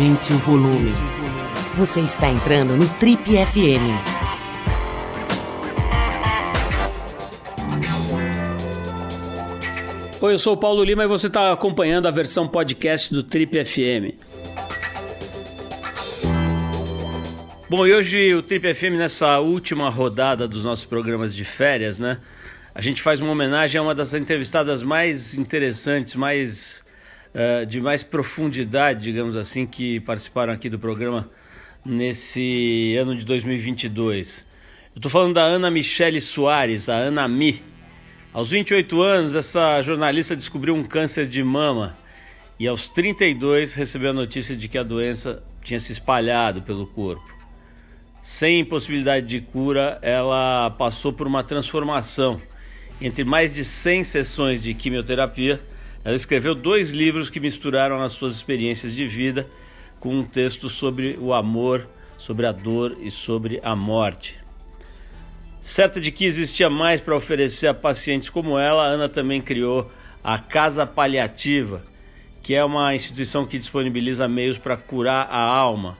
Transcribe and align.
Aumente 0.00 0.32
o 0.32 0.38
volume. 0.38 0.92
Você 1.76 2.00
está 2.00 2.30
entrando 2.30 2.74
no 2.74 2.88
Trip 2.88 3.22
FM. 3.22 3.84
Oi, 10.22 10.32
eu 10.32 10.38
sou 10.38 10.54
o 10.54 10.56
Paulo 10.56 10.82
Lima 10.82 11.04
e 11.04 11.06
você 11.06 11.26
está 11.26 11.52
acompanhando 11.52 12.08
a 12.08 12.10
versão 12.10 12.48
podcast 12.48 13.12
do 13.12 13.22
Trip 13.22 13.62
FM. 13.62 14.16
Bom, 17.68 17.86
e 17.86 17.92
hoje 17.92 18.32
o 18.32 18.42
Trip 18.42 18.72
FM, 18.72 18.96
nessa 18.96 19.38
última 19.38 19.90
rodada 19.90 20.48
dos 20.48 20.64
nossos 20.64 20.86
programas 20.86 21.36
de 21.36 21.44
férias, 21.44 21.98
né? 21.98 22.16
A 22.74 22.80
gente 22.80 23.02
faz 23.02 23.20
uma 23.20 23.32
homenagem 23.32 23.78
a 23.78 23.82
uma 23.82 23.94
das 23.94 24.14
entrevistadas 24.14 24.82
mais 24.82 25.34
interessantes, 25.34 26.14
mais 26.14 26.79
uh, 27.34 27.66
de 27.66 27.80
mais 27.80 28.02
profundidade, 28.02 29.02
digamos 29.02 29.36
assim, 29.36 29.66
que 29.66 30.00
participaram 30.00 30.52
aqui 30.52 30.68
do 30.68 30.78
programa 30.78 31.28
nesse 31.84 32.96
ano 32.96 33.16
de 33.16 33.24
2022. 33.24 34.44
Eu 34.94 34.98
estou 34.98 35.10
falando 35.10 35.34
da 35.34 35.42
Ana 35.42 35.70
Michele 35.70 36.20
Soares, 36.20 36.88
a 36.88 36.94
Ana 36.94 37.26
Mi. 37.28 37.62
Aos 38.32 38.50
28 38.50 39.02
anos, 39.02 39.34
essa 39.34 39.82
jornalista 39.82 40.36
descobriu 40.36 40.74
um 40.74 40.84
câncer 40.84 41.26
de 41.26 41.42
mama 41.42 41.96
e 42.58 42.68
aos 42.68 42.88
32 42.88 43.74
recebeu 43.74 44.10
a 44.10 44.12
notícia 44.12 44.54
de 44.54 44.68
que 44.68 44.76
a 44.76 44.82
doença 44.82 45.42
tinha 45.64 45.80
se 45.80 45.92
espalhado 45.92 46.62
pelo 46.62 46.86
corpo. 46.86 47.34
Sem 48.22 48.64
possibilidade 48.64 49.26
de 49.26 49.40
cura, 49.40 49.98
ela 50.02 50.70
passou 50.70 51.12
por 51.12 51.26
uma 51.26 51.42
transformação. 51.42 52.40
Entre 53.00 53.24
mais 53.24 53.54
de 53.54 53.64
100 53.64 54.04
sessões 54.04 54.62
de 54.62 54.74
quimioterapia, 54.74 55.60
ela 56.04 56.16
escreveu 56.16 56.54
dois 56.54 56.90
livros 56.90 57.28
que 57.28 57.40
misturaram 57.40 58.02
as 58.02 58.12
suas 58.12 58.34
experiências 58.34 58.94
de 58.94 59.06
vida 59.06 59.46
com 59.98 60.14
um 60.14 60.24
texto 60.24 60.68
sobre 60.68 61.18
o 61.20 61.34
amor, 61.34 61.86
sobre 62.16 62.46
a 62.46 62.52
dor 62.52 62.96
e 63.00 63.10
sobre 63.10 63.60
a 63.62 63.76
morte. 63.76 64.38
Certa 65.62 66.00
de 66.00 66.10
que 66.10 66.24
existia 66.24 66.70
mais 66.70 67.00
para 67.00 67.14
oferecer 67.14 67.66
a 67.66 67.74
pacientes 67.74 68.30
como 68.30 68.58
ela, 68.58 68.84
Ana 68.84 69.08
também 69.08 69.42
criou 69.42 69.90
a 70.24 70.38
Casa 70.38 70.86
Paliativa, 70.86 71.82
que 72.42 72.54
é 72.54 72.64
uma 72.64 72.94
instituição 72.94 73.46
que 73.46 73.58
disponibiliza 73.58 74.26
meios 74.26 74.56
para 74.56 74.76
curar 74.76 75.28
a 75.30 75.40
alma 75.40 75.98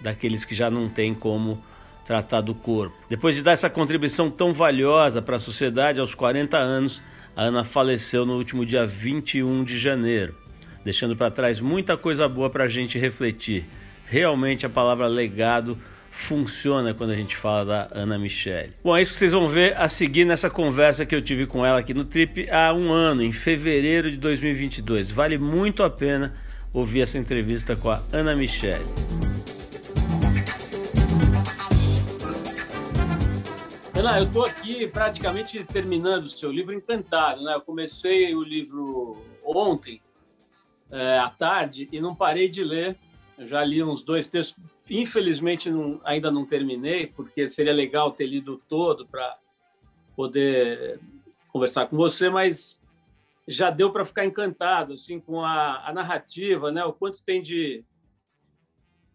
daqueles 0.00 0.44
que 0.44 0.54
já 0.54 0.70
não 0.70 0.88
têm 0.88 1.12
como 1.12 1.62
tratar 2.06 2.40
do 2.40 2.54
corpo. 2.54 2.96
Depois 3.08 3.34
de 3.34 3.42
dar 3.42 3.52
essa 3.52 3.68
contribuição 3.68 4.30
tão 4.30 4.52
valiosa 4.52 5.20
para 5.20 5.36
a 5.36 5.40
sociedade 5.40 6.00
aos 6.00 6.14
40 6.14 6.56
anos, 6.56 7.02
a 7.40 7.44
Ana 7.44 7.64
faleceu 7.64 8.26
no 8.26 8.36
último 8.36 8.66
dia 8.66 8.86
21 8.86 9.64
de 9.64 9.78
janeiro, 9.78 10.34
deixando 10.84 11.16
para 11.16 11.30
trás 11.30 11.58
muita 11.58 11.96
coisa 11.96 12.28
boa 12.28 12.50
para 12.50 12.64
a 12.64 12.68
gente 12.68 12.98
refletir. 12.98 13.64
Realmente 14.04 14.66
a 14.66 14.68
palavra 14.68 15.06
legado 15.06 15.78
funciona 16.12 16.92
quando 16.92 17.12
a 17.12 17.16
gente 17.16 17.34
fala 17.34 17.64
da 17.64 17.88
Ana 17.98 18.18
Michele. 18.18 18.74
Bom, 18.84 18.94
é 18.94 19.00
isso 19.00 19.12
que 19.12 19.18
vocês 19.18 19.32
vão 19.32 19.48
ver 19.48 19.74
a 19.78 19.88
seguir 19.88 20.26
nessa 20.26 20.50
conversa 20.50 21.06
que 21.06 21.14
eu 21.14 21.22
tive 21.22 21.46
com 21.46 21.64
ela 21.64 21.78
aqui 21.78 21.94
no 21.94 22.04
Trip 22.04 22.46
há 22.50 22.74
um 22.74 22.92
ano, 22.92 23.22
em 23.22 23.32
fevereiro 23.32 24.10
de 24.10 24.18
2022. 24.18 25.10
Vale 25.10 25.38
muito 25.38 25.82
a 25.82 25.88
pena 25.88 26.34
ouvir 26.74 27.00
essa 27.00 27.16
entrevista 27.16 27.74
com 27.74 27.88
a 27.88 28.02
Ana 28.12 28.34
Michele. 28.34 28.84
Ana, 34.00 34.18
eu 34.18 34.24
estou 34.24 34.46
aqui 34.46 34.88
praticamente 34.88 35.62
terminando 35.62 36.22
o 36.22 36.30
seu 36.30 36.50
livro 36.50 36.72
Encantado. 36.72 37.42
Né? 37.42 37.54
Eu 37.54 37.60
comecei 37.60 38.34
o 38.34 38.40
livro 38.40 39.22
ontem, 39.44 40.00
é, 40.90 41.18
à 41.18 41.28
tarde, 41.28 41.86
e 41.92 42.00
não 42.00 42.14
parei 42.14 42.48
de 42.48 42.64
ler. 42.64 42.96
Eu 43.36 43.46
já 43.46 43.62
li 43.62 43.82
uns 43.82 44.02
dois 44.02 44.26
textos. 44.26 44.56
Infelizmente, 44.88 45.68
não, 45.68 46.00
ainda 46.02 46.30
não 46.30 46.46
terminei, 46.46 47.08
porque 47.08 47.46
seria 47.46 47.74
legal 47.74 48.10
ter 48.10 48.26
lido 48.26 48.58
todo 48.70 49.06
para 49.06 49.36
poder 50.16 50.98
conversar 51.52 51.86
com 51.86 51.98
você, 51.98 52.30
mas 52.30 52.82
já 53.46 53.68
deu 53.68 53.92
para 53.92 54.06
ficar 54.06 54.24
encantado 54.24 54.94
assim 54.94 55.20
com 55.20 55.44
a, 55.44 55.86
a 55.86 55.92
narrativa, 55.92 56.72
né? 56.72 56.82
O 56.86 56.94
quanto 56.94 57.22
tem 57.22 57.42
de 57.42 57.84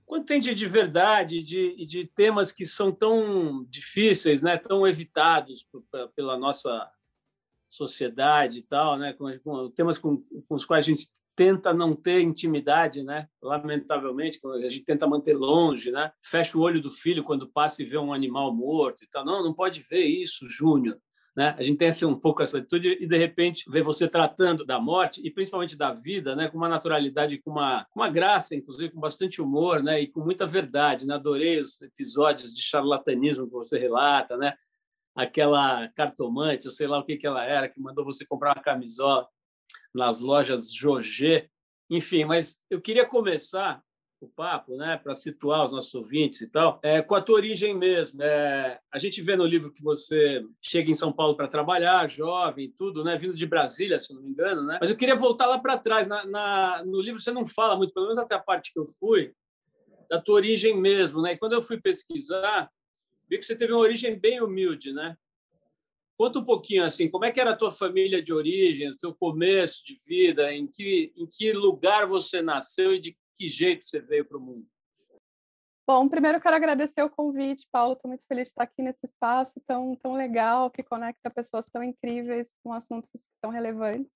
quando 0.05 0.25
tem 0.25 0.39
de, 0.39 0.53
de 0.53 0.67
verdade, 0.67 1.41
de, 1.41 1.85
de 1.85 2.05
temas 2.05 2.51
que 2.51 2.65
são 2.65 2.91
tão 2.91 3.65
difíceis, 3.69 4.41
né, 4.41 4.57
tão 4.57 4.87
evitados 4.87 5.67
pela 6.15 6.37
nossa 6.37 6.89
sociedade 7.67 8.59
e 8.59 8.63
tal, 8.63 8.97
né, 8.97 9.13
com, 9.13 9.37
com 9.39 9.69
temas 9.71 9.97
com, 9.97 10.17
com, 10.47 10.55
os 10.55 10.63
quais 10.63 10.85
a 10.85 10.89
gente 10.89 11.09
tenta 11.35 11.73
não 11.73 11.93
ter 11.95 12.21
intimidade, 12.21 13.03
né, 13.03 13.27
lamentavelmente, 13.41 14.39
a 14.45 14.69
gente 14.69 14.85
tenta 14.85 15.07
manter 15.07 15.33
longe, 15.33 15.91
né, 15.91 16.11
fecha 16.23 16.57
o 16.57 16.61
olho 16.61 16.79
do 16.79 16.89
filho 16.89 17.23
quando 17.23 17.49
passa 17.49 17.81
e 17.81 17.85
vê 17.85 17.97
um 17.97 18.13
animal 18.13 18.53
morto 18.53 19.03
e 19.03 19.07
tal, 19.07 19.25
não, 19.25 19.43
não 19.43 19.53
pode 19.53 19.81
ver 19.81 20.05
isso, 20.05 20.47
Júnior, 20.47 20.97
né? 21.35 21.53
A 21.57 21.61
gente 21.61 21.77
tem 21.77 21.89
assim, 21.89 22.05
um 22.05 22.17
pouco 22.17 22.41
essa 22.41 22.59
atitude 22.59 22.97
e, 23.01 23.05
de 23.05 23.17
repente, 23.17 23.69
ver 23.69 23.83
você 23.83 24.07
tratando 24.07 24.65
da 24.65 24.79
morte 24.79 25.19
e 25.21 25.29
principalmente 25.29 25.75
da 25.75 25.91
vida 25.91 26.35
né? 26.35 26.47
com 26.47 26.57
uma 26.57 26.69
naturalidade, 26.69 27.39
com 27.39 27.51
uma, 27.51 27.85
uma 27.93 28.09
graça, 28.09 28.55
inclusive 28.55 28.93
com 28.93 29.01
bastante 29.01 29.41
humor 29.41 29.83
né? 29.83 29.99
e 29.99 30.07
com 30.07 30.21
muita 30.21 30.47
verdade. 30.47 31.05
Né? 31.05 31.13
Adorei 31.13 31.59
os 31.59 31.81
episódios 31.81 32.53
de 32.53 32.61
charlatanismo 32.61 33.47
que 33.47 33.53
você 33.53 33.77
relata, 33.77 34.37
né? 34.37 34.53
aquela 35.15 35.87
cartomante, 35.89 36.65
eu 36.65 36.71
sei 36.71 36.87
lá 36.87 36.99
o 36.99 37.05
que, 37.05 37.15
que 37.15 37.25
ela 37.25 37.43
era, 37.45 37.69
que 37.69 37.79
mandou 37.79 38.03
você 38.03 38.25
comprar 38.25 38.55
uma 38.55 38.63
camisola 38.63 39.27
nas 39.93 40.19
lojas 40.19 40.73
Jorge. 40.73 41.49
Enfim, 41.89 42.25
mas 42.25 42.59
eu 42.69 42.81
queria 42.81 43.05
começar 43.05 43.81
o 44.19 44.27
papo, 44.27 44.75
né, 44.75 44.97
para 44.97 45.13
situar 45.13 45.65
os 45.65 45.71
nossos 45.71 45.93
ouvintes 45.93 46.41
e 46.41 46.49
tal, 46.49 46.79
é, 46.81 47.01
com 47.01 47.15
a 47.15 47.21
tua 47.21 47.35
origem 47.35 47.75
mesmo. 47.75 48.21
É, 48.21 48.79
a 48.91 48.97
gente 48.97 49.21
vê 49.21 49.35
no 49.35 49.45
livro 49.45 49.71
que 49.71 49.83
você 49.83 50.43
chega 50.61 50.89
em 50.89 50.95
São 50.95 51.11
Paulo 51.11 51.35
para 51.35 51.47
trabalhar, 51.47 52.09
jovem, 52.09 52.71
tudo, 52.71 53.03
né, 53.03 53.17
vindo 53.17 53.35
de 53.35 53.45
Brasília, 53.45 53.99
se 53.99 54.13
não 54.13 54.21
me 54.21 54.29
engano, 54.29 54.63
né? 54.63 54.77
Mas 54.79 54.89
eu 54.89 54.97
queria 54.97 55.15
voltar 55.15 55.47
lá 55.47 55.59
para 55.59 55.77
trás. 55.77 56.07
Na, 56.07 56.25
na, 56.25 56.83
no 56.85 57.01
livro 57.01 57.21
você 57.21 57.31
não 57.31 57.45
fala 57.45 57.75
muito, 57.75 57.93
pelo 57.93 58.05
menos 58.05 58.17
até 58.17 58.35
a 58.35 58.39
parte 58.39 58.71
que 58.73 58.79
eu 58.79 58.87
fui, 58.87 59.33
da 60.09 60.21
tua 60.21 60.35
origem 60.35 60.79
mesmo, 60.79 61.21
né? 61.21 61.33
E 61.33 61.37
quando 61.37 61.53
eu 61.53 61.61
fui 61.61 61.79
pesquisar, 61.79 62.69
vi 63.29 63.37
que 63.37 63.45
você 63.45 63.55
teve 63.55 63.73
uma 63.73 63.81
origem 63.81 64.17
bem 64.17 64.41
humilde, 64.41 64.93
né? 64.93 65.17
Conta 66.17 66.39
um 66.39 66.45
pouquinho 66.45 66.85
assim, 66.85 67.09
como 67.09 67.25
é 67.25 67.31
que 67.31 67.41
era 67.41 67.51
a 67.51 67.55
tua 67.55 67.69
família 67.69 68.21
de 68.21 68.31
origem, 68.31 68.89
o 68.89 68.97
seu 68.97 69.13
começo 69.13 69.83
de 69.83 69.97
vida, 70.07 70.53
em 70.53 70.65
que 70.65 71.11
em 71.17 71.27
que 71.27 71.51
lugar 71.51 72.07
você 72.07 72.41
nasceu 72.41 72.93
e 72.93 72.99
de 72.99 73.17
que 73.35 73.47
jeito 73.47 73.83
você 73.83 73.99
veio 73.99 74.25
para 74.25 74.37
o 74.37 74.41
mundo? 74.41 74.67
Bom, 75.87 76.09
primeiro 76.09 76.41
quero 76.41 76.55
agradecer 76.55 77.03
o 77.03 77.09
convite, 77.09 77.67
Paulo. 77.71 77.93
Estou 77.93 78.09
muito 78.09 78.25
feliz 78.25 78.47
de 78.47 78.49
estar 78.49 78.63
aqui 78.63 78.81
nesse 78.81 79.05
espaço 79.05 79.61
tão, 79.67 79.95
tão 79.95 80.13
legal, 80.13 80.71
que 80.71 80.81
conecta 80.81 81.29
pessoas 81.29 81.67
tão 81.69 81.83
incríveis 81.83 82.51
com 82.63 82.73
assuntos 82.73 83.23
tão 83.39 83.51
relevantes. 83.51 84.11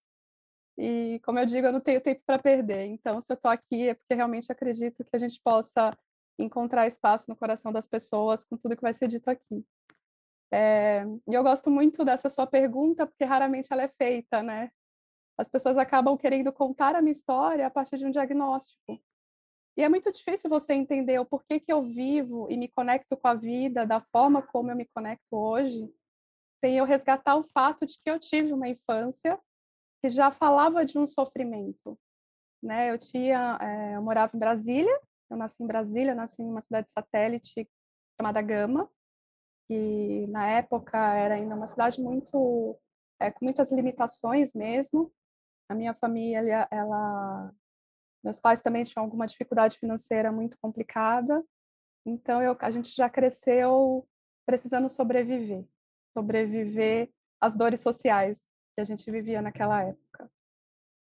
E, 0.75 1.19
como 1.23 1.37
eu 1.37 1.45
digo, 1.45 1.67
eu 1.67 1.73
não 1.73 1.81
tenho 1.81 2.01
tempo 2.01 2.23
para 2.25 2.39
perder. 2.39 2.85
Então, 2.85 3.21
se 3.21 3.31
eu 3.31 3.35
estou 3.35 3.51
aqui 3.51 3.89
é 3.89 3.93
porque 3.93 4.15
realmente 4.15 4.51
acredito 4.51 5.03
que 5.03 5.15
a 5.15 5.19
gente 5.19 5.39
possa 5.43 5.95
encontrar 6.39 6.87
espaço 6.87 7.25
no 7.27 7.35
coração 7.35 7.71
das 7.71 7.87
pessoas 7.87 8.43
com 8.45 8.57
tudo 8.57 8.75
que 8.75 8.81
vai 8.81 8.93
ser 8.93 9.07
dito 9.07 9.29
aqui. 9.29 9.63
É, 10.51 11.03
e 11.27 11.33
eu 11.33 11.43
gosto 11.43 11.69
muito 11.69 12.03
dessa 12.03 12.29
sua 12.29 12.47
pergunta, 12.47 13.05
porque 13.05 13.25
raramente 13.25 13.67
ela 13.71 13.83
é 13.83 13.89
feita, 13.89 14.41
né? 14.41 14.71
As 15.37 15.47
pessoas 15.47 15.77
acabam 15.77 16.17
querendo 16.17 16.51
contar 16.51 16.95
a 16.95 17.01
minha 17.01 17.11
história 17.11 17.67
a 17.67 17.69
partir 17.69 17.97
de 17.97 18.05
um 18.05 18.11
diagnóstico. 18.11 18.99
E 19.79 19.81
é 19.81 19.87
muito 19.87 20.11
difícil 20.11 20.49
você 20.49 20.73
entender 20.73 21.19
o 21.19 21.25
porquê 21.25 21.57
que 21.57 21.71
eu 21.71 21.81
vivo 21.81 22.51
e 22.51 22.57
me 22.57 22.67
conecto 22.67 23.15
com 23.15 23.29
a 23.29 23.33
vida 23.33 23.85
da 23.85 24.01
forma 24.01 24.41
como 24.41 24.69
eu 24.69 24.75
me 24.75 24.85
conecto 24.85 25.23
hoje, 25.31 25.89
sem 26.59 26.77
eu 26.77 26.83
resgatar 26.83 27.37
o 27.37 27.43
fato 27.43 27.85
de 27.85 27.97
que 27.97 28.11
eu 28.11 28.19
tive 28.19 28.51
uma 28.51 28.67
infância 28.67 29.39
que 30.03 30.09
já 30.09 30.31
falava 30.31 30.83
de 30.83 30.99
um 30.99 31.07
sofrimento. 31.07 31.97
Né? 32.61 32.91
Eu 32.91 32.97
tinha, 32.97 33.57
é, 33.61 33.95
eu 33.95 34.01
morava 34.01 34.35
em 34.35 34.39
Brasília, 34.39 34.99
eu 35.29 35.37
nasci 35.37 35.63
em 35.63 35.67
Brasília, 35.67 36.13
nasci 36.13 36.41
em 36.41 36.49
uma 36.49 36.59
cidade 36.59 36.91
satélite 36.91 37.65
chamada 38.19 38.41
Gama, 38.41 38.91
que 39.65 40.27
na 40.27 40.45
época 40.45 40.97
era 40.97 41.35
ainda 41.35 41.55
uma 41.55 41.67
cidade 41.67 42.01
muito 42.01 42.77
é, 43.17 43.31
com 43.31 43.45
muitas 43.45 43.71
limitações 43.71 44.53
mesmo. 44.53 45.09
A 45.69 45.73
minha 45.73 45.93
família, 45.93 46.67
ela 46.69 47.49
meus 48.23 48.39
pais 48.39 48.61
também 48.61 48.83
tinham 48.83 49.03
alguma 49.03 49.25
dificuldade 49.25 49.77
financeira 49.77 50.31
muito 50.31 50.57
complicada, 50.59 51.43
então 52.05 52.41
eu, 52.41 52.55
a 52.59 52.71
gente 52.71 52.95
já 52.95 53.09
cresceu 53.09 54.07
precisando 54.45 54.89
sobreviver, 54.89 55.65
sobreviver 56.17 57.09
às 57.39 57.55
dores 57.55 57.81
sociais 57.81 58.39
que 58.75 58.81
a 58.81 58.83
gente 58.83 59.09
vivia 59.11 59.41
naquela 59.41 59.83
época. 59.83 60.31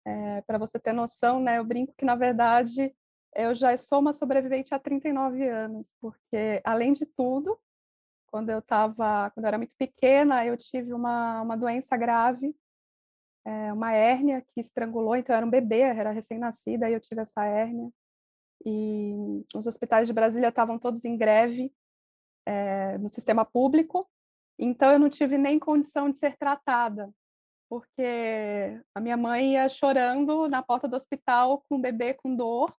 É, 0.05 0.41
Para 0.41 0.57
você 0.57 0.79
ter 0.79 0.93
noção, 0.93 1.39
né, 1.39 1.57
eu 1.57 1.65
brinco 1.65 1.93
que 1.97 2.05
na 2.05 2.15
verdade 2.15 2.93
eu 3.35 3.55
já 3.55 3.75
sou 3.77 3.99
uma 3.99 4.13
sobrevivente 4.13 4.73
há 4.73 4.79
39 4.79 5.47
anos, 5.47 5.89
porque 5.99 6.61
além 6.63 6.93
de 6.93 7.05
tudo, 7.05 7.59
quando 8.27 8.49
eu 8.49 8.59
estava, 8.59 9.31
quando 9.31 9.45
eu 9.45 9.47
era 9.47 9.57
muito 9.57 9.75
pequena, 9.75 10.45
eu 10.45 10.55
tive 10.55 10.93
uma, 10.93 11.41
uma 11.41 11.57
doença 11.57 11.97
grave 11.97 12.55
é, 13.45 13.73
uma 13.73 13.93
hérnia 13.93 14.41
que 14.41 14.59
estrangulou, 14.59 15.15
então 15.15 15.33
eu 15.33 15.37
era 15.37 15.45
um 15.45 15.49
bebê, 15.49 15.81
era 15.81 16.11
recém-nascida, 16.11 16.85
aí 16.85 16.93
eu 16.93 17.01
tive 17.01 17.21
essa 17.21 17.45
hérnia. 17.45 17.89
e 18.65 19.43
os 19.55 19.67
hospitais 19.67 20.07
de 20.07 20.13
Brasília 20.13 20.49
estavam 20.49 20.79
todos 20.79 21.03
em 21.05 21.17
greve 21.17 21.73
é, 22.45 22.97
no 22.97 23.09
sistema 23.09 23.45
público, 23.45 24.09
então 24.59 24.91
eu 24.91 24.99
não 24.99 25.09
tive 25.09 25.37
nem 25.37 25.59
condição 25.59 26.09
de 26.09 26.19
ser 26.19 26.37
tratada, 26.37 27.11
porque 27.69 28.81
a 28.95 29.01
minha 29.01 29.17
mãe 29.17 29.53
ia 29.53 29.67
chorando 29.69 30.47
na 30.47 30.61
porta 30.63 30.87
do 30.87 30.95
hospital 30.95 31.63
com 31.67 31.75
o 31.75 31.81
bebê 31.81 32.13
com 32.13 32.35
dor 32.35 32.73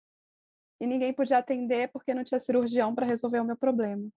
e 0.80 0.88
ninguém 0.88 1.14
podia 1.14 1.40
atender 1.40 1.90
porque 1.92 2.14
não 2.14 2.24
tinha 2.24 2.40
cirurgião 2.40 2.94
para 2.94 3.06
resolver 3.06 3.40
o 3.40 3.46
meu 3.46 3.58
problema. 3.58 4.08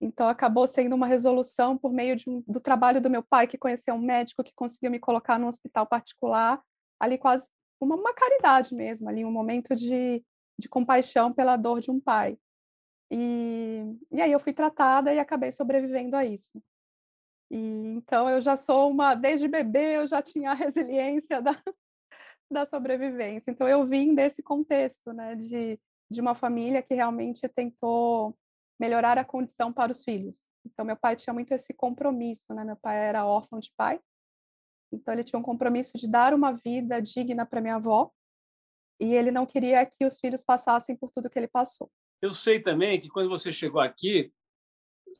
Então 0.00 0.28
acabou 0.28 0.66
sendo 0.66 0.94
uma 0.94 1.06
resolução 1.06 1.76
por 1.76 1.92
meio 1.92 2.16
um, 2.26 2.42
do 2.46 2.60
trabalho 2.60 3.00
do 3.00 3.10
meu 3.10 3.22
pai, 3.22 3.46
que 3.46 3.58
conheceu 3.58 3.94
um 3.94 4.00
médico 4.00 4.44
que 4.44 4.52
conseguiu 4.54 4.90
me 4.90 5.00
colocar 5.00 5.38
num 5.38 5.48
hospital 5.48 5.86
particular, 5.86 6.62
ali 7.00 7.18
quase 7.18 7.48
uma, 7.80 7.96
uma 7.96 8.14
caridade 8.14 8.74
mesmo, 8.74 9.08
ali 9.08 9.24
um 9.24 9.32
momento 9.32 9.74
de, 9.74 10.24
de 10.58 10.68
compaixão 10.68 11.32
pela 11.32 11.56
dor 11.56 11.80
de 11.80 11.90
um 11.90 12.00
pai. 12.00 12.38
E, 13.10 13.82
e 14.12 14.20
aí 14.20 14.30
eu 14.30 14.38
fui 14.38 14.52
tratada 14.52 15.12
e 15.12 15.18
acabei 15.18 15.50
sobrevivendo 15.50 16.14
a 16.16 16.24
isso. 16.24 16.62
E, 17.50 17.56
então 17.96 18.28
eu 18.28 18.40
já 18.40 18.56
sou 18.56 18.90
uma, 18.90 19.14
desde 19.14 19.48
bebê 19.48 19.96
eu 19.96 20.06
já 20.06 20.22
tinha 20.22 20.52
a 20.52 20.54
resiliência 20.54 21.42
da, 21.42 21.60
da 22.50 22.66
sobrevivência. 22.66 23.50
Então 23.50 23.66
eu 23.66 23.86
vim 23.86 24.14
desse 24.14 24.42
contexto, 24.42 25.12
né, 25.12 25.34
de, 25.34 25.80
de 26.10 26.20
uma 26.20 26.34
família 26.34 26.82
que 26.82 26.94
realmente 26.94 27.48
tentou 27.48 28.36
melhorar 28.78 29.18
a 29.18 29.24
condição 29.24 29.72
para 29.72 29.92
os 29.92 30.04
filhos. 30.04 30.38
Então 30.64 30.84
meu 30.84 30.96
pai 30.96 31.16
tinha 31.16 31.32
muito 31.32 31.52
esse 31.52 31.72
compromisso, 31.72 32.52
né? 32.54 32.64
Meu 32.64 32.76
pai 32.76 32.98
era 32.98 33.26
órfão 33.26 33.58
de 33.58 33.72
pai, 33.76 34.00
então 34.92 35.12
ele 35.12 35.24
tinha 35.24 35.38
um 35.38 35.42
compromisso 35.42 35.96
de 35.96 36.08
dar 36.08 36.32
uma 36.34 36.52
vida 36.52 37.00
digna 37.00 37.44
para 37.44 37.60
minha 37.60 37.76
avó 37.76 38.10
e 39.00 39.14
ele 39.14 39.30
não 39.30 39.46
queria 39.46 39.84
que 39.86 40.04
os 40.04 40.18
filhos 40.18 40.42
passassem 40.42 40.96
por 40.96 41.10
tudo 41.12 41.30
que 41.30 41.38
ele 41.38 41.48
passou. 41.48 41.90
Eu 42.20 42.32
sei 42.32 42.60
também 42.60 42.98
que 43.00 43.08
quando 43.08 43.28
você 43.28 43.52
chegou 43.52 43.80
aqui, 43.80 44.32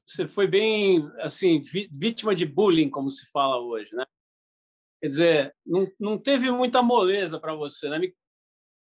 você 0.04 0.26
foi 0.26 0.46
bem 0.46 1.08
assim 1.20 1.60
vítima 1.92 2.34
de 2.34 2.44
bullying, 2.44 2.90
como 2.90 3.10
se 3.10 3.26
fala 3.30 3.60
hoje, 3.60 3.94
né? 3.94 4.04
Quer 5.00 5.06
dizer, 5.06 5.56
não, 5.64 5.86
não 5.98 6.18
teve 6.18 6.50
muita 6.50 6.82
moleza 6.82 7.38
para 7.38 7.54
você, 7.54 7.88
né? 7.88 7.98
Me, 7.98 8.16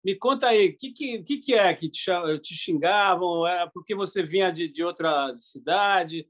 me 0.04 0.16
conta 0.16 0.48
aí, 0.48 0.70
o 0.70 0.78
que, 0.78 0.92
que, 0.92 1.38
que, 1.38 1.54
é 1.54 1.74
que 1.74 1.90
te, 1.90 2.10
te 2.42 2.56
xingavam? 2.56 3.46
Era 3.46 3.70
porque 3.70 3.94
você 3.94 4.24
vinha 4.24 4.52
de, 4.52 4.68
de 4.68 4.84
outra 4.84 5.34
cidade? 5.34 6.28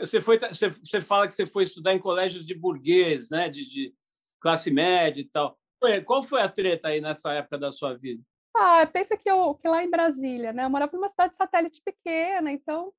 Você, 0.00 0.20
foi, 0.20 0.38
você, 0.38 0.70
você 0.70 1.00
fala 1.00 1.26
que 1.26 1.34
você 1.34 1.46
foi 1.46 1.64
estudar 1.64 1.92
em 1.92 1.98
colégios 1.98 2.44
de 2.44 2.54
burguês, 2.54 3.30
né? 3.30 3.48
de, 3.48 3.68
de 3.68 3.94
classe 4.40 4.70
média 4.70 5.20
e 5.20 5.28
tal. 5.28 5.58
Qual 6.06 6.22
foi 6.22 6.40
a 6.40 6.48
treta 6.48 6.88
aí 6.88 7.00
nessa 7.00 7.32
época 7.32 7.58
da 7.58 7.72
sua 7.72 7.94
vida? 7.94 8.22
Ah, 8.56 8.86
pensa 8.86 9.16
que, 9.16 9.28
eu, 9.28 9.54
que 9.56 9.68
lá 9.68 9.82
em 9.82 9.90
Brasília, 9.90 10.52
né? 10.52 10.64
Eu 10.64 10.70
morava 10.70 10.92
numa 10.94 11.08
cidade 11.08 11.36
satélite 11.36 11.82
pequena, 11.84 12.52
então 12.52 12.92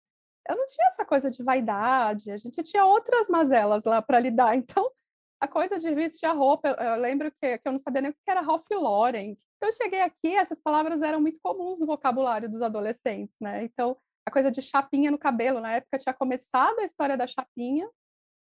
eu 0.48 0.56
não 0.56 0.68
tinha 0.68 0.88
essa 0.88 1.06
coisa 1.06 1.32
de 1.32 1.42
vaidade, 1.42 2.30
a 2.30 2.38
gente 2.38 2.62
tinha 2.62 2.86
outras 2.86 3.30
mazelas 3.30 3.86
lá 3.86 4.02
para 4.02 4.20
lidar. 4.20 4.56
Então, 4.58 4.92
a 5.40 5.48
coisa 5.48 5.78
de 5.78 5.94
vestir 5.94 6.26
a 6.26 6.34
roupa, 6.34 6.70
eu, 6.70 6.96
lembro 6.96 7.32
que, 7.32 7.58
que 7.58 7.68
eu 7.68 7.72
não 7.72 7.80
sabia 7.80 8.02
nem 8.02 8.12
o 8.12 8.14
que 8.14 8.32
era 8.32 8.42
Ralph 8.42 8.66
Lauren. 8.72 9.38
Então, 9.58 9.70
eu 9.70 9.74
cheguei 9.74 10.02
aqui, 10.02 10.36
essas 10.36 10.60
palavras 10.62 11.02
eram 11.02 11.22
muito 11.22 11.40
comuns 11.42 11.80
no 11.80 11.86
vocabulário 11.86 12.50
dos 12.50 12.62
adolescentes, 12.62 13.36
né? 13.40 13.64
Então, 13.64 13.98
a 14.26 14.32
coisa 14.32 14.52
de 14.52 14.62
chapinha 14.62 15.12
no 15.12 15.18
cabelo, 15.18 15.62
na 15.62 15.74
época 15.74 15.98
tinha 15.98 16.14
começado 16.14 16.80
a 16.80 16.84
história 16.84 17.16
da 17.16 17.28
chapinha, 17.28 17.90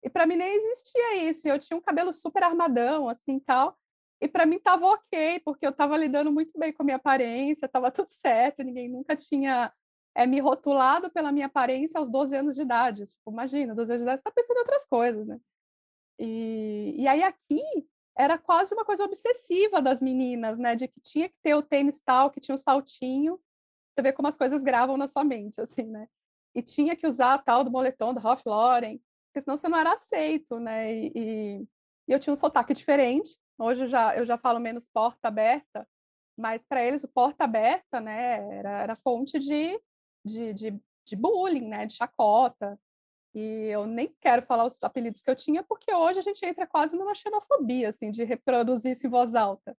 e 0.03 0.09
para 0.09 0.25
mim 0.25 0.35
nem 0.35 0.55
existia 0.55 1.29
isso. 1.29 1.47
Eu 1.47 1.57
tinha 1.57 1.77
um 1.77 1.81
cabelo 1.81 2.11
super 2.11 2.43
armadão, 2.43 3.07
assim, 3.07 3.39
tal. 3.39 3.77
E 4.21 4.27
para 4.27 4.45
mim 4.45 4.57
estava 4.57 4.85
ok, 4.85 5.39
porque 5.41 5.65
eu 5.65 5.71
estava 5.71 5.97
lidando 5.97 6.31
muito 6.31 6.57
bem 6.57 6.73
com 6.73 6.83
a 6.83 6.85
minha 6.85 6.97
aparência, 6.97 7.65
estava 7.65 7.91
tudo 7.91 8.09
certo, 8.11 8.63
ninguém 8.63 8.89
nunca 8.89 9.15
tinha 9.15 9.71
é, 10.15 10.25
me 10.27 10.39
rotulado 10.39 11.09
pela 11.11 11.31
minha 11.31 11.47
aparência 11.47 11.99
aos 11.99 12.09
12 12.09 12.35
anos 12.35 12.55
de 12.55 12.61
idade. 12.61 13.05
Tipo, 13.05 13.31
imagina, 13.31 13.75
12 13.75 13.91
anos 13.91 14.01
de 14.01 14.05
idade, 14.05 14.21
você 14.21 14.29
está 14.29 14.31
pensando 14.31 14.57
em 14.57 14.59
outras 14.59 14.85
coisas, 14.85 15.27
né? 15.27 15.39
E, 16.19 16.95
e 16.99 17.07
aí 17.07 17.23
aqui 17.23 17.61
era 18.17 18.37
quase 18.37 18.73
uma 18.73 18.85
coisa 18.85 19.03
obsessiva 19.03 19.81
das 19.81 20.01
meninas, 20.01 20.59
né? 20.59 20.75
De 20.75 20.87
que 20.87 20.99
tinha 21.01 21.29
que 21.29 21.35
ter 21.43 21.55
o 21.55 21.63
tênis 21.63 22.01
tal, 22.01 22.29
que 22.31 22.39
tinha 22.39 22.55
um 22.55 22.57
saltinho. 22.57 23.39
Você 23.95 24.01
vê 24.01 24.13
como 24.13 24.27
as 24.27 24.37
coisas 24.37 24.61
gravam 24.61 24.97
na 24.97 25.07
sua 25.07 25.23
mente, 25.23 25.61
assim, 25.61 25.83
né? 25.83 26.07
E 26.55 26.61
tinha 26.61 26.95
que 26.95 27.07
usar 27.07 27.35
a 27.35 27.37
tal 27.39 27.63
do 27.63 27.71
moletom 27.71 28.13
do 28.13 28.19
Ralph 28.19 28.45
Lauren, 28.45 28.99
porque 29.27 29.41
senão 29.43 29.57
você 29.57 29.67
não 29.67 29.77
era 29.77 29.93
aceito, 29.93 30.59
né? 30.59 30.93
E, 30.93 31.11
e, 31.15 31.61
e 32.07 32.11
eu 32.11 32.19
tinha 32.19 32.33
um 32.33 32.37
sotaque 32.37 32.73
diferente, 32.73 33.37
Hoje 33.57 33.83
eu 33.83 33.87
já, 33.87 34.15
eu 34.17 34.25
já 34.25 34.37
falo 34.37 34.59
menos 34.59 34.85
porta 34.85 35.27
aberta, 35.27 35.87
mas 36.37 36.63
para 36.63 36.83
eles 36.83 37.03
o 37.03 37.07
porta 37.07 37.43
aberta 37.43 38.01
né, 38.01 38.57
era, 38.57 38.81
era 38.81 38.95
fonte 38.95 39.39
de, 39.39 39.79
de, 40.25 40.53
de, 40.53 40.81
de 41.05 41.15
bullying, 41.15 41.67
né, 41.67 41.85
de 41.85 41.93
chacota. 41.93 42.79
E 43.35 43.67
eu 43.67 43.87
nem 43.87 44.13
quero 44.21 44.43
falar 44.43 44.65
os 44.65 44.77
apelidos 44.81 45.23
que 45.23 45.29
eu 45.29 45.35
tinha, 45.35 45.63
porque 45.63 45.93
hoje 45.93 46.19
a 46.19 46.21
gente 46.21 46.45
entra 46.45 46.67
quase 46.67 46.95
numa 46.95 47.15
xenofobia, 47.15 47.89
assim, 47.89 48.11
de 48.11 48.23
reproduzir 48.23 48.91
isso 48.91 49.07
em 49.07 49.09
voz 49.09 49.33
alta. 49.33 49.75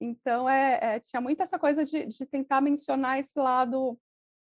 Então, 0.00 0.48
é, 0.48 0.96
é 0.96 1.00
tinha 1.00 1.20
muito 1.20 1.42
essa 1.42 1.58
coisa 1.58 1.84
de, 1.84 2.06
de 2.06 2.26
tentar 2.26 2.60
mencionar 2.60 3.18
esse 3.18 3.38
lado 3.38 3.98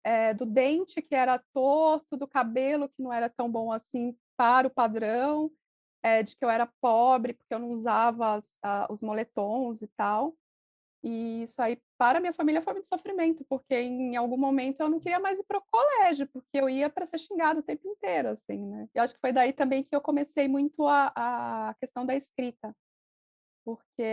é, 0.04 0.34
do 0.34 0.46
dente 0.46 1.02
que 1.02 1.16
era 1.16 1.44
torto, 1.54 2.18
do 2.18 2.28
cabelo 2.28 2.90
que 2.90 3.02
não 3.02 3.12
era 3.12 3.30
tão 3.30 3.52
bom 3.52 3.72
assim 3.72 4.16
para 4.38 4.68
o 4.68 4.72
padrão, 4.72 5.52
é, 6.04 6.24
de 6.24 6.36
que 6.36 6.44
eu 6.44 6.50
era 6.50 6.72
pobre, 6.82 7.34
porque 7.34 7.54
eu 7.54 7.60
não 7.60 7.70
usava 7.70 8.36
as, 8.36 8.56
a, 8.62 8.92
os 8.92 9.02
moletons 9.02 9.82
e 9.82 9.88
tal. 9.88 10.36
E 11.04 11.44
isso 11.44 11.62
aí, 11.62 11.80
para 12.02 12.20
minha 12.20 12.34
família, 12.34 12.64
foi 12.64 12.74
muito 12.74 12.88
sofrimento, 12.88 13.46
porque 13.48 13.76
em 13.76 14.16
algum 14.16 14.36
momento 14.36 14.80
eu 14.80 14.90
não 14.90 15.00
queria 15.00 15.20
mais 15.20 15.38
ir 15.38 15.44
para 15.44 15.60
o 15.60 15.64
colégio, 15.70 16.28
porque 16.30 16.58
eu 16.58 16.68
ia 16.68 16.90
para 16.90 17.06
ser 17.06 17.20
xingado 17.20 17.60
o 17.60 17.64
tempo 17.64 17.88
inteiro, 17.88 18.30
assim, 18.30 18.58
né? 18.58 18.90
E 18.96 19.00
acho 19.00 19.14
que 19.14 19.20
foi 19.20 19.32
daí 19.32 19.54
também 19.54 19.84
que 19.84 19.96
eu 19.96 20.02
comecei 20.02 20.48
muito 20.48 20.88
a, 20.88 21.14
a 21.16 21.76
questão 21.76 22.04
da 22.04 22.16
escrita, 22.16 22.76
porque 23.64 24.04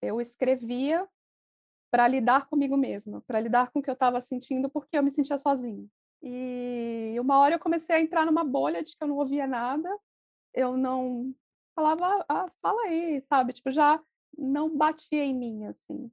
eu 0.00 0.22
escrevia 0.22 1.06
para 1.90 2.08
lidar 2.08 2.46
comigo 2.46 2.78
mesma, 2.78 3.20
para 3.26 3.40
lidar 3.40 3.70
com 3.70 3.80
o 3.80 3.82
que 3.82 3.90
eu 3.90 3.92
estava 3.92 4.18
sentindo, 4.22 4.70
porque 4.70 4.96
eu 4.96 5.02
me 5.02 5.10
sentia 5.10 5.36
sozinha. 5.36 5.86
E 6.22 7.14
uma 7.20 7.38
hora 7.40 7.56
eu 7.56 7.60
comecei 7.60 7.94
a 7.94 8.00
entrar 8.00 8.24
numa 8.24 8.42
bolha 8.42 8.82
de 8.82 8.96
que 8.96 9.04
eu 9.04 9.08
não 9.08 9.18
ouvia 9.18 9.46
nada, 9.46 9.94
eu 10.54 10.78
não 10.78 11.34
falava, 11.74 12.24
ah, 12.26 12.50
fala 12.62 12.80
aí, 12.84 13.20
sabe? 13.28 13.52
Tipo, 13.52 13.70
já 13.70 14.02
não 14.34 14.74
batia 14.74 15.22
em 15.22 15.34
mim, 15.34 15.66
assim. 15.66 16.10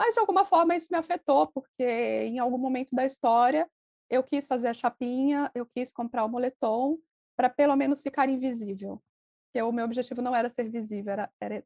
Mas, 0.00 0.14
de 0.14 0.20
alguma 0.20 0.46
forma, 0.46 0.74
isso 0.74 0.88
me 0.90 0.96
afetou, 0.96 1.46
porque 1.48 1.84
em 1.84 2.38
algum 2.38 2.56
momento 2.56 2.96
da 2.96 3.04
história 3.04 3.68
eu 4.08 4.22
quis 4.22 4.46
fazer 4.46 4.68
a 4.68 4.72
chapinha, 4.72 5.50
eu 5.54 5.66
quis 5.66 5.92
comprar 5.92 6.24
o 6.24 6.28
moletom 6.28 6.98
para 7.36 7.50
pelo 7.50 7.76
menos 7.76 8.00
ficar 8.00 8.26
invisível. 8.26 8.98
Porque 9.44 9.62
o 9.62 9.70
meu 9.70 9.84
objetivo 9.84 10.22
não 10.22 10.34
era 10.34 10.48
ser 10.48 10.70
visível, 10.70 11.12
era, 11.12 11.30
era 11.38 11.62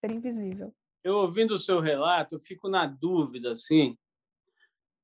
ser 0.00 0.10
invisível. 0.10 0.74
Eu 1.04 1.14
ouvindo 1.18 1.52
o 1.52 1.58
seu 1.58 1.78
relato, 1.78 2.34
eu 2.34 2.40
fico 2.40 2.68
na 2.68 2.84
dúvida, 2.84 3.52
assim, 3.52 3.96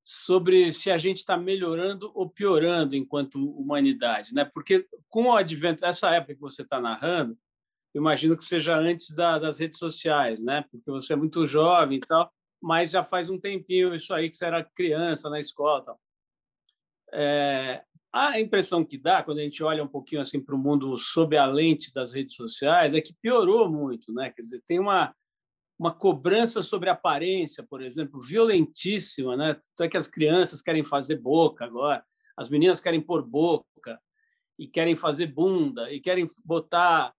sobre 0.02 0.72
se 0.72 0.90
a 0.90 0.98
gente 0.98 1.18
está 1.18 1.36
melhorando 1.36 2.10
ou 2.12 2.28
piorando 2.28 2.96
enquanto 2.96 3.36
humanidade, 3.36 4.34
né? 4.34 4.44
Porque 4.44 4.84
com 5.08 5.26
o 5.26 5.36
advento 5.36 5.82
dessa 5.82 6.10
época 6.10 6.34
que 6.34 6.40
você 6.40 6.62
está 6.62 6.80
narrando, 6.80 7.38
imagino 7.94 8.36
que 8.36 8.42
seja 8.42 8.76
antes 8.76 9.14
da, 9.14 9.38
das 9.38 9.60
redes 9.60 9.78
sociais, 9.78 10.42
né? 10.42 10.64
Porque 10.72 10.90
você 10.90 11.12
é 11.12 11.16
muito 11.16 11.46
jovem 11.46 11.98
e 11.98 12.00
tal, 12.00 12.34
mas 12.64 12.90
já 12.90 13.04
faz 13.04 13.28
um 13.28 13.38
tempinho 13.38 13.94
isso 13.94 14.14
aí 14.14 14.30
que 14.30 14.36
você 14.36 14.46
era 14.46 14.64
criança 14.64 15.28
na 15.28 15.38
escola, 15.38 15.82
tal. 15.82 16.00
É, 17.12 17.84
a 18.10 18.40
impressão 18.40 18.82
que 18.82 18.96
dá 18.96 19.22
quando 19.22 19.38
a 19.38 19.42
gente 19.42 19.62
olha 19.62 19.84
um 19.84 19.88
pouquinho 19.88 20.22
assim 20.22 20.40
para 20.40 20.54
o 20.54 20.58
mundo 20.58 20.96
sob 20.96 21.36
a 21.36 21.44
lente 21.44 21.92
das 21.92 22.10
redes 22.10 22.34
sociais 22.34 22.94
é 22.94 23.02
que 23.02 23.14
piorou 23.20 23.70
muito, 23.70 24.10
né? 24.14 24.30
Quer 24.30 24.40
dizer, 24.40 24.62
tem 24.66 24.78
uma 24.78 25.14
uma 25.78 25.92
cobrança 25.92 26.62
sobre 26.62 26.88
aparência, 26.88 27.62
por 27.64 27.82
exemplo, 27.82 28.20
violentíssima, 28.20 29.36
né? 29.36 29.60
Até 29.74 29.88
que 29.88 29.96
as 29.96 30.08
crianças 30.08 30.62
querem 30.62 30.84
fazer 30.84 31.16
boca 31.16 31.66
agora, 31.66 32.02
as 32.36 32.48
meninas 32.48 32.80
querem 32.80 33.00
pôr 33.00 33.22
boca 33.22 34.00
e 34.58 34.66
querem 34.66 34.96
fazer 34.96 35.26
bunda 35.26 35.92
e 35.92 36.00
querem 36.00 36.26
botar 36.44 37.12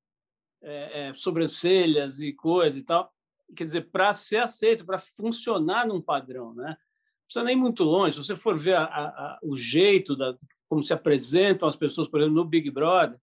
é, 0.64 1.10
é, 1.10 1.14
sobrancelhas 1.14 2.20
e 2.20 2.34
coisa 2.34 2.80
e 2.80 2.84
tal. 2.84 3.14
Quer 3.56 3.64
dizer, 3.64 3.90
para 3.92 4.14
ser 4.14 4.38
aceito, 4.38 4.86
para 4.86 5.00
funcionar 5.00 5.88
num 5.88 6.02
padrão, 6.02 6.54
né? 6.54 6.70
Não 6.70 7.26
precisa 7.26 7.44
nem 7.44 7.56
muito 7.56 7.84
longe. 7.84 8.16
Se 8.16 8.24
você 8.24 8.36
for 8.36 8.58
ver 8.58 8.76
a, 8.76 8.84
a, 8.84 9.40
o 9.42 9.56
jeito 9.56 10.16
da 10.16 10.38
como 10.68 10.84
se 10.84 10.94
apresentam 10.94 11.68
as 11.68 11.76
pessoas, 11.76 12.08
por 12.08 12.20
exemplo, 12.20 12.36
no 12.36 12.46
Big 12.46 12.70
Brother, 12.70 13.20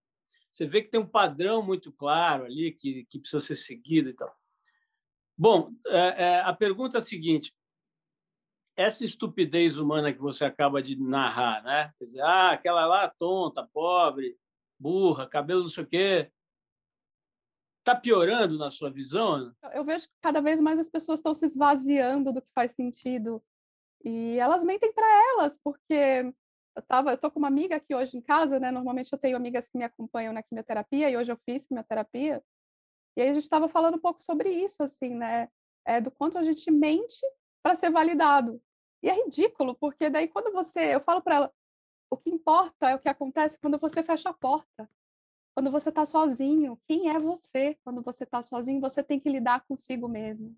você 0.49 0.65
vê 0.65 0.81
que 0.81 0.89
tem 0.89 0.99
um 0.99 1.07
padrão 1.07 1.61
muito 1.63 1.91
claro 1.91 2.45
ali 2.45 2.71
que, 2.71 3.05
que 3.05 3.19
precisa 3.19 3.39
ser 3.39 3.55
seguido 3.55 4.09
e 4.09 4.13
tal. 4.13 4.33
Bom, 5.37 5.71
é, 5.87 6.23
é, 6.25 6.39
a 6.41 6.53
pergunta 6.53 6.97
é 6.97 6.99
a 6.99 7.01
seguinte: 7.01 7.53
essa 8.75 9.03
estupidez 9.03 9.77
humana 9.77 10.13
que 10.13 10.19
você 10.19 10.45
acaba 10.45 10.81
de 10.81 10.95
narrar, 10.95 11.63
né? 11.63 11.91
Quer 11.97 12.05
dizer, 12.05 12.21
ah, 12.21 12.51
aquela 12.51 12.85
lá 12.85 13.09
tonta, 13.09 13.67
pobre, 13.73 14.37
burra, 14.79 15.27
cabelo 15.27 15.61
não 15.61 15.69
sei 15.69 15.83
o 15.83 15.87
quê, 15.87 16.31
está 17.83 17.95
piorando 17.95 18.57
na 18.57 18.71
sua 18.71 18.89
visão? 18.89 19.53
Eu 19.73 19.83
vejo 19.83 20.07
que 20.07 20.15
cada 20.21 20.41
vez 20.41 20.59
mais 20.61 20.79
as 20.79 20.89
pessoas 20.89 21.19
estão 21.19 21.33
se 21.33 21.45
esvaziando 21.45 22.31
do 22.31 22.41
que 22.41 22.51
faz 22.55 22.71
sentido 22.71 23.43
E 24.03 24.37
elas 24.39 24.63
mentem 24.63 24.91
para 24.93 25.05
elas, 25.33 25.57
porque 25.63 26.33
eu 26.75 26.81
tava, 26.87 27.11
eu 27.11 27.17
tô 27.17 27.29
com 27.29 27.39
uma 27.39 27.47
amiga 27.47 27.75
aqui 27.75 27.93
hoje 27.93 28.17
em 28.17 28.21
casa, 28.21 28.59
né? 28.59 28.71
Normalmente 28.71 29.11
eu 29.13 29.19
tenho 29.19 29.37
amigas 29.37 29.69
que 29.69 29.77
me 29.77 29.83
acompanham 29.85 30.33
na 30.33 30.43
quimioterapia 30.43 31.09
e 31.09 31.17
hoje 31.17 31.31
eu 31.31 31.37
fiz 31.45 31.67
quimioterapia. 31.67 32.43
E 33.15 33.21
aí 33.21 33.29
a 33.29 33.33
gente 33.33 33.43
estava 33.43 33.69
falando 33.69 33.95
um 33.95 34.01
pouco 34.01 34.21
sobre 34.21 34.49
isso, 34.49 34.81
assim, 34.83 35.13
né? 35.15 35.49
É, 35.85 36.01
do 36.01 36.09
quanto 36.11 36.37
a 36.37 36.43
gente 36.43 36.71
mente 36.71 37.21
para 37.61 37.75
ser 37.75 37.91
validado. 37.91 38.61
E 39.03 39.09
é 39.09 39.13
ridículo, 39.13 39.75
porque 39.75 40.09
daí 40.09 40.27
quando 40.27 40.51
você, 40.51 40.95
eu 40.95 40.99
falo 40.99 41.21
para 41.21 41.35
ela, 41.35 41.53
o 42.09 42.17
que 42.17 42.29
importa 42.29 42.89
é 42.89 42.95
o 42.95 42.99
que 42.99 43.09
acontece 43.09 43.59
quando 43.59 43.77
você 43.77 44.03
fecha 44.03 44.29
a 44.29 44.33
porta. 44.33 44.89
Quando 45.55 45.71
você 45.71 45.89
está 45.89 46.05
sozinho, 46.05 46.79
quem 46.87 47.09
é 47.09 47.19
você? 47.19 47.77
Quando 47.83 48.01
você 48.01 48.23
está 48.23 48.41
sozinho, 48.41 48.81
você 48.81 49.03
tem 49.03 49.19
que 49.19 49.29
lidar 49.29 49.65
consigo 49.67 50.07
mesmo. 50.07 50.55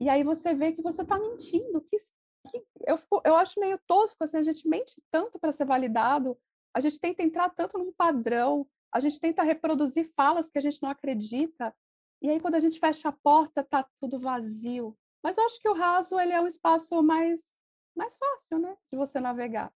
E 0.00 0.08
aí 0.08 0.24
você 0.24 0.54
vê 0.54 0.72
que 0.72 0.82
você 0.82 1.02
está 1.02 1.18
mentindo. 1.18 1.80
Que, 1.82 1.98
que, 2.50 2.66
eu, 2.86 2.98
eu 3.24 3.36
acho 3.36 3.60
meio 3.60 3.78
tosco, 3.86 4.24
assim, 4.24 4.38
a 4.38 4.42
gente 4.42 4.66
mente 4.66 5.02
tanto 5.10 5.38
para 5.38 5.52
ser 5.52 5.64
validado, 5.64 6.38
a 6.74 6.80
gente 6.80 6.98
tenta 6.98 7.22
entrar 7.22 7.50
tanto 7.50 7.78
num 7.78 7.92
padrão, 7.92 8.66
a 8.92 8.98
gente 8.98 9.20
tenta 9.20 9.42
reproduzir 9.42 10.10
falas 10.16 10.50
que 10.50 10.58
a 10.58 10.62
gente 10.62 10.82
não 10.82 10.90
acredita, 10.90 11.74
e 12.22 12.30
aí 12.30 12.40
quando 12.40 12.54
a 12.54 12.60
gente 12.60 12.78
fecha 12.78 13.08
a 13.08 13.12
porta, 13.12 13.62
tá 13.62 13.86
tudo 14.00 14.18
vazio. 14.18 14.96
Mas 15.22 15.36
eu 15.36 15.44
acho 15.44 15.60
que 15.60 15.68
o 15.68 15.74
raso 15.74 16.18
ele 16.18 16.32
é 16.32 16.40
um 16.40 16.46
espaço 16.46 17.02
mais 17.02 17.44
mais 17.96 18.16
fácil, 18.16 18.58
né, 18.58 18.76
de 18.90 18.98
você 18.98 19.20
navegar. 19.20 19.72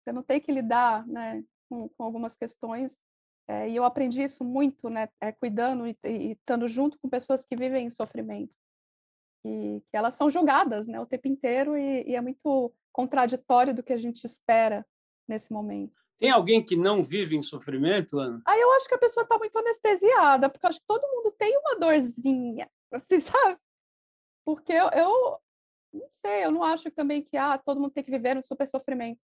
Você 0.00 0.12
não 0.12 0.22
tem 0.22 0.40
que 0.40 0.50
lidar, 0.50 1.06
né, 1.06 1.44
com, 1.68 1.88
com 1.88 2.04
algumas 2.04 2.36
questões. 2.36 2.98
É, 3.48 3.68
e 3.68 3.76
eu 3.76 3.84
aprendi 3.84 4.22
isso 4.22 4.42
muito, 4.42 4.90
né, 4.90 5.08
é, 5.20 5.30
cuidando 5.30 5.86
e, 5.86 5.96
e 6.04 6.32
estando 6.32 6.66
junto 6.66 6.98
com 6.98 7.08
pessoas 7.08 7.44
que 7.44 7.56
vivem 7.56 7.86
em 7.86 7.90
sofrimento. 7.90 8.56
E 9.44 9.80
que 9.88 9.96
elas 9.96 10.14
são 10.16 10.28
julgadas, 10.28 10.88
né, 10.88 10.98
o 11.00 11.06
tempo 11.06 11.28
inteiro 11.28 11.76
e, 11.76 12.04
e 12.08 12.16
é 12.16 12.20
muito 12.20 12.72
contraditório 12.92 13.74
do 13.74 13.82
que 13.82 13.92
a 13.92 13.98
gente 13.98 14.24
espera 14.24 14.84
nesse 15.28 15.52
momento. 15.52 15.94
Tem 16.18 16.30
alguém 16.30 16.64
que 16.64 16.76
não 16.76 17.04
vive 17.04 17.36
em 17.36 17.42
sofrimento, 17.42 18.18
Ana? 18.18 18.40
Aí 18.46 18.60
eu 18.60 18.72
acho 18.72 18.88
que 18.88 18.94
a 18.94 18.98
pessoa 18.98 19.22
está 19.22 19.38
muito 19.38 19.56
anestesiada, 19.58 20.48
porque 20.48 20.64
eu 20.64 20.70
acho 20.70 20.80
que 20.80 20.86
todo 20.86 21.06
mundo 21.06 21.30
tem 21.38 21.56
uma 21.58 21.76
dorzinha, 21.78 22.70
assim, 22.90 23.20
sabe? 23.20 23.58
Porque 24.44 24.72
eu, 24.72 24.88
eu 24.90 25.38
não 25.92 26.08
sei, 26.10 26.44
eu 26.44 26.50
não 26.50 26.62
acho 26.62 26.90
também 26.90 27.22
que 27.22 27.36
ah, 27.36 27.58
todo 27.58 27.80
mundo 27.80 27.92
tem 27.92 28.02
que 28.02 28.10
viver 28.10 28.36
um 28.36 28.42
super 28.42 28.66
sofrimento. 28.66 29.20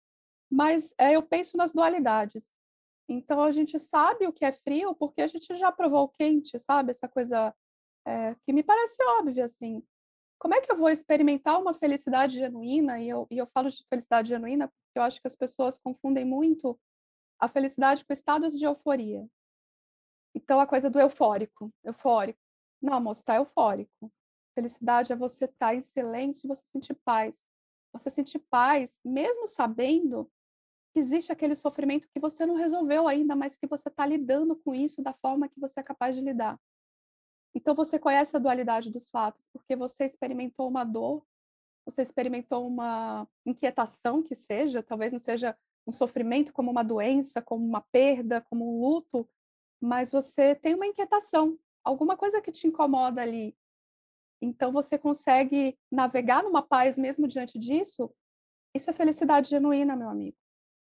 Mas 0.50 0.94
é, 0.98 1.16
eu 1.16 1.22
penso 1.22 1.56
nas 1.56 1.72
dualidades. 1.72 2.48
Então 3.08 3.42
a 3.42 3.50
gente 3.50 3.78
sabe 3.78 4.26
o 4.26 4.32
que 4.32 4.44
é 4.44 4.52
frio 4.52 4.94
porque 4.94 5.20
a 5.22 5.26
gente 5.26 5.54
já 5.56 5.70
provou 5.70 6.04
o 6.04 6.08
quente, 6.08 6.58
sabe? 6.58 6.90
Essa 6.90 7.08
coisa 7.08 7.54
é, 8.06 8.34
que 8.44 8.52
me 8.52 8.62
parece 8.62 9.02
óbvia, 9.18 9.44
assim. 9.44 9.82
Como 10.38 10.54
é 10.54 10.60
que 10.60 10.70
eu 10.70 10.76
vou 10.76 10.90
experimentar 10.90 11.60
uma 11.60 11.72
felicidade 11.72 12.36
genuína? 12.36 13.00
E 13.00 13.08
eu, 13.08 13.26
e 13.30 13.38
eu 13.38 13.46
falo 13.46 13.70
de 13.70 13.84
felicidade 13.88 14.28
genuína 14.28 14.68
porque 14.68 14.98
eu 14.98 15.02
acho 15.02 15.20
que 15.20 15.26
as 15.26 15.36
pessoas 15.36 15.78
confundem 15.78 16.24
muito 16.24 16.78
a 17.38 17.48
felicidade 17.48 18.04
com 18.04 18.12
estados 18.12 18.58
de 18.58 18.64
euforia. 18.64 19.26
Então, 20.34 20.60
a 20.60 20.66
coisa 20.66 20.90
do 20.90 21.00
eufórico, 21.00 21.72
eufórico. 21.82 22.38
Não, 22.80 23.00
moço, 23.00 23.20
está 23.20 23.36
eufórico. 23.36 24.12
Felicidade 24.54 25.12
é 25.12 25.16
você 25.16 25.46
estar 25.46 25.68
tá 25.68 25.74
em 25.74 25.82
silêncio 25.82 26.48
você 26.48 26.62
sentir 26.72 26.94
paz. 27.04 27.40
Você 27.92 28.10
sentir 28.10 28.38
paz, 28.38 29.00
mesmo 29.04 29.46
sabendo 29.46 30.30
existe 31.00 31.32
aquele 31.32 31.54
sofrimento 31.54 32.08
que 32.08 32.20
você 32.20 32.46
não 32.46 32.54
resolveu 32.54 33.06
ainda, 33.08 33.34
mas 33.36 33.56
que 33.56 33.66
você 33.66 33.88
está 33.88 34.06
lidando 34.06 34.56
com 34.56 34.74
isso 34.74 35.02
da 35.02 35.12
forma 35.12 35.48
que 35.48 35.60
você 35.60 35.80
é 35.80 35.82
capaz 35.82 36.14
de 36.14 36.22
lidar. 36.22 36.58
Então 37.54 37.74
você 37.74 37.98
conhece 37.98 38.36
a 38.36 38.38
dualidade 38.38 38.90
dos 38.90 39.08
fatos, 39.08 39.42
porque 39.52 39.74
você 39.74 40.04
experimentou 40.04 40.68
uma 40.68 40.84
dor, 40.84 41.24
você 41.84 42.02
experimentou 42.02 42.66
uma 42.66 43.26
inquietação 43.46 44.22
que 44.22 44.34
seja, 44.34 44.82
talvez 44.82 45.12
não 45.12 45.18
seja 45.18 45.56
um 45.86 45.92
sofrimento 45.92 46.52
como 46.52 46.70
uma 46.70 46.82
doença, 46.82 47.40
como 47.40 47.64
uma 47.64 47.80
perda, 47.80 48.40
como 48.42 48.76
um 48.76 48.80
luto, 48.80 49.28
mas 49.82 50.10
você 50.10 50.54
tem 50.54 50.74
uma 50.74 50.86
inquietação, 50.86 51.58
alguma 51.84 52.16
coisa 52.16 52.42
que 52.42 52.52
te 52.52 52.66
incomoda 52.66 53.22
ali. 53.22 53.56
Então 54.42 54.72
você 54.72 54.98
consegue 54.98 55.78
navegar 55.90 56.42
numa 56.42 56.62
paz 56.62 56.98
mesmo 56.98 57.26
diante 57.26 57.58
disso. 57.58 58.12
Isso 58.74 58.90
é 58.90 58.92
felicidade 58.92 59.48
genuína, 59.48 59.96
meu 59.96 60.10
amigo. 60.10 60.36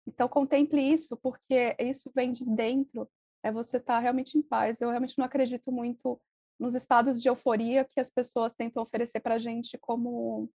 Então, 0.06 0.28
contemple 0.28 0.80
isso, 0.80 1.16
porque 1.16 1.76
isso 1.78 2.10
vem 2.14 2.32
de 2.32 2.44
dentro, 2.44 3.08
é 3.42 3.50
você 3.50 3.78
estar 3.78 3.94
tá 3.94 4.00
realmente 4.00 4.38
em 4.38 4.42
paz. 4.42 4.80
Eu 4.80 4.88
realmente 4.88 5.18
não 5.18 5.24
acredito 5.24 5.70
muito 5.72 6.20
nos 6.58 6.74
estados 6.74 7.20
de 7.20 7.28
euforia 7.28 7.84
que 7.84 8.00
as 8.00 8.10
pessoas 8.10 8.54
tentam 8.54 8.82
oferecer 8.82 9.20
para 9.20 9.34
a 9.34 9.38
gente 9.38 9.76
como, 9.78 10.50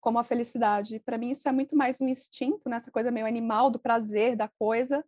como 0.00 0.18
a 0.18 0.24
felicidade. 0.24 1.00
Para 1.00 1.18
mim, 1.18 1.30
isso 1.30 1.48
é 1.48 1.52
muito 1.52 1.76
mais 1.76 2.00
um 2.00 2.08
instinto, 2.08 2.68
nessa 2.68 2.86
né? 2.86 2.92
coisa 2.92 3.10
meio 3.10 3.26
animal, 3.26 3.70
do 3.70 3.78
prazer, 3.78 4.36
da 4.36 4.48
coisa, 4.48 5.04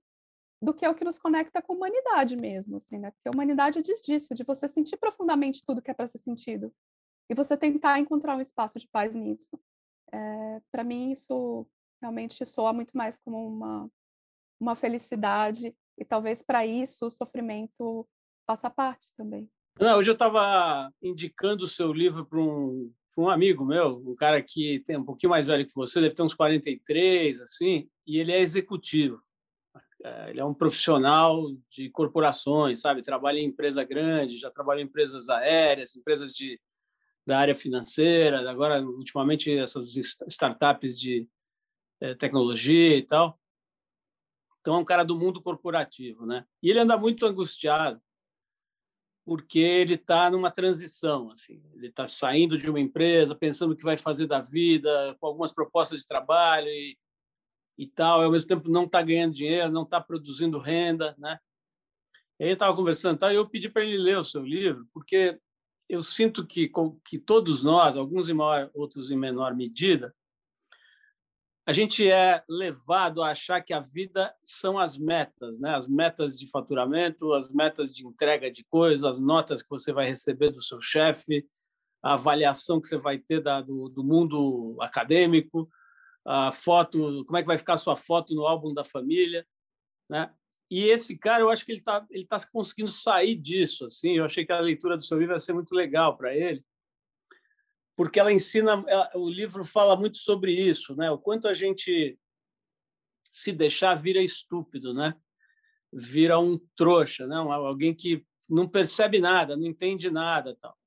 do 0.61 0.75
que 0.75 0.87
o 0.87 0.95
que 0.95 1.05
nos 1.05 1.19
conecta 1.19 1.63
com 1.63 1.73
a 1.73 1.77
humanidade 1.77 2.37
mesmo, 2.37 2.77
assim, 2.77 2.99
né? 2.99 3.11
Porque 3.13 3.29
a 3.29 3.33
humanidade 3.33 3.81
diz 3.81 4.01
disso, 4.01 4.35
de 4.35 4.45
você 4.45 4.69
sentir 4.69 4.97
profundamente 4.97 5.63
tudo 5.65 5.81
que 5.81 5.91
é 5.91 5.95
para 5.95 6.09
ser 6.09 6.19
sentido 6.19 6.73
e 7.31 7.35
você 7.35 7.57
tentar 7.57 7.99
encontrar 8.01 8.37
um 8.37 8.41
espaço 8.41 8.79
de 8.79 8.89
paz 8.89 9.15
nisso. 9.15 9.59
É, 10.13 10.61
para 10.73 10.83
mim, 10.83 11.13
isso 11.13 11.67
realmente 12.01 12.45
soa 12.45 12.73
muito 12.73 12.97
mais 12.97 13.19
como 13.19 13.47
uma, 13.47 13.91
uma 14.61 14.75
felicidade, 14.75 15.75
e 15.97 16.05
talvez 16.05 16.43
para 16.43 16.67
isso 16.67 17.07
o 17.07 17.11
sofrimento 17.11 18.09
faça 18.47 18.71
parte 18.71 19.07
também. 19.17 19.51
Não, 19.79 19.99
hoje 19.99 20.11
eu 20.11 20.15
estava 20.15 20.93
indicando 21.03 21.65
o 21.65 21.69
seu 21.69 21.93
livro 21.93 22.25
para 22.25 22.41
um, 22.41 22.93
um 23.17 23.29
amigo 23.29 23.65
meu, 23.65 24.03
um 24.07 24.15
cara 24.15 24.43
que 24.43 24.81
tem 24.81 24.97
um 24.97 25.05
pouquinho 25.05 25.31
mais 25.31 25.47
velho 25.47 25.67
que 25.67 25.75
você, 25.75 26.01
deve 26.01 26.15
ter 26.15 26.23
uns 26.23 26.35
43, 26.35 27.41
assim, 27.41 27.89
e 28.07 28.19
ele 28.19 28.33
é 28.33 28.41
executivo. 28.41 29.23
É, 30.05 30.31
ele 30.31 30.41
é 30.41 30.45
um 30.45 30.55
profissional 30.55 31.45
de 31.71 31.91
corporações, 31.91 32.81
sabe? 32.81 33.03
Trabalha 33.03 33.39
em 33.39 33.47
empresa 33.47 33.83
grande, 33.85 34.39
já 34.39 34.51
trabalhou 34.51 34.83
em 34.83 34.87
empresas 34.87 35.29
aéreas, 35.29 35.97
empresas 35.97 36.33
de, 36.33 36.61
da 37.27 37.39
área 37.39 37.55
financeira, 37.55 38.49
agora, 38.49 38.81
ultimamente, 38.81 39.51
essas 39.51 39.97
startups 39.97 40.97
de 40.97 41.29
é, 42.01 42.15
tecnologia 42.15 42.97
e 42.97 43.03
tal. 43.03 43.39
Então, 44.61 44.77
é 44.77 44.79
um 44.79 44.85
cara 44.85 45.05
do 45.05 45.17
mundo 45.17 45.41
corporativo, 45.41 46.27
né? 46.27 46.45
E 46.63 46.71
ele 46.71 46.81
anda 46.81 46.97
muito 46.97 47.25
angustiado 47.25 48.01
porque 49.29 49.59
ele 49.59 49.93
está 49.93 50.31
numa 50.31 50.51
transição, 50.51 51.31
assim. 51.31 51.63
Ele 51.75 51.89
está 51.89 52.07
saindo 52.07 52.57
de 52.57 52.71
uma 52.71 52.81
empresa, 52.81 53.35
pensando 53.35 53.73
o 53.73 53.77
que 53.77 53.85
vai 53.85 53.99
fazer 53.99 54.27
da 54.27 54.41
vida, 54.41 55.15
com 55.21 55.27
algumas 55.27 55.53
propostas 55.53 56.01
de 56.01 56.07
trabalho 56.07 56.67
e, 56.69 56.97
e 57.77 57.87
tal. 57.87 58.23
E, 58.23 58.25
ao 58.25 58.31
mesmo 58.31 58.49
tempo, 58.49 58.71
não 58.71 58.85
está 58.85 59.03
ganhando 59.03 59.35
dinheiro, 59.35 59.71
não 59.71 59.83
está 59.83 60.01
produzindo 60.01 60.59
renda, 60.59 61.15
né? 61.19 61.39
E 62.41 62.45
aí 62.45 62.53
estava 62.53 62.75
conversando, 62.75 63.19
tá? 63.19 63.35
eu 63.35 63.47
pedi 63.47 63.69
para 63.69 63.85
ele 63.85 63.99
ler 63.99 64.17
o 64.17 64.25
seu 64.25 64.43
livro, 64.43 64.89
porque 64.95 65.39
eu 65.91 66.01
sinto 66.01 66.47
que, 66.47 66.73
que 67.05 67.19
todos 67.19 67.63
nós, 67.63 67.97
alguns 67.99 68.31
em 68.31 68.35
maior, 68.35 68.71
outros 68.73 69.11
em 69.11 69.17
menor 69.17 69.55
medida, 69.55 70.15
a 71.69 71.73
gente 71.73 72.11
é 72.11 72.43
levado 72.49 73.23
a 73.23 73.33
achar 73.33 73.61
que 73.61 73.75
a 73.75 73.81
vida 73.81 74.35
são 74.43 74.79
as 74.79 74.97
metas, 74.97 75.61
né? 75.61 75.75
As 75.75 75.87
metas 75.87 76.39
de 76.39 76.49
faturamento, 76.49 77.35
as 77.35 77.51
metas 77.51 77.95
de 77.95 78.07
entrega 78.07 78.51
de 78.51 78.65
coisas, 78.65 79.05
as 79.05 79.21
notas 79.21 79.61
que 79.61 79.69
você 79.69 79.93
vai 79.93 80.07
receber 80.07 80.49
do 80.49 80.63
seu 80.63 80.81
chefe, 80.81 81.47
a 82.03 82.15
avaliação 82.15 82.81
que 82.81 82.89
você 82.89 82.97
vai 82.97 83.19
ter 83.19 83.43
da, 83.43 83.61
do, 83.61 83.91
do, 83.91 84.03
mundo 84.03 84.79
acadêmico, 84.81 85.69
a 86.27 86.51
foto, 86.53 87.23
como 87.27 87.37
é 87.37 87.43
que 87.43 87.47
vai 87.47 87.59
ficar 87.59 87.75
a 87.75 87.77
sua 87.77 87.97
foto 87.97 88.35
no 88.35 88.47
álbum 88.47 88.73
da 88.73 88.83
família, 88.83 89.47
né? 90.09 90.33
E 90.71 90.85
esse 90.85 91.19
cara, 91.19 91.43
eu 91.43 91.51
acho 91.51 91.67
que 91.67 91.73
ele 91.73 91.81
está 91.81 92.07
ele 92.09 92.25
tá 92.25 92.39
conseguindo 92.51 92.91
sair 92.91 93.37
disso, 93.37 93.85
assim. 93.85 94.17
Eu 94.17 94.25
achei 94.25 94.47
que 94.47 94.53
a 94.53 94.59
leitura 94.59 94.97
do 94.97 95.03
seu 95.03 95.19
livro 95.19 95.35
ia 95.35 95.39
ser 95.39 95.53
muito 95.53 95.75
legal 95.75 96.17
para 96.17 96.35
ele, 96.35 96.65
porque 97.99 98.21
ela 98.21 98.33
ensina, 98.33 98.85
o 99.17 99.29
livro 99.29 99.65
fala 99.65 99.97
muito 99.97 100.19
sobre 100.19 100.53
isso, 100.53 100.95
né? 100.95 101.11
O 101.11 101.19
quanto 101.19 101.49
a 101.49 101.53
gente 101.53 102.17
se 103.33 103.51
deixar 103.51 103.97
vira 103.97 104.23
estúpido, 104.23 104.95
né? 104.95 105.17
Vira 105.93 106.39
um 106.39 106.57
trouxa, 106.77 107.27
né? 107.27 107.35
Alguém 107.35 107.93
que 107.93 108.25
não 108.49 108.69
percebe 108.69 109.19
nada, 109.21 109.57
não 109.57 109.67
entende 109.67 110.13
nada, 110.13 110.57
tal. 110.61 110.79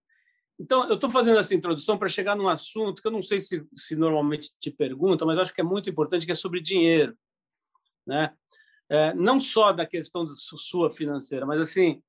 Então, 0.57 0.87
eu 0.87 0.95
estou 0.95 1.11
fazendo 1.11 1.37
essa 1.37 1.53
introdução 1.53 1.97
para 1.97 2.07
chegar 2.07 2.33
num 2.33 2.47
assunto 2.47 3.01
que 3.01 3.07
eu 3.09 3.11
não 3.11 3.21
sei 3.21 3.41
se, 3.41 3.61
se 3.75 3.93
normalmente 3.93 4.49
te 4.57 4.71
perguntam, 4.71 5.27
mas 5.27 5.37
acho 5.37 5.53
que 5.53 5.59
é 5.59 5.65
muito 5.65 5.89
importante, 5.89 6.25
que 6.25 6.31
é 6.31 6.35
sobre 6.35 6.61
dinheiro, 6.61 7.13
né? 8.07 8.33
É, 8.87 9.13
não 9.13 9.37
só 9.37 9.73
da 9.73 9.85
questão 9.85 10.23
da 10.23 10.31
sua 10.33 10.89
financeira, 10.89 11.45
mas 11.45 11.59
assim, 11.59 12.01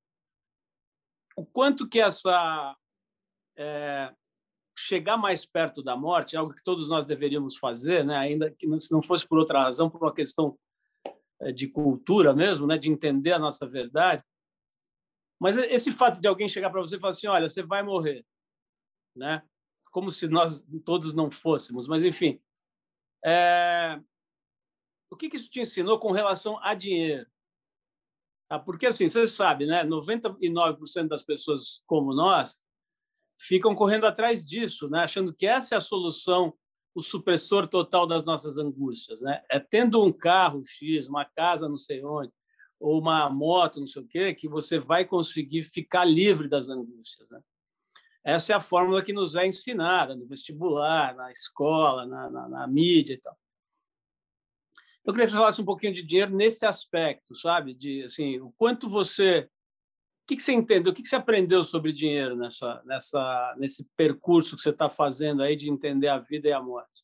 o 1.36 1.44
quanto 1.44 1.88
que 1.88 2.00
essa 2.00 2.76
é, 3.56 4.14
chegar 4.76 5.16
mais 5.16 5.44
perto 5.44 5.82
da 5.82 5.96
morte, 5.96 6.36
algo 6.36 6.54
que 6.54 6.62
todos 6.62 6.88
nós 6.88 7.06
deveríamos 7.06 7.56
fazer, 7.56 8.04
né? 8.04 8.16
ainda 8.16 8.50
que 8.50 8.66
se 8.80 8.92
não 8.92 9.02
fosse 9.02 9.26
por 9.26 9.38
outra 9.38 9.62
razão, 9.62 9.90
por 9.90 10.02
uma 10.02 10.14
questão 10.14 10.58
eh, 11.40 11.52
de 11.52 11.68
cultura 11.68 12.34
mesmo, 12.34 12.66
né? 12.66 12.78
de 12.78 12.90
entender 12.90 13.32
a 13.32 13.38
nossa 13.38 13.66
verdade. 13.66 14.24
Mas 15.40 15.56
esse 15.56 15.92
fato 15.92 16.20
de 16.20 16.28
alguém 16.28 16.48
chegar 16.48 16.70
para 16.70 16.80
você 16.80 16.96
e 16.96 17.00
falar 17.00 17.10
assim, 17.10 17.26
olha, 17.26 17.48
você 17.48 17.62
vai 17.62 17.82
morrer, 17.82 18.24
né? 19.14 19.42
como 19.92 20.10
se 20.10 20.26
nós 20.26 20.64
todos 20.84 21.12
não 21.12 21.30
fôssemos, 21.30 21.86
mas 21.86 22.04
enfim. 22.04 22.40
É... 23.24 24.00
O 25.10 25.16
que, 25.16 25.28
que 25.28 25.36
isso 25.36 25.50
te 25.50 25.60
ensinou 25.60 25.98
com 25.98 26.10
relação 26.10 26.58
a 26.64 26.74
dinheiro? 26.74 27.30
Ah, 28.48 28.58
porque, 28.58 28.86
assim, 28.86 29.08
você 29.08 29.26
sabe, 29.26 29.66
né? 29.66 29.84
99% 29.84 31.08
das 31.08 31.22
pessoas 31.22 31.82
como 31.86 32.14
nós 32.14 32.58
ficam 33.42 33.74
correndo 33.74 34.06
atrás 34.06 34.44
disso, 34.44 34.88
né? 34.88 35.00
achando 35.00 35.34
que 35.34 35.46
essa 35.46 35.74
é 35.74 35.78
a 35.78 35.80
solução, 35.80 36.54
o 36.94 37.02
supressor 37.02 37.66
total 37.66 38.06
das 38.06 38.24
nossas 38.24 38.56
angústias. 38.56 39.20
Né? 39.20 39.42
É 39.50 39.58
tendo 39.58 40.02
um 40.04 40.12
carro 40.12 40.62
X, 40.64 41.08
uma 41.08 41.24
casa 41.24 41.68
não 41.68 41.76
sei 41.76 42.04
onde, 42.04 42.32
ou 42.78 43.00
uma 43.00 43.28
moto, 43.28 43.80
não 43.80 43.86
sei 43.86 44.02
o 44.02 44.06
quê, 44.06 44.32
que 44.32 44.48
você 44.48 44.78
vai 44.78 45.04
conseguir 45.04 45.64
ficar 45.64 46.04
livre 46.04 46.48
das 46.48 46.68
angústias. 46.68 47.28
Né? 47.30 47.40
Essa 48.24 48.52
é 48.52 48.56
a 48.56 48.60
fórmula 48.60 49.02
que 49.02 49.12
nos 49.12 49.34
é 49.34 49.44
ensinada 49.44 50.14
no 50.14 50.26
vestibular, 50.26 51.12
na 51.16 51.30
escola, 51.32 52.06
na, 52.06 52.30
na, 52.30 52.48
na 52.48 52.66
mídia 52.68 53.14
e 53.14 53.20
tal. 53.20 53.36
Eu 55.04 55.12
queria 55.12 55.26
que 55.26 55.32
você 55.32 55.38
falasse 55.38 55.60
um 55.60 55.64
pouquinho 55.64 55.92
de 55.92 56.04
dinheiro 56.04 56.32
nesse 56.32 56.64
aspecto, 56.64 57.34
sabe? 57.34 57.74
De 57.74 58.04
assim, 58.04 58.38
o 58.38 58.52
quanto 58.56 58.88
você 58.88 59.50
que, 60.26 60.36
que 60.36 60.42
você 60.42 60.52
entendeu? 60.52 60.92
O 60.92 60.94
que, 60.94 61.02
que 61.02 61.08
você 61.08 61.16
aprendeu 61.16 61.64
sobre 61.64 61.92
dinheiro 61.92 62.36
nessa, 62.36 62.82
nessa, 62.84 63.54
nesse 63.58 63.88
percurso 63.96 64.56
que 64.56 64.62
você 64.62 64.70
está 64.70 64.88
fazendo 64.88 65.42
aí 65.42 65.56
de 65.56 65.70
entender 65.70 66.08
a 66.08 66.18
vida 66.18 66.48
e 66.48 66.52
a 66.52 66.62
morte? 66.62 67.02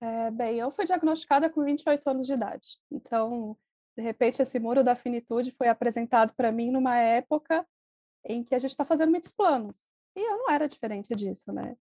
É, 0.00 0.30
bem, 0.30 0.58
eu 0.58 0.70
fui 0.70 0.84
diagnosticada 0.84 1.48
com 1.48 1.64
28 1.64 2.08
anos 2.08 2.26
de 2.26 2.32
idade. 2.32 2.78
Então, 2.90 3.56
de 3.96 4.02
repente, 4.02 4.42
esse 4.42 4.58
muro 4.58 4.82
da 4.82 4.96
finitude 4.96 5.52
foi 5.52 5.68
apresentado 5.68 6.34
para 6.34 6.50
mim 6.50 6.70
numa 6.70 6.96
época 6.96 7.66
em 8.24 8.42
que 8.42 8.54
a 8.54 8.58
gente 8.58 8.70
está 8.70 8.84
fazendo 8.84 9.10
muitos 9.10 9.32
planos. 9.32 9.76
E 10.16 10.20
eu 10.20 10.38
não 10.38 10.50
era 10.50 10.68
diferente 10.68 11.14
disso, 11.14 11.52
né? 11.52 11.76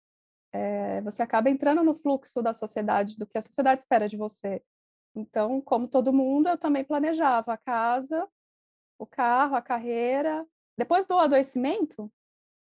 É, 0.54 1.02
você 1.02 1.24
acaba 1.24 1.50
entrando 1.50 1.84
no 1.84 1.96
fluxo 1.96 2.42
da 2.42 2.54
sociedade, 2.54 3.18
do 3.18 3.26
que 3.26 3.38
a 3.38 3.42
sociedade 3.42 3.82
espera 3.82 4.08
de 4.08 4.18
você. 4.18 4.62
Então, 5.16 5.62
como 5.62 5.88
todo 5.88 6.14
mundo, 6.14 6.50
eu 6.50 6.58
também 6.58 6.84
planejava 6.84 7.54
a 7.54 7.58
casa, 7.58 8.28
o 8.98 9.06
carro, 9.06 9.56
a 9.56 9.62
carreira. 9.62 10.46
Depois 10.82 11.06
do 11.06 11.14
adoecimento, 11.20 12.12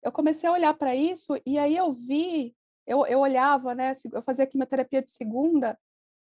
eu 0.02 0.10
comecei 0.10 0.48
a 0.48 0.52
olhar 0.54 0.72
para 0.72 0.96
isso 0.96 1.38
e 1.44 1.58
aí 1.58 1.76
eu 1.76 1.92
vi, 1.92 2.56
eu, 2.86 3.06
eu 3.06 3.18
olhava, 3.18 3.74
né? 3.74 3.92
Eu 4.10 4.22
fazia 4.22 4.46
quimioterapia 4.46 5.02
de 5.02 5.10
segunda, 5.10 5.78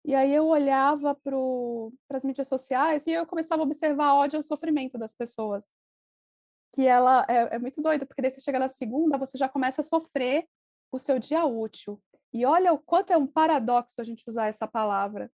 e 0.03 0.13
aí 0.13 0.35
eu 0.35 0.47
olhava 0.47 1.15
para 1.15 2.17
as 2.17 2.25
mídias 2.25 2.49
sociais 2.49 3.07
e 3.07 3.11
eu 3.11 3.25
começava 3.25 3.61
a 3.61 3.65
observar 3.65 4.15
ódio 4.15 4.37
e 4.37 4.43
sofrimento 4.43 4.97
das 4.97 5.13
pessoas 5.13 5.65
que 6.73 6.85
ela 6.85 7.25
é, 7.29 7.55
é 7.55 7.59
muito 7.59 7.81
doida, 7.81 8.05
porque 8.05 8.21
daí 8.21 8.31
você 8.31 8.41
chega 8.41 8.59
na 8.59 8.67
segunda, 8.67 9.17
você 9.17 9.37
já 9.37 9.47
começa 9.47 9.79
a 9.79 9.83
sofrer 9.85 10.49
o 10.91 10.99
seu 10.99 11.19
dia 11.19 11.45
útil. 11.45 12.03
E 12.33 12.45
olha 12.45 12.73
o 12.73 12.79
quanto 12.79 13.13
é 13.13 13.17
um 13.17 13.27
paradoxo 13.27 13.95
a 13.97 14.03
gente 14.03 14.25
usar 14.27 14.47
essa 14.47 14.67
palavra, 14.67 15.31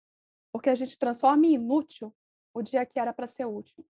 porque 0.52 0.68
a 0.68 0.74
gente 0.74 0.98
transforma 0.98 1.46
em 1.46 1.54
inútil 1.54 2.12
o 2.52 2.60
dia 2.60 2.84
que 2.84 2.98
era 2.98 3.12
para 3.12 3.28
ser 3.28 3.44
útil. 3.44 3.86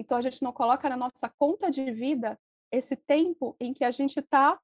Então 0.00 0.16
a 0.16 0.22
gente 0.22 0.42
não 0.42 0.50
coloca 0.50 0.88
na 0.88 0.96
nossa 0.96 1.28
conta 1.38 1.70
de 1.70 1.92
vida 1.92 2.40
esse 2.72 2.96
tempo 2.96 3.54
em 3.60 3.74
que 3.74 3.84
a 3.84 3.90
gente 3.90 4.18
está 4.18 4.58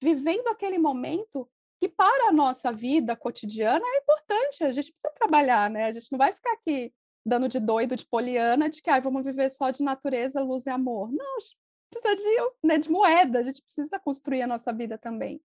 vivendo 0.00 0.46
aquele 0.46 0.78
momento 0.78 1.50
que 1.80 1.88
para 1.88 2.28
a 2.28 2.32
nossa 2.32 2.70
vida 2.72 3.16
cotidiana 3.16 3.84
é 3.84 3.98
importante, 3.98 4.62
a 4.62 4.70
gente 4.70 4.92
precisa 4.92 5.18
trabalhar, 5.18 5.68
né? 5.68 5.86
A 5.86 5.92
gente 5.92 6.06
não 6.12 6.18
vai 6.18 6.32
ficar 6.32 6.52
aqui 6.52 6.94
dando 7.26 7.48
de 7.48 7.58
doido, 7.58 7.96
de 7.96 8.06
poliana, 8.06 8.70
de 8.70 8.80
que 8.80 8.88
ah, 8.88 9.00
vamos 9.00 9.24
viver 9.24 9.50
só 9.50 9.70
de 9.70 9.82
natureza, 9.82 10.40
luz 10.40 10.66
e 10.66 10.70
amor. 10.70 11.10
Não, 11.10 11.36
a 11.36 11.40
gente 11.40 11.56
precisa 11.90 12.14
de, 12.14 12.52
né, 12.62 12.78
de 12.78 12.90
moeda, 12.90 13.40
a 13.40 13.42
gente 13.42 13.62
precisa 13.62 13.98
construir 13.98 14.42
a 14.42 14.46
nossa 14.46 14.72
vida 14.72 14.96
também. 14.96 15.42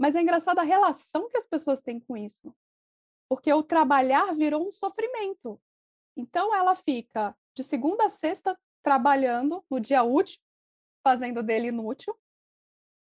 Mas 0.00 0.16
é 0.16 0.20
engraçado 0.20 0.58
a 0.58 0.64
relação 0.64 1.28
que 1.28 1.36
as 1.36 1.46
pessoas 1.46 1.80
têm 1.80 2.00
com 2.00 2.16
isso. 2.16 2.52
Porque 3.28 3.52
o 3.52 3.62
trabalhar 3.62 4.34
virou 4.34 4.66
um 4.66 4.72
sofrimento. 4.72 5.60
Então 6.16 6.54
ela 6.54 6.74
fica 6.74 7.36
de 7.58 7.64
segunda 7.64 8.04
a 8.04 8.08
sexta 8.08 8.58
trabalhando 8.82 9.64
no 9.70 9.80
dia 9.80 10.02
útil, 10.02 10.40
fazendo 11.02 11.42
dele 11.42 11.68
inútil, 11.68 12.16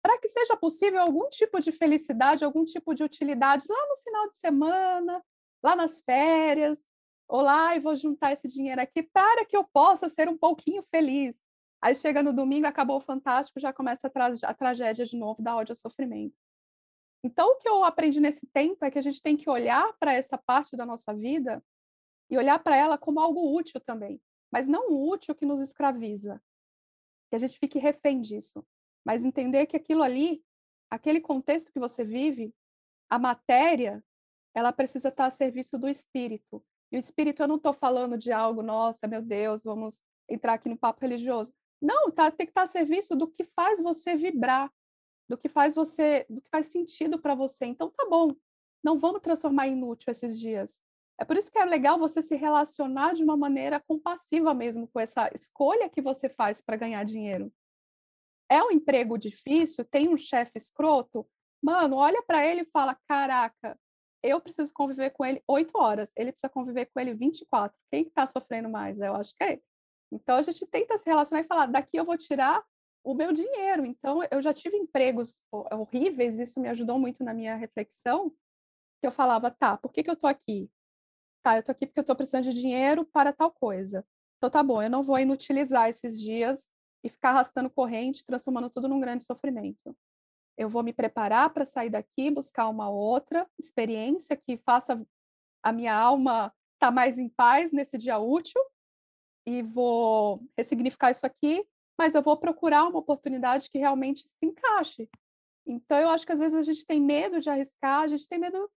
para 0.02 0.18
que 0.18 0.28
seja 0.28 0.56
possível 0.56 1.02
algum 1.02 1.30
tipo 1.30 1.60
de 1.60 1.72
felicidade, 1.72 2.46
algum 2.46 2.64
tipo 2.64 2.94
de 2.94 3.04
utilidade 3.04 3.66
lá 3.70 3.88
no 3.90 3.98
final 3.98 4.30
de 4.30 4.38
semana, 4.38 5.24
lá 5.64 5.76
nas 5.76 6.02
férias, 6.02 6.80
Olá, 7.28 7.76
e 7.76 7.80
vou 7.80 7.96
juntar 7.96 8.34
esse 8.34 8.48
dinheiro 8.48 8.80
aqui 8.80 9.02
para 9.02 9.44
que 9.46 9.58
eu 9.58 9.64
possa 9.64 10.08
ser 10.08 10.30
um 10.30 10.38
pouquinho 10.38 10.84
feliz. 10.92 11.42
Aí 11.82 11.96
chega 11.96 12.22
no 12.22 12.32
domingo, 12.32 12.68
acabou 12.68 12.98
o 12.98 13.02
fantástico, 13.02 13.60
já 13.60 13.74
começa 13.74 14.06
a, 14.06 14.10
tra 14.12 14.32
a 14.44 14.54
tragédia 14.54 15.04
de 15.04 15.18
novo 15.18 15.42
da 15.42 15.56
ódio 15.56 15.72
ao 15.72 15.76
sofrimento. 15.76 16.36
Então, 17.24 17.50
o 17.50 17.56
que 17.58 17.68
eu 17.68 17.84
aprendi 17.84 18.20
nesse 18.20 18.46
tempo 18.54 18.86
é 18.86 18.92
que 18.92 19.00
a 19.00 19.02
gente 19.02 19.24
tem 19.24 19.36
que 19.36 19.50
olhar 19.50 19.92
para 20.00 20.14
essa 20.14 20.38
parte 20.38 20.78
da 20.78 20.86
nossa 20.86 21.16
vida 21.16 21.64
e 22.30 22.38
olhar 22.38 22.60
para 22.60 22.78
ela 22.78 22.96
como 22.96 23.20
algo 23.20 23.58
útil 23.58 23.82
também, 23.82 24.22
mas 24.56 24.70
não 24.70 24.88
útil 24.88 25.36
que 25.36 25.46
nos 25.46 25.60
escraviza, 25.60 26.42
que 27.30 27.36
a 27.36 27.38
gente 27.38 27.60
fique 27.60 27.78
refém 27.78 28.22
disso, 28.22 28.66
mas 29.06 29.26
entender 29.26 29.66
que 29.66 29.76
aquilo 29.76 30.02
ali, 30.02 30.42
aquele 30.90 31.20
contexto 31.20 31.74
que 31.74 31.78
você 31.78 32.06
vive, 32.06 32.56
a 33.10 33.20
matéria, 33.20 34.02
ela 34.54 34.72
precisa 34.72 35.10
estar 35.10 35.26
a 35.26 35.30
serviço 35.30 35.78
do 35.78 35.90
espírito. 35.90 36.64
E 36.90 36.96
o 36.96 36.98
espírito, 36.98 37.44
eu 37.44 37.50
não 37.50 37.58
estou 37.58 37.74
falando 37.74 38.18
de 38.18 38.32
algo, 38.32 38.64
nossa, 38.64 39.10
meu 39.10 39.22
Deus, 39.22 39.62
vamos 39.62 40.02
entrar 40.30 40.54
aqui 40.54 40.70
no 40.70 40.78
papo 40.78 41.02
religioso. 41.02 41.54
Não, 41.82 42.10
tá, 42.10 42.32
tem 42.32 42.46
que 42.48 42.52
estar 42.52 42.62
a 42.62 42.66
serviço 42.66 43.14
do 43.14 43.28
que 43.28 43.44
faz 43.44 43.82
você 43.82 44.16
vibrar, 44.16 44.72
do 45.28 45.38
que 45.38 45.50
faz 45.50 45.76
você, 45.76 46.26
do 46.30 46.40
que 46.40 46.50
faz 46.50 46.68
sentido 46.68 47.20
para 47.20 47.36
você. 47.36 47.66
Então 47.66 47.92
tá 47.92 48.08
bom. 48.10 48.34
Não 48.82 48.98
vamos 48.98 49.20
transformar 49.20 49.68
em 49.68 49.74
inútil 49.74 50.12
esses 50.12 50.40
dias. 50.40 50.80
É 51.18 51.24
por 51.24 51.38
isso 51.38 51.52
que 51.52 51.58
é 51.58 51.66
legal 51.66 51.98
você 51.98 52.22
se 52.22 52.36
relacionar 52.36 53.14
de 53.14 53.24
uma 53.24 53.38
maneira 53.38 53.80
compassiva 53.80 54.54
mesmo 54.54 54.88
com 54.88 55.00
essa 55.00 55.30
escolha 55.34 55.90
que 55.90 56.02
você 56.02 56.30
faz 56.30 56.62
para 56.62 56.76
ganhar 56.76 57.04
dinheiro. 57.06 57.52
É 58.50 58.62
um 58.62 58.72
emprego 58.72 59.18
difícil, 59.18 59.86
tem 59.86 60.10
um 60.10 60.18
chefe 60.18 60.58
escroto, 60.58 61.28
mano, 61.62 61.96
olha 61.96 62.22
para 62.22 62.46
ele 62.46 62.62
e 62.62 62.70
fala: 62.72 62.98
"Caraca, 63.08 63.80
eu 64.26 64.42
preciso 64.42 64.74
conviver 64.74 65.12
com 65.12 65.24
ele 65.24 65.42
oito 65.48 65.78
horas, 65.78 66.12
ele 66.16 66.32
precisa 66.32 66.50
conviver 66.50 66.88
com 66.88 67.00
ele 67.00 67.14
24. 67.14 67.78
Quem 67.92 68.04
está 68.08 68.26
sofrendo 68.26 68.70
mais? 68.70 69.00
Eu 69.00 69.16
acho 69.16 69.36
que 69.36 69.44
é. 69.44 69.62
Então 70.12 70.36
a 70.36 70.42
gente 70.42 70.66
tenta 70.66 70.98
se 70.98 71.06
relacionar 71.06 71.42
e 71.42 71.48
falar: 71.48 71.68
daqui 71.68 71.98
eu 71.98 72.06
vou 72.06 72.18
tirar 72.18 72.64
o 73.04 73.14
meu 73.14 73.32
dinheiro. 73.32 73.86
Então 73.86 74.22
eu 74.32 74.42
já 74.42 74.54
tive 74.54 74.78
empregos 74.78 75.40
horríveis, 75.52 76.40
isso 76.40 76.60
me 76.60 76.70
ajudou 76.70 77.00
muito 77.00 77.24
na 77.24 77.34
minha 77.34 77.56
reflexão. 77.56 78.32
Que 79.00 79.08
eu 79.08 79.12
falava: 79.12 79.52
tá, 79.52 79.78
por 79.78 79.92
que, 79.94 80.04
que 80.04 80.10
eu 80.10 80.16
estou 80.16 80.30
aqui? 80.30 80.70
Tá, 81.46 81.58
eu 81.58 81.60
estou 81.60 81.74
aqui 81.74 81.86
porque 81.86 82.00
eu 82.00 82.02
estou 82.02 82.16
precisando 82.16 82.46
de 82.46 82.54
dinheiro 82.54 83.06
para 83.06 83.32
tal 83.32 83.52
coisa. 83.52 84.04
Então 84.38 84.50
tá 84.50 84.64
bom, 84.64 84.82
eu 84.82 84.90
não 84.90 85.04
vou 85.04 85.20
inutilizar 85.20 85.88
esses 85.88 86.20
dias 86.20 86.72
e 87.04 87.10
ficar 87.10 87.30
arrastando 87.30 87.70
corrente, 87.70 88.26
transformando 88.26 88.70
tudo 88.70 88.88
num 88.88 89.00
grande 89.00 89.24
sofrimento 89.24 89.96
eu 90.58 90.70
vou 90.70 90.84
me 90.84 90.94
preparar 90.94 91.50
para 91.52 91.66
sair 91.66 91.90
daqui, 91.90 92.32
buscar 92.32 92.70
uma 92.70 92.90
outra 92.90 93.48
experiência 93.60 94.36
que 94.38 94.58
faça 94.58 95.06
a 95.62 95.72
minha 95.72 95.94
alma 95.94 96.54
estar 96.76 96.88
tá 96.88 96.92
mais 96.92 97.18
em 97.18 97.30
paz 97.30 97.72
nesse 97.72 97.98
dia 97.98 98.18
útil 98.18 98.62
e 99.46 99.62
vou 99.62 100.42
ressignificar 100.58 101.12
isso 101.12 101.26
aqui, 101.26 101.66
mas 101.98 102.16
eu 102.16 102.22
vou 102.22 102.38
procurar 102.38 102.88
uma 102.88 103.00
oportunidade 103.00 103.70
que 103.70 103.78
realmente 103.78 104.22
se 104.22 104.46
encaixe. 104.46 105.10
Então, 105.68 105.98
eu 105.98 106.10
acho 106.10 106.26
que 106.26 106.32
às 106.32 106.40
vezes 106.40 106.58
a 106.58 106.62
gente 106.62 106.86
tem 106.86 107.02
medo 107.02 107.40
de 107.40 107.50
arriscar, 107.50 108.02
a 108.02 108.08
gente 108.08 108.28
tem 108.28 108.40
medo 108.40 108.70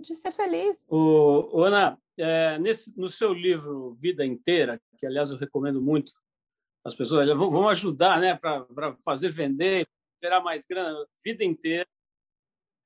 de 0.00 0.14
ser 0.14 0.30
feliz. 0.30 0.82
O, 0.88 1.62
Ana, 1.62 1.98
é, 2.16 2.58
nesse, 2.58 2.98
no 2.98 3.08
seu 3.08 3.32
livro 3.32 3.94
Vida 3.94 4.24
Inteira, 4.24 4.80
que 4.98 5.06
aliás 5.06 5.30
eu 5.30 5.36
recomendo 5.36 5.80
muito, 5.80 6.12
as 6.84 6.94
pessoas 6.94 7.28
vão 7.36 7.68
ajudar 7.68 8.20
né, 8.20 8.36
para 8.36 8.96
fazer 9.04 9.30
vender, 9.30 9.86
gerar 10.22 10.40
mais 10.40 10.64
grana 10.64 10.96
vida 11.24 11.44
inteira, 11.44 11.86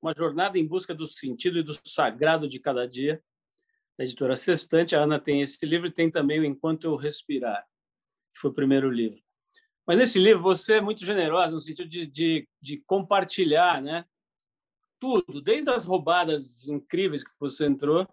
uma 0.03 0.15
jornada 0.15 0.59
em 0.59 0.67
busca 0.67 0.95
do 0.95 1.07
sentido 1.07 1.59
e 1.59 1.63
do 1.63 1.73
sagrado 1.89 2.49
de 2.49 2.59
cada 2.59 2.87
dia. 2.87 3.23
A 3.99 4.03
editora 4.03 4.35
Sextante, 4.35 4.97
a 4.97 5.03
Ana 5.03 5.21
tem 5.21 5.41
esse 5.41 5.65
livro 5.65 5.87
e 5.87 5.93
tem 5.93 6.11
também 6.11 6.41
o 6.41 6.45
Enquanto 6.45 6.85
Eu 6.85 6.97
Respirar, 6.97 7.65
que 8.35 8.41
foi 8.41 8.51
o 8.51 8.55
primeiro 8.55 8.91
livro. 8.91 9.23
Mas 9.87 9.99
nesse 9.99 10.19
livro 10.19 10.43
você 10.43 10.75
é 10.75 10.81
muito 10.81 11.05
generosa 11.05 11.55
no 11.55 11.61
sentido 11.61 11.89
de, 11.89 12.07
de, 12.07 12.49
de 12.61 12.83
compartilhar 12.87 13.81
né? 13.81 14.05
Tudo, 15.03 15.43
desde 15.43 15.69
as 15.69 15.85
roubadas 15.85 16.69
incríveis 16.69 17.25
que 17.25 17.33
você 17.41 17.67
entrou, 17.67 18.07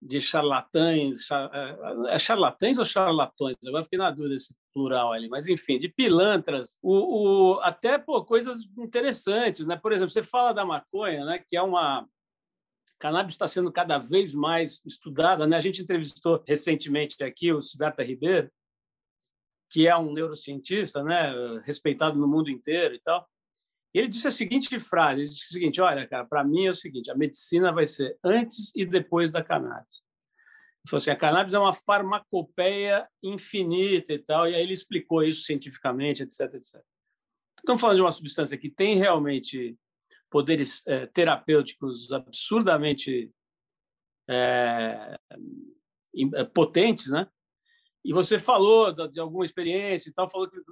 de 0.00 0.18
charlatães, 0.18 1.26
char, 1.26 1.50
é, 1.52 2.14
é 2.14 2.18
charlatães 2.18 2.78
ou 2.78 2.86
charlatões? 2.86 3.54
Agora 3.66 3.84
fiquei 3.84 3.98
na 3.98 4.10
dúvida 4.10 4.34
esse 4.34 4.56
plural 4.72 5.12
ali, 5.12 5.28
mas 5.28 5.46
enfim, 5.46 5.78
de 5.78 5.90
pilantras, 5.90 6.78
o, 6.80 7.56
o, 7.56 7.60
até 7.60 7.98
pô, 7.98 8.24
coisas 8.24 8.62
interessantes, 8.78 9.66
né? 9.66 9.76
Por 9.76 9.92
exemplo, 9.92 10.10
você 10.10 10.22
fala 10.22 10.54
da 10.54 10.64
maconha, 10.64 11.26
né? 11.26 11.38
Que 11.46 11.54
é 11.54 11.62
uma 11.62 12.08
cannabis 12.98 13.34
está 13.34 13.46
sendo 13.46 13.70
cada 13.70 13.98
vez 13.98 14.32
mais 14.32 14.80
estudada, 14.86 15.46
né? 15.46 15.58
A 15.58 15.60
gente 15.60 15.82
entrevistou 15.82 16.42
recentemente 16.46 17.22
aqui 17.22 17.52
o 17.52 17.60
Siddhartha 17.60 18.02
Ribeiro, 18.02 18.50
que 19.68 19.86
é 19.86 19.94
um 19.98 20.14
neurocientista, 20.14 21.04
né? 21.04 21.60
Respeitado 21.60 22.18
no 22.18 22.26
mundo 22.26 22.48
inteiro 22.48 22.94
e 22.94 23.00
tal. 23.00 23.28
Ele 23.94 24.08
disse 24.08 24.28
a 24.28 24.30
seguinte 24.30 24.78
frase: 24.80 25.22
ele 25.22 25.28
disse 25.28 25.48
o 25.48 25.52
seguinte, 25.52 25.80
olha, 25.80 26.06
cara, 26.06 26.24
para 26.24 26.44
mim 26.44 26.66
é 26.66 26.70
o 26.70 26.74
seguinte, 26.74 27.10
a 27.10 27.14
medicina 27.14 27.72
vai 27.72 27.86
ser 27.86 28.18
antes 28.22 28.72
e 28.74 28.84
depois 28.84 29.30
da 29.30 29.42
cannabis. 29.42 30.02
Ele 30.84 30.90
falou 30.90 30.98
assim, 30.98 31.10
a 31.10 31.16
cannabis 31.16 31.54
é 31.54 31.58
uma 31.58 31.74
farmacopeia 31.74 33.08
infinita 33.22 34.12
e 34.12 34.18
tal, 34.18 34.48
e 34.48 34.54
aí 34.54 34.62
ele 34.62 34.74
explicou 34.74 35.22
isso 35.22 35.42
cientificamente, 35.42 36.22
etc, 36.22 36.54
etc. 36.54 36.82
Estamos 37.58 37.80
falando 37.80 37.96
de 37.96 38.02
uma 38.02 38.12
substância 38.12 38.56
que 38.56 38.70
tem 38.70 38.96
realmente 38.96 39.76
poderes 40.30 40.86
é, 40.86 41.06
terapêuticos 41.06 42.12
absurdamente 42.12 43.30
é, 44.28 45.18
potentes, 46.54 47.08
né? 47.08 47.26
E 48.08 48.12
você 48.14 48.38
falou 48.38 48.90
de 48.90 49.20
alguma 49.20 49.44
experiência 49.44 50.08
e 50.08 50.12
tal, 50.14 50.30
falou 50.30 50.48
que 50.48 50.56
eu 50.56 50.64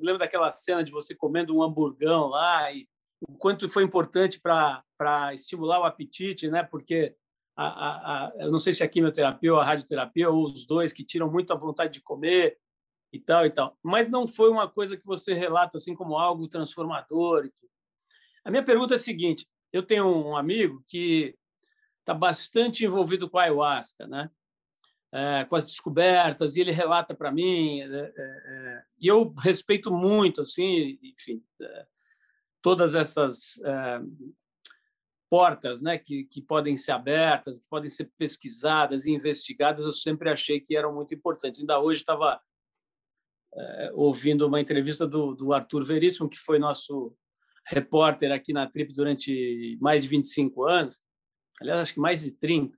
lembro 0.00 0.18
daquela 0.18 0.50
cena 0.50 0.82
de 0.82 0.90
você 0.90 1.14
comendo 1.14 1.56
um 1.56 1.62
hamburgão 1.62 2.26
lá 2.26 2.72
e 2.72 2.88
o 3.20 3.38
quanto 3.38 3.68
foi 3.68 3.84
importante 3.84 4.40
para 4.40 5.32
estimular 5.32 5.78
o 5.78 5.84
apetite, 5.84 6.48
né? 6.48 6.64
Porque 6.64 7.14
a, 7.56 7.66
a, 7.66 8.26
a, 8.26 8.32
eu 8.40 8.50
não 8.50 8.58
sei 8.58 8.74
se 8.74 8.82
a 8.82 8.88
quimioterapia 8.88 9.54
ou 9.54 9.60
a 9.60 9.64
radioterapia 9.64 10.28
ou 10.28 10.42
os 10.42 10.66
dois 10.66 10.92
que 10.92 11.04
tiram 11.04 11.30
muito 11.30 11.52
a 11.52 11.56
vontade 11.56 11.92
de 11.92 12.02
comer 12.02 12.58
e 13.12 13.20
tal 13.20 13.46
e 13.46 13.50
tal, 13.50 13.78
mas 13.80 14.10
não 14.10 14.26
foi 14.26 14.50
uma 14.50 14.68
coisa 14.68 14.96
que 14.96 15.06
você 15.06 15.34
relata 15.34 15.76
assim 15.76 15.94
como 15.94 16.18
algo 16.18 16.48
transformador. 16.48 17.48
A 18.44 18.50
minha 18.50 18.64
pergunta 18.64 18.94
é 18.94 18.96
a 18.96 18.98
seguinte: 18.98 19.46
eu 19.72 19.84
tenho 19.84 20.04
um 20.04 20.36
amigo 20.36 20.82
que 20.88 21.38
está 22.00 22.12
bastante 22.12 22.84
envolvido 22.84 23.30
com 23.30 23.38
a 23.38 23.44
ayahuasca, 23.44 24.04
né? 24.08 24.28
É, 25.12 25.44
com 25.44 25.54
as 25.54 25.64
descobertas 25.64 26.56
e 26.56 26.60
ele 26.60 26.72
relata 26.72 27.14
para 27.14 27.30
mim 27.30 27.80
é, 27.80 27.84
é, 27.86 28.12
é, 28.18 28.82
e 29.00 29.06
eu 29.06 29.32
respeito 29.38 29.88
muito 29.88 30.40
assim 30.40 30.98
enfim 31.00 31.40
é, 31.62 31.86
todas 32.60 32.92
essas 32.92 33.56
é, 33.64 34.00
portas 35.30 35.80
né 35.80 35.96
que, 35.96 36.24
que 36.24 36.42
podem 36.42 36.76
ser 36.76 36.90
abertas 36.90 37.56
que 37.56 37.68
podem 37.68 37.88
ser 37.88 38.10
pesquisadas 38.18 39.06
e 39.06 39.12
investigadas 39.12 39.86
eu 39.86 39.92
sempre 39.92 40.28
achei 40.28 40.60
que 40.60 40.76
eram 40.76 40.92
muito 40.92 41.14
importantes. 41.14 41.60
Ainda 41.60 41.78
hoje 41.78 42.00
estava 42.00 42.40
ouvindo 43.94 44.46
uma 44.46 44.60
entrevista 44.60 45.06
do, 45.06 45.34
do 45.34 45.52
Arthur 45.54 45.82
Veríssimo 45.84 46.28
que 46.28 46.36
foi 46.36 46.58
nosso 46.58 47.16
repórter 47.64 48.32
aqui 48.32 48.52
na 48.52 48.68
Trip 48.68 48.92
durante 48.92 49.78
mais 49.80 50.02
de 50.02 50.08
25 50.08 50.64
anos 50.64 51.00
aliás 51.60 51.78
acho 51.78 51.94
que 51.94 52.00
mais 52.00 52.22
de 52.22 52.32
30 52.32 52.76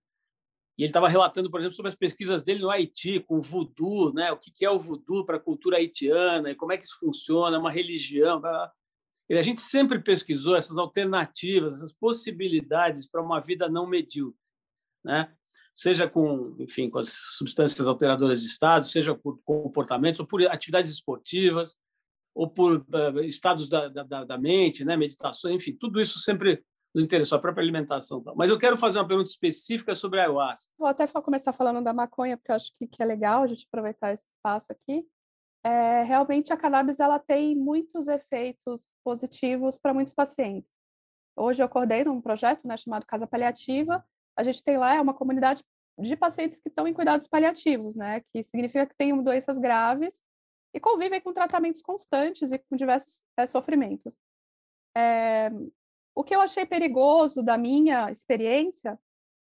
e 0.78 0.84
ele 0.84 0.90
estava 0.90 1.08
relatando, 1.08 1.50
por 1.50 1.58
exemplo, 1.58 1.74
sobre 1.74 1.88
as 1.88 1.96
pesquisas 1.96 2.44
dele 2.44 2.60
no 2.60 2.70
Haiti, 2.70 3.18
com 3.18 3.38
o 3.38 3.40
voodoo, 3.40 4.12
né? 4.12 4.30
o 4.30 4.38
que 4.38 4.64
é 4.64 4.70
o 4.70 4.78
voodoo 4.78 5.26
para 5.26 5.36
a 5.36 5.40
cultura 5.40 5.76
haitiana, 5.76 6.52
e 6.52 6.54
como 6.54 6.72
é 6.72 6.78
que 6.78 6.84
isso 6.84 6.96
funciona, 7.00 7.58
uma 7.58 7.70
religião. 7.70 8.40
E 9.28 9.36
a 9.36 9.42
gente 9.42 9.58
sempre 9.58 9.98
pesquisou 9.98 10.54
essas 10.54 10.78
alternativas, 10.78 11.74
essas 11.74 11.92
possibilidades 11.92 13.10
para 13.10 13.20
uma 13.20 13.40
vida 13.40 13.68
não 13.68 13.88
medíocre. 13.88 14.38
Né? 15.04 15.34
Seja 15.74 16.08
com, 16.08 16.54
enfim, 16.60 16.88
com 16.88 17.00
as 17.00 17.12
substâncias 17.36 17.88
alteradoras 17.88 18.40
de 18.40 18.46
estado, 18.46 18.86
seja 18.86 19.16
por 19.16 19.40
comportamentos, 19.42 20.20
ou 20.20 20.26
por 20.26 20.46
atividades 20.46 20.92
esportivas, 20.92 21.74
ou 22.32 22.48
por 22.48 22.86
uh, 22.88 23.20
estados 23.24 23.68
da, 23.68 23.88
da, 23.88 24.24
da 24.24 24.38
mente, 24.38 24.84
né? 24.84 24.96
meditações, 24.96 25.56
enfim, 25.56 25.76
tudo 25.76 26.00
isso 26.00 26.20
sempre 26.20 26.62
nos 26.94 27.04
interessou, 27.04 27.38
a 27.38 27.40
própria 27.40 27.62
alimentação. 27.62 28.22
Mas 28.36 28.50
eu 28.50 28.58
quero 28.58 28.76
fazer 28.76 28.98
uma 28.98 29.06
pergunta 29.06 29.30
específica 29.30 29.94
sobre 29.94 30.20
a 30.20 30.24
ayahuasca. 30.24 30.72
Vou 30.78 30.88
até 30.88 31.06
começar 31.06 31.52
falando 31.52 31.82
da 31.82 31.92
maconha, 31.92 32.36
porque 32.36 32.50
eu 32.50 32.56
acho 32.56 32.72
que, 32.78 32.86
que 32.86 33.02
é 33.02 33.06
legal 33.06 33.42
a 33.42 33.46
gente 33.46 33.66
aproveitar 33.66 34.12
esse 34.12 34.24
espaço 34.36 34.66
aqui. 34.72 35.06
É, 35.64 36.02
realmente, 36.02 36.52
a 36.52 36.56
cannabis 36.56 37.00
ela 37.00 37.18
tem 37.18 37.54
muitos 37.54 38.08
efeitos 38.08 38.86
positivos 39.04 39.76
para 39.76 39.92
muitos 39.92 40.14
pacientes. 40.14 40.70
Hoje 41.36 41.62
eu 41.62 41.66
acordei 41.66 42.04
num 42.04 42.20
projeto 42.20 42.66
né, 42.66 42.76
chamado 42.76 43.06
Casa 43.06 43.26
Paliativa. 43.26 44.04
A 44.36 44.42
gente 44.42 44.62
tem 44.62 44.76
lá 44.76 44.94
é 44.94 45.00
uma 45.00 45.14
comunidade 45.14 45.62
de 45.98 46.16
pacientes 46.16 46.58
que 46.58 46.68
estão 46.68 46.86
em 46.86 46.94
cuidados 46.94 47.26
paliativos, 47.26 47.96
né, 47.96 48.22
que 48.32 48.42
significa 48.44 48.86
que 48.86 48.96
têm 48.96 49.20
doenças 49.22 49.58
graves 49.58 50.22
e 50.72 50.80
convivem 50.80 51.20
com 51.20 51.32
tratamentos 51.32 51.82
constantes 51.82 52.52
e 52.52 52.58
com 52.58 52.76
diversos 52.76 53.22
é, 53.36 53.46
sofrimentos. 53.46 54.14
É, 54.96 55.50
o 56.18 56.24
que 56.24 56.34
eu 56.34 56.40
achei 56.40 56.66
perigoso 56.66 57.44
da 57.44 57.56
minha 57.56 58.10
experiência 58.10 58.98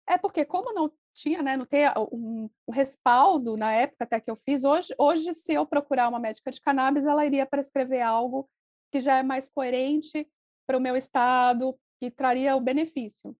é 0.09 0.17
porque, 0.17 0.43
como 0.43 0.73
não 0.73 0.91
tinha, 1.13 1.43
né, 1.43 1.55
não 1.55 1.67
ter 1.67 1.93
um, 2.11 2.49
um, 2.67 2.71
respaldo 2.71 3.55
na 3.55 3.71
época 3.71 4.05
até 4.05 4.19
que 4.19 4.31
eu 4.31 4.35
fiz, 4.35 4.63
hoje, 4.63 4.91
hoje, 4.97 5.35
se 5.35 5.53
eu 5.53 5.67
procurar 5.67 6.09
uma 6.09 6.17
médica 6.17 6.49
de 6.49 6.59
cannabis, 6.59 7.05
ela 7.05 7.23
iria 7.27 7.45
prescrever 7.45 8.01
algo 8.01 8.49
que 8.91 8.99
já 8.99 9.19
é 9.19 9.21
mais 9.21 9.47
coerente 9.47 10.27
para 10.65 10.75
o 10.75 10.81
meu 10.81 10.97
estado, 10.97 11.77
que 11.99 12.09
traria 12.09 12.55
o 12.55 12.59
benefício. 12.59 13.37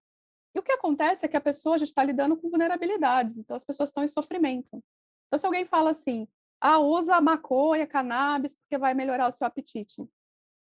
E 0.53 0.59
o 0.59 0.63
que 0.63 0.71
acontece 0.71 1.25
é 1.25 1.27
que 1.27 1.35
a 1.35 1.41
pessoa 1.41 1.79
já 1.79 1.85
está 1.85 2.03
lidando 2.03 2.37
com 2.37 2.51
vulnerabilidades, 2.51 3.35
então 3.35 3.57
as 3.57 3.63
pessoas 3.63 3.89
estão 3.89 4.03
em 4.03 4.07
sofrimento. 4.07 4.79
Então, 5.25 5.39
se 5.39 5.45
alguém 5.47 5.65
fala 5.65 5.89
assim, 5.89 6.27
ah, 6.61 6.77
usa 6.77 7.19
maconha, 7.19 7.87
cannabis, 7.87 8.53
porque 8.53 8.77
vai 8.77 8.93
melhorar 8.93 9.27
o 9.27 9.31
seu 9.31 9.47
apetite, 9.47 10.07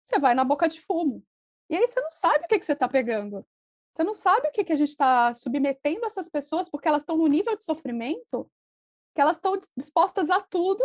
você 0.06 0.20
vai 0.20 0.36
na 0.36 0.44
boca 0.44 0.68
de 0.68 0.80
fumo. 0.80 1.26
E 1.72 1.76
aí 1.78 1.88
você 1.88 2.02
não 2.02 2.12
sabe 2.12 2.44
o 2.44 2.48
que, 2.50 2.60
que 2.60 2.66
você 2.66 2.74
está 2.74 2.88
pegando. 2.90 3.46
Você 3.94 4.04
não 4.04 4.14
sabe 4.14 4.50
o 4.50 4.52
que, 4.52 4.64
que 4.66 4.74
a 4.74 4.76
gente 4.76 4.90
está 4.90 5.34
submetendo 5.34 6.06
essas 6.06 6.28
pessoas, 6.28 6.70
porque 6.70 6.88
elas 6.88 7.02
estão 7.02 7.18
no 7.18 7.28
nível 7.28 7.56
de 7.56 7.64
sofrimento 7.64 8.50
que 9.16 9.22
elas 9.22 9.38
estão 9.38 9.60
dispostas 9.78 10.30
a 10.30 10.42
tudo 10.42 10.84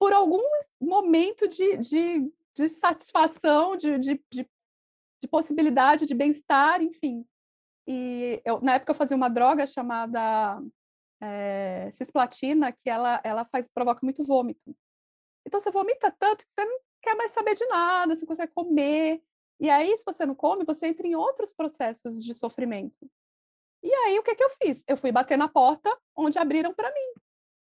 por 0.00 0.12
algum 0.12 0.42
momento 0.80 1.46
de, 1.46 1.76
de, 1.78 2.32
de 2.56 2.68
satisfação, 2.68 3.76
de, 3.76 3.98
de, 3.98 4.24
de, 4.32 4.48
de 5.20 5.28
possibilidade 5.28 6.06
de 6.06 6.14
bem-estar, 6.14 6.82
enfim. 6.82 7.24
E 7.86 8.40
eu, 8.44 8.60
na 8.60 8.74
época 8.74 8.92
eu 8.92 8.96
fazia 8.96 9.16
uma 9.16 9.28
droga 9.28 9.66
chamada 9.66 10.60
é, 11.20 11.90
cisplatina, 11.92 12.72
que 12.72 12.88
ela, 12.88 13.20
ela 13.22 13.44
faz, 13.44 13.68
provoca 13.68 14.00
muito 14.02 14.24
vômito. 14.24 14.76
Então 15.46 15.60
você 15.60 15.70
vomita 15.70 16.10
tanto 16.18 16.44
que 16.44 16.52
você 16.52 16.64
não 16.64 16.80
quer 17.02 17.14
mais 17.14 17.32
saber 17.32 17.54
de 17.54 17.66
nada, 17.66 18.14
você 18.14 18.26
consegue 18.26 18.52
comer. 18.52 19.22
E 19.60 19.68
aí, 19.68 19.96
se 19.98 20.04
você 20.04 20.24
não 20.24 20.34
come, 20.34 20.64
você 20.64 20.86
entra 20.86 21.06
em 21.06 21.14
outros 21.14 21.52
processos 21.52 22.24
de 22.24 22.34
sofrimento. 22.34 23.10
E 23.82 23.92
aí, 23.92 24.18
o 24.18 24.22
que, 24.22 24.34
que 24.34 24.42
eu 24.42 24.50
fiz? 24.50 24.82
Eu 24.88 24.96
fui 24.96 25.12
bater 25.12 25.36
na 25.36 25.48
porta 25.48 25.94
onde 26.16 26.38
abriram 26.38 26.72
para 26.72 26.92
mim. 26.92 27.12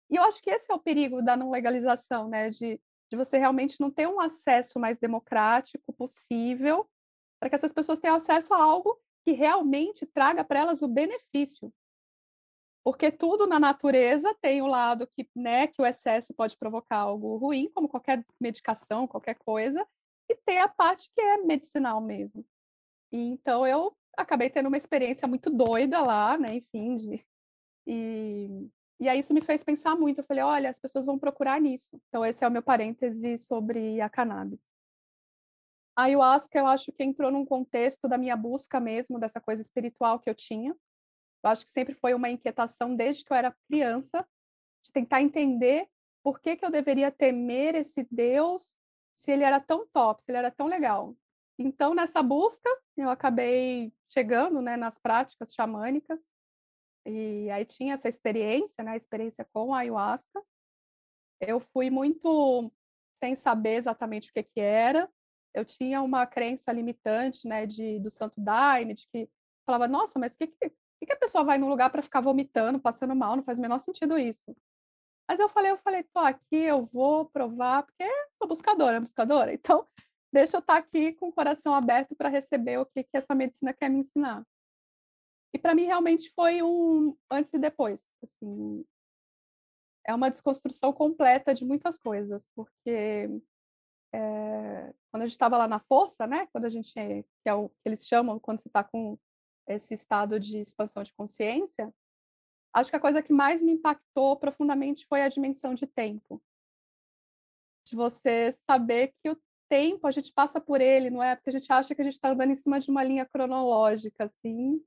E 0.09 0.15
eu 0.15 0.23
acho 0.23 0.41
que 0.41 0.49
esse 0.49 0.71
é 0.71 0.73
o 0.73 0.79
perigo 0.79 1.21
da 1.21 1.35
não 1.35 1.51
legalização, 1.51 2.29
né? 2.29 2.49
De, 2.49 2.79
de 3.11 3.17
você 3.17 3.37
realmente 3.37 3.81
não 3.81 3.91
ter 3.91 4.07
um 4.07 4.19
acesso 4.19 4.79
mais 4.79 4.97
democrático 4.97 5.91
possível 5.91 6.89
para 7.39 7.49
que 7.49 7.55
essas 7.55 7.73
pessoas 7.73 7.99
tenham 7.99 8.15
acesso 8.15 8.53
a 8.53 8.63
algo 8.63 8.97
que 9.25 9.33
realmente 9.33 10.05
traga 10.05 10.43
para 10.43 10.59
elas 10.59 10.81
o 10.81 10.87
benefício. 10.87 11.73
Porque 12.85 13.11
tudo 13.11 13.47
na 13.47 13.59
natureza 13.59 14.33
tem 14.41 14.61
o 14.61 14.67
lado 14.67 15.07
que, 15.07 15.29
né, 15.35 15.67
que 15.67 15.81
o 15.81 15.85
excesso 15.85 16.33
pode 16.33 16.57
provocar 16.57 16.97
algo 16.97 17.37
ruim, 17.37 17.69
como 17.73 17.89
qualquer 17.89 18.25
medicação, 18.39 19.07
qualquer 19.07 19.35
coisa, 19.35 19.85
e 20.29 20.35
tem 20.35 20.59
a 20.59 20.67
parte 20.67 21.09
que 21.13 21.21
é 21.21 21.37
medicinal 21.37 22.01
mesmo. 22.01 22.45
E, 23.11 23.17
então 23.17 23.65
eu 23.67 23.95
acabei 24.17 24.49
tendo 24.49 24.67
uma 24.67 24.77
experiência 24.77 25.27
muito 25.27 25.49
doida 25.49 26.01
lá, 26.01 26.37
né, 26.37 26.55
enfim, 26.55 26.97
de, 26.97 27.25
e, 27.87 28.69
e 28.99 29.09
aí 29.09 29.19
isso 29.19 29.33
me 29.33 29.41
fez 29.41 29.63
pensar 29.63 29.95
muito. 29.95 30.19
Eu 30.19 30.23
falei, 30.23 30.43
olha, 30.43 30.69
as 30.69 30.79
pessoas 30.79 31.05
vão 31.05 31.19
procurar 31.19 31.59
nisso. 31.59 31.99
Então 32.07 32.25
esse 32.25 32.43
é 32.43 32.47
o 32.47 32.51
meu 32.51 32.63
parêntese 32.63 33.37
sobre 33.37 33.99
a 34.01 34.09
cannabis. 34.09 34.59
A 35.95 36.03
ayahuasca, 36.03 36.57
eu 36.57 36.65
acho 36.65 36.91
que 36.91 37.03
entrou 37.03 37.31
num 37.31 37.45
contexto 37.45 38.07
da 38.07 38.17
minha 38.17 38.35
busca 38.35 38.79
mesmo, 38.79 39.19
dessa 39.19 39.39
coisa 39.39 39.61
espiritual 39.61 40.19
que 40.19 40.29
eu 40.29 40.33
tinha. 40.33 40.75
Eu 41.43 41.49
acho 41.49 41.63
que 41.63 41.69
sempre 41.69 41.93
foi 41.93 42.13
uma 42.13 42.29
inquietação 42.29 42.95
desde 42.95 43.23
que 43.23 43.31
eu 43.31 43.37
era 43.37 43.55
criança, 43.67 44.27
de 44.83 44.91
tentar 44.91 45.21
entender 45.21 45.87
por 46.23 46.39
que, 46.39 46.55
que 46.55 46.65
eu 46.65 46.71
deveria 46.71 47.11
temer 47.11 47.75
esse 47.75 48.07
Deus 48.09 48.73
se 49.13 49.31
ele 49.31 49.43
era 49.43 49.59
tão 49.59 49.87
top, 49.87 50.23
se 50.23 50.31
ele 50.31 50.37
era 50.37 50.51
tão 50.51 50.67
legal. 50.67 51.15
Então, 51.57 51.93
nessa 51.93 52.21
busca, 52.23 52.69
eu 52.97 53.09
acabei 53.09 53.93
chegando 54.09 54.61
né, 54.61 54.75
nas 54.75 54.97
práticas 54.97 55.53
xamânicas, 55.53 56.21
e 57.05 57.49
aí 57.51 57.65
tinha 57.65 57.93
essa 57.93 58.07
experiência, 58.07 58.83
né, 58.83 58.91
a 58.91 58.97
experiência 58.97 59.45
com 59.53 59.73
a 59.73 59.79
ayahuasca. 59.79 60.41
Eu 61.39 61.59
fui 61.59 61.89
muito 61.89 62.71
sem 63.21 63.35
saber 63.35 63.75
exatamente 63.75 64.29
o 64.29 64.33
que, 64.33 64.43
que 64.43 64.59
era. 64.59 65.09
Eu 65.53 65.65
tinha 65.65 66.01
uma 66.01 66.25
crença 66.25 66.71
limitante 66.71 67.47
né, 67.47 67.65
de, 67.65 67.99
do 67.99 68.09
santo 68.09 68.39
daime, 68.39 68.93
de 68.93 69.07
que 69.07 69.29
falava, 69.65 69.87
nossa, 69.87 70.17
mas 70.17 70.33
o 70.33 70.37
que, 70.37 70.47
que, 70.47 70.71
que 71.05 71.13
a 71.13 71.17
pessoa 71.17 71.43
vai 71.43 71.57
num 71.57 71.69
lugar 71.69 71.89
para 71.89 72.01
ficar 72.01 72.21
vomitando, 72.21 72.79
passando 72.79 73.15
mal? 73.15 73.35
Não 73.35 73.43
faz 73.43 73.59
o 73.59 73.61
menor 73.61 73.79
sentido 73.79 74.17
isso. 74.17 74.55
Mas 75.27 75.39
eu 75.39 75.47
falei, 75.49 75.71
eu 75.71 75.77
falei, 75.77 76.03
tô 76.03 76.19
aqui, 76.19 76.55
eu 76.55 76.85
vou 76.85 77.25
provar, 77.25 77.83
porque 77.83 78.05
sou 78.37 78.47
buscadora, 78.47 78.99
buscadora. 78.99 79.53
Então, 79.53 79.87
deixa 80.31 80.57
eu 80.57 80.59
estar 80.59 80.73
tá 80.73 80.79
aqui 80.79 81.13
com 81.13 81.29
o 81.29 81.33
coração 81.33 81.73
aberto 81.73 82.15
para 82.15 82.29
receber 82.29 82.77
o 82.79 82.85
que, 82.85 83.03
que 83.03 83.17
essa 83.17 83.33
medicina 83.35 83.73
quer 83.73 83.89
me 83.89 83.99
ensinar. 83.99 84.45
E 85.53 85.59
para 85.59 85.75
mim 85.75 85.85
realmente 85.85 86.31
foi 86.33 86.61
um 86.63 87.15
antes 87.31 87.53
e 87.53 87.59
depois. 87.59 87.99
Assim, 88.23 88.83
é 90.05 90.13
uma 90.13 90.29
desconstrução 90.29 90.91
completa 90.91 91.53
de 91.53 91.63
muitas 91.63 91.97
coisas, 91.97 92.45
porque 92.55 93.29
é, 94.13 94.93
quando 95.11 95.23
a 95.23 95.25
gente 95.25 95.33
estava 95.33 95.57
lá 95.57 95.67
na 95.67 95.79
força, 95.79 96.27
né? 96.27 96.47
Quando 96.47 96.65
a 96.65 96.69
gente, 96.69 96.93
que 96.93 97.49
é 97.49 97.53
o 97.53 97.69
que 97.69 97.75
eles 97.85 98.05
chamam 98.05 98.39
quando 98.39 98.59
você 98.59 98.67
está 98.67 98.83
com 98.83 99.17
esse 99.67 99.93
estado 99.93 100.39
de 100.39 100.57
expansão 100.57 101.03
de 101.03 101.13
consciência, 101.13 101.93
acho 102.73 102.89
que 102.89 102.95
a 102.95 102.99
coisa 102.99 103.21
que 103.21 103.31
mais 103.31 103.61
me 103.61 103.73
impactou 103.73 104.37
profundamente 104.37 105.05
foi 105.05 105.21
a 105.21 105.29
dimensão 105.29 105.73
de 105.73 105.85
tempo. 105.85 106.41
De 107.85 107.95
você 107.95 108.53
saber 108.65 109.13
que 109.21 109.29
o 109.29 109.37
tempo, 109.69 110.07
a 110.07 110.11
gente 110.11 110.31
passa 110.31 110.59
por 110.59 110.81
ele, 110.81 111.09
não 111.09 111.21
é? 111.21 111.35
Porque 111.35 111.49
a 111.49 111.53
gente 111.53 111.71
acha 111.71 111.95
que 111.95 112.01
a 112.01 112.05
gente 112.05 112.13
está 112.13 112.29
andando 112.29 112.51
em 112.51 112.55
cima 112.55 112.79
de 112.79 112.89
uma 112.89 113.03
linha 113.03 113.25
cronológica, 113.25 114.25
assim, 114.25 114.83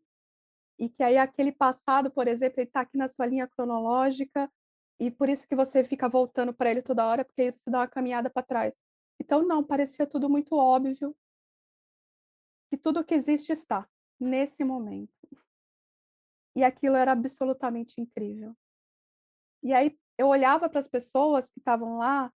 e 0.79 0.89
que 0.89 1.03
aí 1.03 1.17
aquele 1.17 1.53
passado, 1.53 2.11
por 2.11 2.29
exemplo, 2.29 2.61
ele 2.61 2.69
está 2.69 2.81
aqui 2.83 2.97
na 2.97 3.09
sua 3.09 3.27
linha 3.27 3.47
cronológica, 3.49 4.51
e 4.99 5.11
por 5.11 5.29
isso 5.29 5.47
que 5.47 5.55
você 5.55 5.85
fica 5.85 6.09
voltando 6.09 6.55
para 6.55 6.71
ele 6.71 6.83
toda 6.83 7.07
hora, 7.07 7.25
porque 7.25 7.53
você 7.53 7.71
dá 7.71 7.81
uma 7.81 7.89
caminhada 7.89 8.31
para 8.31 8.43
trás. 8.43 8.75
Então, 9.21 9.43
não, 9.43 9.63
parecia 9.65 10.07
tudo 10.07 10.29
muito 10.29 10.55
óbvio, 10.55 11.15
que 12.71 12.77
tudo 12.77 13.05
que 13.05 13.15
existe 13.15 13.53
está 13.53 13.89
nesse 14.19 14.65
momento. 14.65 15.16
E 16.57 16.65
aquilo 16.65 16.97
era 16.97 17.13
absolutamente 17.13 18.01
incrível. 18.01 18.57
E 19.63 19.75
aí 19.75 19.97
eu 20.17 20.29
olhava 20.29 20.69
para 20.69 20.81
as 20.81 20.89
pessoas 20.89 21.51
que 21.51 21.59
estavam 21.59 21.99
lá 21.99 22.33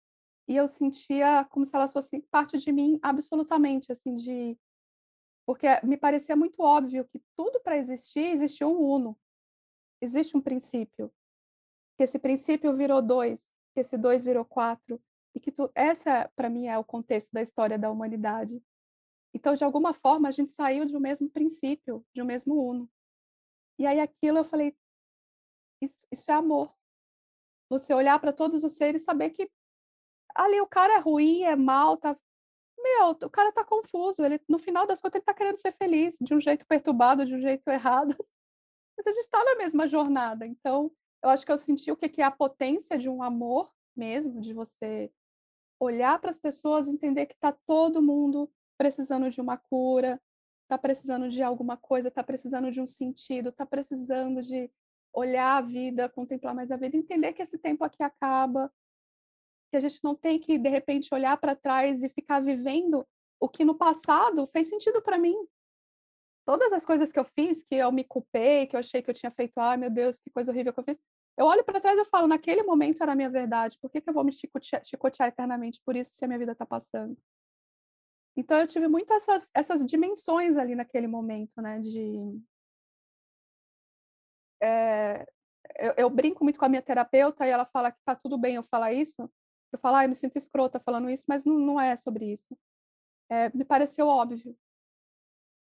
e 0.45 0.55
eu 0.55 0.67
sentia 0.67 1.45
como 1.45 1.65
se 1.65 1.75
elas 1.75 1.93
fossem 1.93 2.19
parte 2.29 2.57
de 2.57 2.71
mim 2.71 2.99
absolutamente, 3.01 3.91
assim, 3.91 4.15
de 4.15 4.57
porque 5.45 5.67
me 5.83 5.97
parecia 5.97 6.35
muito 6.35 6.61
óbvio 6.61 7.05
que 7.05 7.19
tudo 7.35 7.59
para 7.61 7.77
existir 7.77 8.19
existe 8.19 8.63
um 8.63 8.77
uno. 8.77 9.17
Existe 10.01 10.37
um 10.37 10.41
princípio. 10.41 11.11
Que 11.97 12.03
esse 12.03 12.19
princípio 12.19 12.75
virou 12.75 13.01
dois, 13.01 13.39
que 13.73 13.79
esse 13.79 13.97
dois 13.97 14.23
virou 14.23 14.45
quatro, 14.45 15.01
e 15.33 15.39
que 15.39 15.51
tu, 15.51 15.71
essa 15.73 16.29
para 16.35 16.49
mim 16.49 16.67
é 16.67 16.77
o 16.77 16.83
contexto 16.83 17.31
da 17.31 17.41
história 17.41 17.79
da 17.79 17.89
humanidade. 17.89 18.61
Então, 19.33 19.53
de 19.53 19.63
alguma 19.63 19.93
forma, 19.93 20.27
a 20.27 20.31
gente 20.31 20.51
saiu 20.51 20.85
de 20.85 20.95
um 20.95 20.99
mesmo 20.99 21.29
princípio, 21.29 22.05
de 22.13 22.21
um 22.21 22.25
mesmo 22.25 22.53
uno. 22.61 22.89
E 23.79 23.87
aí 23.87 23.99
aquilo 23.99 24.39
eu 24.39 24.43
falei, 24.43 24.75
isso, 25.81 26.05
isso 26.11 26.29
é 26.29 26.33
amor. 26.33 26.75
Você 27.69 27.93
olhar 27.93 28.19
para 28.19 28.33
todos 28.33 28.63
os 28.63 28.73
seres 28.73 29.01
e 29.01 29.05
saber 29.05 29.29
que 29.29 29.49
ali 30.35 30.59
o 30.59 30.67
cara 30.67 30.95
é 30.95 30.99
ruim, 30.99 31.43
é 31.43 31.55
mal, 31.55 31.97
tá 31.97 32.15
meu, 32.81 33.09
o 33.09 33.29
cara 33.29 33.51
tá 33.51 33.63
confuso, 33.63 34.23
ele 34.23 34.39
no 34.47 34.57
final 34.57 34.87
das 34.87 35.01
contas 35.01 35.19
ele 35.19 35.25
tá 35.25 35.33
querendo 35.33 35.57
ser 35.57 35.71
feliz, 35.73 36.17
de 36.19 36.33
um 36.33 36.39
jeito 36.39 36.65
perturbado, 36.65 37.25
de 37.25 37.35
um 37.35 37.41
jeito 37.41 37.67
errado. 37.69 38.15
Mas 38.97 39.07
a 39.07 39.11
gente 39.11 39.21
está 39.21 39.43
na 39.43 39.55
mesma 39.55 39.87
jornada. 39.87 40.45
Então, 40.45 40.91
eu 41.23 41.29
acho 41.29 41.45
que 41.45 41.51
eu 41.51 41.57
senti 41.57 41.91
o 41.91 41.97
que 41.97 42.21
é 42.21 42.25
a 42.25 42.31
potência 42.31 42.97
de 42.97 43.09
um 43.09 43.21
amor 43.21 43.71
mesmo, 43.95 44.41
de 44.41 44.53
você 44.53 45.11
olhar 45.79 46.19
para 46.19 46.29
as 46.29 46.39
pessoas, 46.39 46.87
entender 46.87 47.25
que 47.25 47.35
tá 47.37 47.51
todo 47.65 48.01
mundo 48.01 48.51
precisando 48.77 49.29
de 49.29 49.41
uma 49.41 49.57
cura, 49.57 50.21
tá 50.69 50.77
precisando 50.77 51.27
de 51.27 51.41
alguma 51.41 51.75
coisa, 51.75 52.11
tá 52.11 52.23
precisando 52.23 52.69
de 52.69 52.79
um 52.79 52.85
sentido, 52.85 53.51
tá 53.51 53.65
precisando 53.65 54.43
de 54.43 54.71
olhar 55.11 55.57
a 55.57 55.61
vida, 55.61 56.07
contemplar 56.07 56.53
mais 56.53 56.71
a 56.71 56.77
vida, 56.77 56.95
entender 56.95 57.33
que 57.33 57.41
esse 57.41 57.57
tempo 57.57 57.83
aqui 57.83 58.03
acaba, 58.03 58.71
que 59.71 59.77
a 59.77 59.79
gente 59.79 59.99
não 60.03 60.13
tem 60.13 60.39
que, 60.39 60.59
de 60.59 60.69
repente, 60.69 61.11
olhar 61.11 61.35
para 61.37 61.55
trás 61.55 62.03
e 62.03 62.09
ficar 62.09 62.39
vivendo 62.39 63.03
o 63.39 63.49
que 63.49 63.65
no 63.65 63.75
passado 63.75 64.47
fez 64.53 64.69
sentido 64.69 65.01
para 65.01 65.17
mim. 65.17 65.35
Todas 66.45 66.71
as 66.71 66.85
coisas 66.85 67.11
que 67.11 67.19
eu 67.19 67.25
fiz, 67.25 67.63
que 67.63 67.75
eu 67.75 67.91
me 67.91 68.03
culpei, 68.03 68.67
que 68.67 68.75
eu 68.75 68.79
achei 68.79 69.01
que 69.01 69.09
eu 69.09 69.13
tinha 69.13 69.31
feito, 69.31 69.57
ai 69.57 69.75
meu 69.75 69.89
Deus, 69.89 70.19
que 70.19 70.29
coisa 70.29 70.51
horrível 70.51 70.71
que 70.71 70.79
eu 70.79 70.83
fiz, 70.83 70.99
eu 71.35 71.47
olho 71.47 71.63
para 71.63 71.79
trás 71.79 71.97
e 71.97 72.05
falo, 72.05 72.27
naquele 72.27 72.61
momento 72.61 73.01
era 73.01 73.13
a 73.13 73.15
minha 73.15 73.29
verdade, 73.29 73.75
por 73.81 73.89
que, 73.89 74.01
que 74.01 74.09
eu 74.09 74.13
vou 74.13 74.23
me 74.23 74.31
chicotear, 74.31 74.85
chicotear 74.85 75.29
eternamente 75.29 75.81
por 75.83 75.95
isso 75.95 76.13
se 76.13 76.23
a 76.25 76.27
minha 76.27 76.39
vida 76.39 76.51
está 76.51 76.65
passando? 76.65 77.17
Então 78.35 78.57
eu 78.59 78.67
tive 78.67 78.87
muito 78.87 79.11
essas, 79.13 79.49
essas 79.53 79.85
dimensões 79.85 80.57
ali 80.57 80.75
naquele 80.75 81.07
momento, 81.07 81.61
né, 81.61 81.79
de... 81.79 82.41
É, 84.61 85.25
eu, 85.77 85.93
eu, 85.97 86.09
brinco 86.09 86.43
muito 86.43 86.59
com 86.59 86.65
a 86.65 86.69
minha 86.69 86.81
terapeuta 86.81 87.45
e 87.45 87.49
ela 87.49 87.65
fala 87.65 87.91
que 87.91 87.99
tá 88.03 88.15
tudo 88.15 88.37
bem 88.37 88.55
eu 88.55 88.63
falar 88.63 88.91
isso, 88.93 89.29
eu 89.71 89.79
falo, 89.79 89.97
ah, 89.97 90.05
eu 90.05 90.09
me 90.09 90.15
sinto 90.15 90.37
escrota 90.37 90.79
falando 90.79 91.09
isso, 91.09 91.25
mas 91.27 91.45
não, 91.45 91.57
não 91.57 91.79
é 91.79 91.95
sobre 91.95 92.31
isso. 92.33 92.57
É, 93.29 93.49
me 93.55 93.63
pareceu 93.63 94.07
óbvio. 94.07 94.57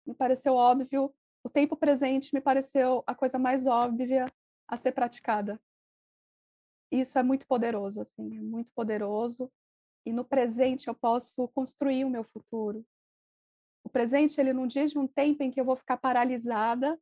Me 0.06 0.14
pareceu 0.14 0.54
óbvio. 0.54 1.14
O 1.44 1.48
tempo 1.48 1.76
presente 1.76 2.34
me 2.34 2.40
pareceu 2.40 3.02
a 3.06 3.14
coisa 3.14 3.38
mais 3.38 3.66
óbvia 3.66 4.26
a 4.68 4.76
ser 4.76 4.92
praticada. 4.92 5.60
Isso 6.90 7.18
é 7.18 7.22
muito 7.22 7.46
poderoso, 7.46 8.00
assim, 8.00 8.36
é 8.36 8.40
muito 8.40 8.70
poderoso. 8.72 9.50
E 10.04 10.12
no 10.12 10.24
presente 10.24 10.88
eu 10.88 10.94
posso 10.94 11.48
construir 11.48 12.04
o 12.04 12.10
meu 12.10 12.24
futuro. 12.24 12.84
O 13.84 13.88
presente, 13.88 14.40
ele 14.40 14.52
não 14.52 14.66
diz 14.66 14.90
de 14.92 14.98
um 14.98 15.06
tempo 15.06 15.42
em 15.42 15.50
que 15.50 15.60
eu 15.60 15.64
vou 15.64 15.76
ficar 15.76 15.96
paralisada 15.96 16.98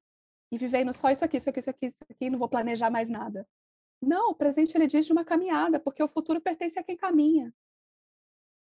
e 0.50 0.58
vivendo 0.58 0.92
só 0.92 1.10
isso 1.10 1.24
aqui, 1.24 1.36
isso 1.36 1.48
aqui, 1.48 1.60
isso 1.60 1.70
aqui, 1.70 1.86
isso 1.86 2.04
aqui, 2.08 2.30
não 2.30 2.38
vou 2.38 2.48
planejar 2.48 2.90
mais 2.90 3.08
nada. 3.08 3.46
Não, 4.02 4.30
o 4.30 4.34
presente 4.34 4.74
ele 4.76 4.86
diz 4.86 5.06
de 5.06 5.12
uma 5.12 5.24
caminhada, 5.24 5.78
porque 5.78 6.02
o 6.02 6.08
futuro 6.08 6.40
pertence 6.40 6.78
a 6.78 6.82
quem 6.82 6.96
caminha. 6.96 7.52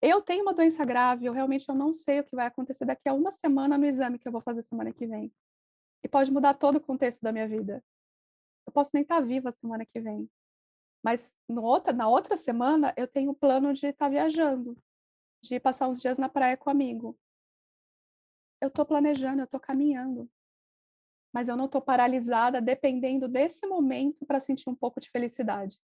Eu 0.03 0.23
tenho 0.23 0.43
uma 0.43 0.55
doença 0.55 0.83
grave, 0.85 1.27
eu 1.27 1.33
realmente 1.33 1.69
eu 1.69 1.75
não 1.75 1.93
sei 1.93 2.21
o 2.21 2.25
que 2.25 2.35
vai 2.35 2.47
acontecer 2.47 2.87
daqui 2.87 3.07
a 3.09 3.13
uma 3.13 3.31
semana 3.31 3.77
no 3.77 3.85
exame 3.85 4.19
que 4.19 4.27
eu 4.27 4.33
vou 4.33 4.41
fazer 4.41 4.63
semana 4.63 4.93
que 4.93 5.07
vem. 5.07 5.31
E 6.03 6.09
pode 6.09 6.33
mudar 6.33 6.55
todo 6.55 6.77
o 6.77 6.81
contexto 6.81 7.21
da 7.21 7.31
minha 7.31 7.47
vida. 7.47 7.85
Eu 8.67 8.73
posso 8.73 8.93
nem 8.95 9.03
estar 9.03 9.21
viva 9.21 9.53
semana 9.53 9.85
que 9.85 10.01
vem. 10.01 10.29
Mas 11.03 11.33
no 11.49 11.63
outra, 11.63 11.93
na 11.93 12.09
outra 12.09 12.37
semana 12.37 12.93
eu 12.97 13.09
tenho 13.09 13.31
o 13.31 13.35
plano 13.35 13.73
de 13.73 13.87
estar 13.87 14.09
viajando, 14.09 14.77
de 15.43 15.59
passar 15.59 15.89
uns 15.89 16.01
dias 16.01 16.19
na 16.19 16.29
praia 16.29 16.57
com 16.57 16.69
um 16.69 16.73
amigo. 16.73 17.19
Eu 18.61 18.69
estou 18.69 18.85
planejando, 18.85 19.41
eu 19.41 19.45
estou 19.45 19.61
caminhando 19.61 20.31
mas 21.33 21.49
eu 21.49 21.57
não 21.57 21.67
estou 21.67 21.81
paralisada 21.81 22.61
dependendo 22.61 23.29
desse 23.29 23.67
momento 23.67 24.27
para 24.27 24.41
sentir 24.41 24.69
um 24.69 24.75
pouco 24.75 25.01
de 25.01 25.11
felicidade. 25.11 25.79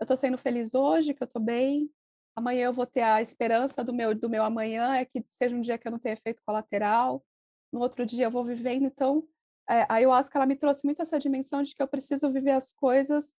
Eu 0.00 0.04
estou 0.04 0.16
sendo 0.16 0.36
feliz 0.36 0.74
hoje, 0.74 1.14
que 1.14 1.22
eu 1.22 1.26
estou 1.26 1.40
bem. 1.40 1.90
Amanhã 2.36 2.64
eu 2.66 2.72
vou 2.72 2.86
ter 2.86 3.02
a 3.02 3.22
esperança 3.22 3.84
do 3.84 3.94
meu 3.94 4.12
do 4.14 4.28
meu 4.28 4.42
amanhã 4.42 4.96
é 4.96 5.04
que 5.04 5.24
seja 5.30 5.54
um 5.54 5.60
dia 5.60 5.78
que 5.78 5.86
eu 5.86 5.92
não 5.92 6.00
tenha 6.00 6.14
efeito 6.14 6.42
colateral. 6.44 7.24
No 7.72 7.80
outro 7.80 8.04
dia 8.04 8.24
eu 8.24 8.30
vou 8.30 8.44
vivendo. 8.44 8.86
Então, 8.86 9.26
é, 9.70 9.82
a 9.82 9.94
ayahuasca 9.94 10.36
ela 10.36 10.46
me 10.46 10.56
trouxe 10.56 10.84
muito 10.84 11.00
essa 11.00 11.18
dimensão 11.18 11.62
de 11.62 11.74
que 11.74 11.82
eu 11.82 11.88
preciso 11.88 12.30
viver 12.32 12.50
as 12.50 12.72
coisas 12.72 13.32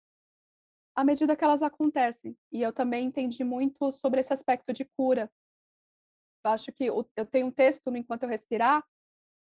à 0.95 1.03
medida 1.03 1.35
que 1.35 1.43
elas 1.43 1.61
acontecem. 1.61 2.37
E 2.51 2.61
eu 2.61 2.71
também 2.71 3.05
entendi 3.05 3.43
muito 3.43 3.91
sobre 3.91 4.21
esse 4.21 4.33
aspecto 4.33 4.71
de 4.71 4.85
cura. 4.85 5.31
Eu 6.45 6.51
acho 6.51 6.71
que 6.71 6.85
eu 6.85 7.25
tenho 7.25 7.47
um 7.47 7.51
texto 7.51 7.91
no 7.91 7.97
Enquanto 7.97 8.23
Eu 8.23 8.29
Respirar, 8.29 8.83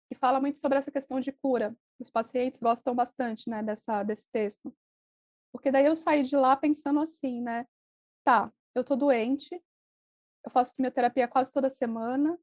que 0.09 0.19
fala 0.19 0.41
muito 0.41 0.59
sobre 0.59 0.79
essa 0.79 0.91
questão 0.91 1.21
de 1.21 1.33
cura. 1.33 1.77
Os 1.99 2.11
pacientes 2.11 2.61
gostam 2.61 2.95
bastante, 2.95 3.51
né, 3.51 3.63
dessa, 3.63 4.03
desse 4.03 4.29
texto. 4.31 4.75
Porque 5.53 5.71
daí 5.71 5.85
eu 5.85 5.97
saí 5.97 6.23
de 6.23 6.37
lá 6.37 6.57
pensando 6.57 7.01
assim, 7.01 7.43
né, 7.43 7.67
tá, 8.25 8.53
eu 8.75 8.83
tô 8.83 8.97
doente, 8.97 9.55
eu 10.45 10.51
faço 10.51 10.75
quimioterapia 10.75 11.29
quase 11.29 11.53
toda 11.53 11.69
semana, 11.69 12.39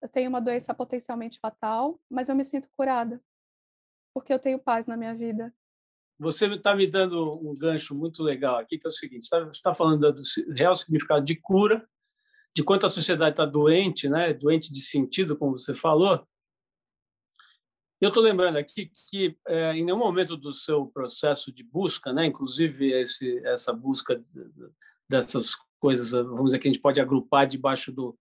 eu 0.00 0.08
tenho 0.08 0.28
uma 0.28 0.40
doença 0.40 0.74
potencialmente 0.74 1.38
fatal, 1.38 2.00
mas 2.08 2.28
eu 2.28 2.36
me 2.36 2.44
sinto 2.44 2.70
curada, 2.76 3.20
porque 4.14 4.32
eu 4.32 4.38
tenho 4.38 4.58
paz 4.58 4.86
na 4.86 4.96
minha 4.96 5.14
vida. 5.14 5.54
Você 6.18 6.46
está 6.46 6.74
me 6.74 6.86
dando 6.86 7.38
um 7.42 7.54
gancho 7.54 7.94
muito 7.94 8.22
legal 8.22 8.56
aqui, 8.56 8.78
que 8.78 8.86
é 8.86 8.88
o 8.88 8.92
seguinte: 8.92 9.26
você 9.26 9.36
está 9.50 9.70
tá 9.70 9.74
falando 9.74 10.12
do 10.12 10.22
real 10.54 10.74
significado 10.74 11.24
de 11.24 11.36
cura, 11.36 11.86
de 12.54 12.62
quanto 12.62 12.86
a 12.86 12.90
sociedade 12.90 13.32
está 13.32 13.44
doente, 13.44 14.08
né? 14.08 14.32
doente 14.32 14.72
de 14.72 14.80
sentido, 14.80 15.36
como 15.36 15.58
você 15.58 15.74
falou, 15.74 16.26
eu 17.98 18.08
estou 18.08 18.22
lembrando 18.22 18.56
aqui 18.56 18.90
que 19.08 19.38
é, 19.48 19.72
em 19.72 19.82
nenhum 19.84 19.98
momento 19.98 20.36
do 20.36 20.52
seu 20.52 20.86
processo 20.86 21.50
de 21.50 21.64
busca, 21.64 22.12
né, 22.12 22.26
inclusive 22.26 22.92
esse, 22.92 23.38
essa 23.46 23.72
busca 23.72 24.22
dessas 25.08 25.54
coisas, 25.80 26.10
vamos 26.10 26.46
dizer 26.46 26.58
que 26.58 26.68
a 26.68 26.72
gente 26.72 26.82
pode 26.82 27.00
agrupar 27.00 27.46
debaixo 27.46 27.90
do, 27.90 28.18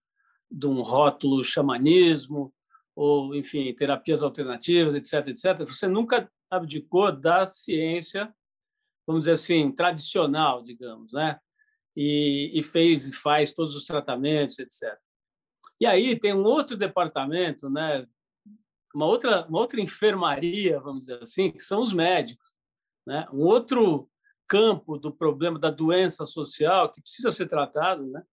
de 0.49 0.65
um 0.65 0.81
rótulo 0.81 1.43
xamanismo 1.43 2.53
ou, 2.95 3.36
enfim, 3.36 3.73
terapias 3.73 4.23
alternativas, 4.23 4.95
etc, 4.95 5.27
etc. 5.27 5.67
Você 5.67 5.88
nunca 5.88 6.31
abdicou 6.56 7.12
da 7.12 7.46
ciência, 7.46 8.34
vamos 9.06 9.22
dizer 9.22 9.34
assim, 9.34 9.72
tradicional, 9.72 10.63
digamos, 10.63 11.13
né? 11.13 11.39
E, 11.96 12.52
e 12.54 12.63
fez 12.63 13.08
e 13.08 13.13
faz 13.13 13.54
todos 13.54 13.76
os 13.76 13.86
tratamentos, 13.86 14.60
etc. 14.60 14.98
E 15.80 15.86
aí 15.86 16.18
tem 16.18 16.34
um 16.34 16.44
outro 16.44 16.76
departamento, 16.76 17.70
né, 17.70 18.06
uma 18.96 19.06
outra, 19.06 19.46
uma 19.48 19.60
outra 19.60 19.82
enfermaria, 19.82 20.80
vamos 20.80 21.02
dizer 21.02 21.22
assim, 21.22 21.52
que 21.52 21.62
são 21.62 21.82
os 21.82 21.91
médicos. 21.91 22.56
Né? 23.06 23.28
Um 23.32 23.41
outro 23.41 24.10
campo 24.48 24.98
do 24.98 25.12
problema 25.12 25.60
da 25.60 25.70
doença 25.70 26.26
social 26.26 26.89
que 26.89 27.02
precisa 27.02 27.30
ser 27.32 27.48
tratado. 27.50 28.08
Né? 28.08 28.24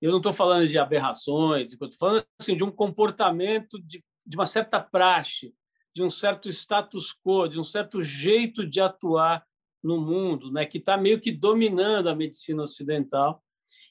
Eu 0.00 0.10
não 0.10 0.18
estou 0.18 0.32
falando 0.32 0.66
de 0.66 0.78
aberrações, 0.78 1.70
estou 1.70 1.90
falando 1.98 2.24
assim, 2.40 2.56
de 2.56 2.64
um 2.64 2.70
comportamento, 2.70 3.78
de, 3.82 4.02
de 4.26 4.36
uma 4.36 4.46
certa 4.46 4.80
praxe, 4.80 5.54
de 5.94 6.02
um 6.02 6.10
certo 6.10 6.48
status 6.48 7.14
quo, 7.24 7.46
de 7.46 7.60
um 7.60 7.64
certo 7.64 8.02
jeito 8.02 8.66
de 8.66 8.80
atuar 8.80 9.46
no 9.82 10.00
mundo, 10.00 10.50
né, 10.50 10.64
que 10.64 10.78
está 10.78 10.96
meio 10.96 11.20
que 11.20 11.30
dominando 11.30 12.08
a 12.08 12.14
medicina 12.14 12.62
ocidental 12.62 13.44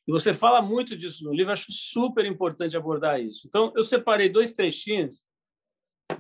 E 0.08 0.12
você 0.12 0.34
fala 0.34 0.62
muito 0.62 0.98
disso 0.98 1.24
no 1.24 1.34
livro, 1.34 1.54
acho 1.54 1.72
super 1.72 2.26
importante 2.26 2.76
abordar 2.76 3.22
isso. 3.22 3.48
Então, 3.48 3.72
eu 3.76 3.84
separei 3.84 4.28
dois 4.28 4.54
trechinhos 4.54 5.24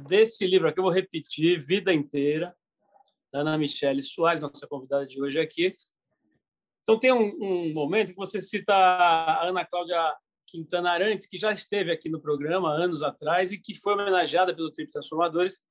desse 0.07 0.45
livro 0.47 0.69
aqui, 0.69 0.79
eu 0.79 0.83
vou 0.83 0.91
repetir, 0.91 1.59
Vida 1.59 1.91
Inteira, 1.91 2.55
da 3.31 3.39
Ana 3.39 3.57
Michele 3.57 4.01
Soares, 4.01 4.41
nossa 4.41 4.67
convidada 4.67 5.05
de 5.05 5.21
hoje 5.21 5.39
aqui. 5.39 5.73
Então, 6.83 6.97
tem 6.97 7.11
um, 7.11 7.35
um 7.41 7.73
momento 7.73 8.09
que 8.09 8.15
você 8.15 8.39
cita 8.39 8.73
a 8.73 9.47
Ana 9.47 9.65
Cláudia 9.65 10.15
Quintana 10.47 10.91
Arantes, 10.91 11.25
que 11.25 11.37
já 11.39 11.51
esteve 11.51 11.91
aqui 11.91 12.09
no 12.09 12.21
programa 12.21 12.71
anos 12.71 13.01
atrás 13.01 13.51
e 13.51 13.57
que 13.57 13.73
foi 13.73 13.93
homenageada 13.93 14.55
pelo 14.55 14.71
Trip 14.71 14.91
Transformadores. 14.91 15.63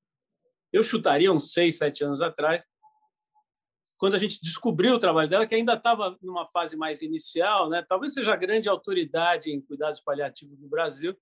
Eu 0.73 0.83
chutaria 0.83 1.33
uns 1.33 1.53
seis, 1.53 1.77
sete 1.79 2.03
anos 2.03 2.23
atrás, 2.23 2.67
quando 4.03 4.15
a 4.15 4.19
gente 4.19 4.41
descobriu 4.43 4.95
o 4.95 4.99
trabalho 4.99 5.29
dela, 5.29 5.47
que 5.47 5.55
ainda 5.55 5.75
estava 5.75 6.19
numa 6.21 6.45
fase 6.49 6.77
mais 6.77 7.03
inicial, 7.03 7.71
né? 7.71 7.85
talvez 7.89 8.13
seja 8.13 8.33
a 8.33 8.37
grande 8.37 8.69
autoridade 8.69 9.53
em 9.53 9.61
cuidados 9.61 10.01
paliativos 10.01 10.59
no 10.59 10.69
Brasil, 10.69 11.17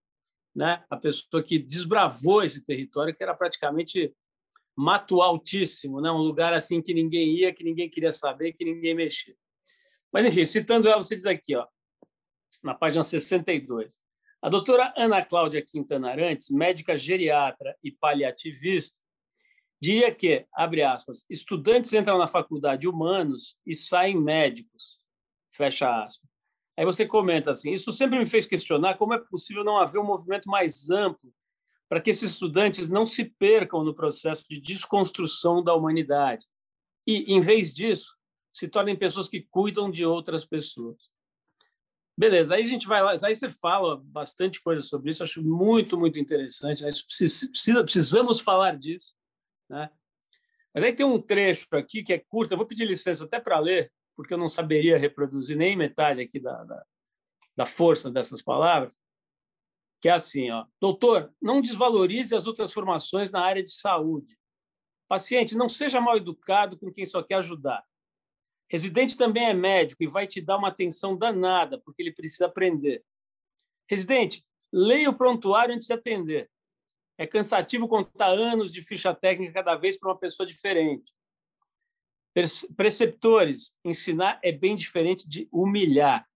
né? 0.54 0.82
a 0.88 0.96
pessoa 0.96 1.42
que 1.42 1.58
desbravou 1.58 2.42
esse 2.42 2.64
território, 2.64 3.14
que 3.14 3.22
era 3.22 3.34
praticamente 3.34 4.14
mato 4.74 5.20
altíssimo, 5.20 6.00
né? 6.00 6.10
um 6.10 6.22
lugar 6.22 6.54
assim 6.54 6.80
que 6.80 6.94
ninguém 6.94 7.30
ia, 7.32 7.52
que 7.52 7.62
ninguém 7.62 7.90
queria 7.90 8.12
saber, 8.12 8.54
que 8.54 8.64
ninguém 8.64 8.94
mexia. 8.94 9.36
Mas, 10.10 10.24
enfim, 10.24 10.46
citando 10.46 10.88
ela, 10.88 11.02
você 11.02 11.14
diz 11.14 11.26
aqui, 11.26 11.54
ó, 11.54 11.66
na 12.62 12.74
página 12.74 13.02
62. 13.02 13.98
A 14.40 14.48
doutora 14.48 14.92
Ana 14.96 15.22
Cláudia 15.22 15.62
Quintana 15.62 16.10
Arantes, 16.10 16.48
médica 16.48 16.96
geriatra 16.96 17.76
e 17.84 17.92
paliativista, 17.92 18.98
diria 19.80 20.14
que, 20.14 20.46
abre 20.52 20.82
aspas, 20.82 21.24
estudantes 21.30 21.92
entram 21.92 22.18
na 22.18 22.26
faculdade 22.26 22.86
humanos 22.86 23.56
e 23.66 23.74
saem 23.74 24.20
médicos, 24.20 24.98
fecha 25.52 26.04
aspas. 26.04 26.28
Aí 26.76 26.84
você 26.84 27.06
comenta 27.06 27.50
assim, 27.50 27.72
isso 27.72 27.90
sempre 27.92 28.18
me 28.18 28.26
fez 28.26 28.46
questionar 28.46 28.96
como 28.96 29.14
é 29.14 29.18
possível 29.18 29.64
não 29.64 29.78
haver 29.78 29.98
um 29.98 30.06
movimento 30.06 30.48
mais 30.48 30.90
amplo 30.90 31.32
para 31.88 32.00
que 32.00 32.10
esses 32.10 32.32
estudantes 32.32 32.88
não 32.88 33.04
se 33.04 33.24
percam 33.24 33.82
no 33.82 33.94
processo 33.94 34.46
de 34.48 34.60
desconstrução 34.60 35.62
da 35.62 35.74
humanidade 35.74 36.46
e, 37.06 37.34
em 37.34 37.40
vez 37.40 37.72
disso, 37.74 38.16
se 38.52 38.68
tornem 38.68 38.96
pessoas 38.96 39.28
que 39.28 39.46
cuidam 39.50 39.90
de 39.90 40.04
outras 40.04 40.44
pessoas. 40.44 41.10
Beleza, 42.16 42.54
aí 42.54 42.62
a 42.62 42.66
gente 42.66 42.86
vai 42.86 43.02
lá, 43.02 43.12
aí 43.24 43.34
você 43.34 43.50
fala 43.50 44.00
bastante 44.04 44.62
coisa 44.62 44.82
sobre 44.82 45.10
isso, 45.10 45.22
acho 45.22 45.42
muito, 45.42 45.98
muito 45.98 46.20
interessante. 46.20 46.82
Né? 46.82 46.90
Precisa, 47.06 47.82
precisamos 47.82 48.40
falar 48.40 48.76
disso. 48.76 49.14
Né? 49.70 49.88
Mas 50.74 50.84
aí 50.84 50.92
tem 50.92 51.06
um 51.06 51.20
trecho 51.20 51.66
aqui 51.72 52.02
que 52.02 52.12
é 52.12 52.18
curto, 52.18 52.52
eu 52.52 52.58
vou 52.58 52.66
pedir 52.66 52.84
licença 52.84 53.24
até 53.24 53.40
para 53.40 53.58
ler, 53.60 53.92
porque 54.16 54.34
eu 54.34 54.38
não 54.38 54.48
saberia 54.48 54.98
reproduzir 54.98 55.56
nem 55.56 55.76
metade 55.76 56.20
aqui 56.20 56.40
da, 56.40 56.64
da, 56.64 56.84
da 57.56 57.66
força 57.66 58.10
dessas 58.10 58.42
palavras, 58.42 58.94
que 60.00 60.08
é 60.08 60.12
assim, 60.12 60.50
ó, 60.50 60.66
doutor, 60.80 61.32
não 61.40 61.60
desvalorize 61.60 62.34
as 62.34 62.46
outras 62.46 62.72
formações 62.72 63.30
na 63.30 63.42
área 63.42 63.62
de 63.62 63.70
saúde. 63.70 64.36
Paciente, 65.08 65.56
não 65.56 65.68
seja 65.68 66.00
mal 66.00 66.16
educado 66.16 66.78
com 66.78 66.92
quem 66.92 67.06
só 67.06 67.22
quer 67.22 67.36
ajudar. 67.36 67.84
Residente 68.68 69.16
também 69.16 69.46
é 69.46 69.54
médico 69.54 70.02
e 70.02 70.06
vai 70.06 70.26
te 70.26 70.40
dar 70.40 70.56
uma 70.56 70.68
atenção 70.68 71.16
danada, 71.16 71.80
porque 71.80 72.02
ele 72.02 72.14
precisa 72.14 72.46
aprender. 72.46 73.04
Residente, 73.88 74.44
leia 74.72 75.10
o 75.10 75.16
prontuário 75.16 75.74
antes 75.74 75.86
de 75.86 75.92
atender. 75.92 76.50
É 77.20 77.26
cansativo 77.26 77.86
contar 77.86 78.28
anos 78.28 78.72
de 78.72 78.82
ficha 78.82 79.14
técnica 79.14 79.52
cada 79.52 79.76
vez 79.76 79.98
para 79.98 80.08
uma 80.08 80.18
pessoa 80.18 80.46
diferente. 80.46 81.12
Preceptores, 82.74 83.76
ensinar 83.84 84.40
é 84.42 84.50
bem 84.50 84.74
diferente 84.74 85.28
de 85.28 85.46
humilhar. 85.52 86.26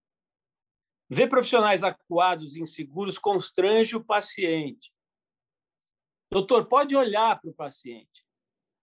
Ver 1.09 1.29
profissionais 1.29 1.83
acuados 1.83 2.55
e 2.55 2.61
inseguros 2.61 3.17
constrange 3.17 3.97
o 3.97 4.05
paciente. 4.05 4.93
Doutor, 6.31 6.67
pode 6.67 6.95
olhar 6.95 7.41
para 7.41 7.51
o 7.51 7.55
paciente. 7.55 8.21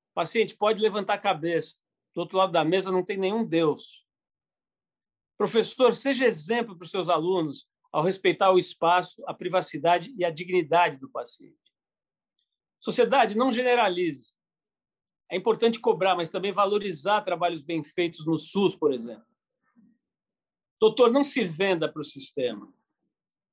O 0.10 0.16
paciente 0.16 0.58
pode 0.58 0.82
levantar 0.82 1.14
a 1.14 1.20
cabeça 1.20 1.78
do 2.16 2.22
outro 2.22 2.36
lado 2.36 2.52
da 2.52 2.66
mesa 2.66 2.92
não 2.92 3.06
tem 3.06 3.18
nenhum 3.18 3.46
Deus. 3.46 4.04
Professor, 5.38 5.96
seja 5.96 6.26
exemplo 6.26 6.76
para 6.76 6.86
os 6.86 6.90
seus 6.90 7.10
alunos 7.10 7.70
ao 7.92 8.02
respeitar 8.02 8.52
o 8.52 8.58
espaço, 8.58 9.24
a 9.28 9.36
privacidade 9.36 10.12
e 10.18 10.26
a 10.26 10.32
dignidade 10.32 10.98
do 10.98 11.08
paciente. 11.08 11.61
Sociedade, 12.82 13.38
não 13.38 13.52
generalize. 13.52 14.34
É 15.32 15.38
importante 15.38 15.80
cobrar, 15.80 16.15
mas 16.15 16.30
também 16.30 16.52
valorizar 16.52 17.22
trabalhos 17.22 17.62
bem 17.62 17.84
feitos 17.84 18.26
no 18.26 18.39
SUS, 18.39 18.76
por 18.76 18.91
exemplo. 18.91 19.24
Doutor, 20.80 21.12
não 21.12 21.24
se 21.24 21.44
venda 21.44 21.88
para 21.88 22.02
o 22.02 22.04
sistema. 22.04 22.74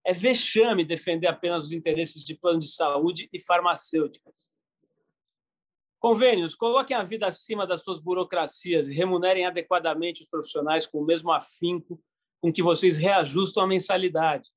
É 0.03 0.15
vexame 0.15 0.83
defender 0.83 1.27
apenas 1.27 1.67
os 1.67 1.73
interesses 1.73 2.25
de 2.25 2.35
plano 2.35 2.61
de 2.61 2.69
saúde 2.69 3.29
e 3.31 3.39
farmacêuticas. 3.39 4.51
Convênios, 6.01 6.57
coloquem 6.57 6.97
a 6.97 7.03
vida 7.03 7.27
acima 7.27 7.67
das 7.67 7.83
suas 7.83 8.01
burocracias 8.01 8.89
e 8.89 8.95
remunerem 8.95 9.45
adequadamente 9.45 10.23
os 10.23 10.29
profissionais 10.29 10.87
com 10.87 11.03
o 11.03 11.05
mesmo 11.05 11.31
afinco 11.31 12.03
com 12.41 12.51
que 12.51 12.63
vocês 12.63 12.97
reajustam 12.97 13.65
a 13.65 13.67
mensalidade. 13.67 14.49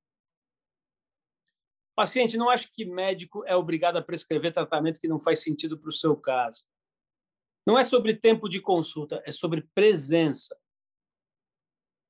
Paciente, 1.95 2.37
não 2.37 2.49
acho 2.49 2.71
que 2.71 2.85
médico 2.85 3.43
é 3.45 3.55
obrigado 3.55 3.97
a 3.97 4.01
prescrever 4.01 4.53
tratamento 4.53 4.99
que 4.99 5.07
não 5.07 5.19
faz 5.19 5.41
sentido 5.41 5.77
para 5.77 5.89
o 5.89 5.93
seu 5.93 6.15
caso. 6.15 6.63
Não 7.65 7.77
é 7.77 7.83
sobre 7.83 8.15
tempo 8.15 8.49
de 8.49 8.59
consulta, 8.59 9.21
é 9.25 9.31
sobre 9.31 9.61
presença. 9.75 10.57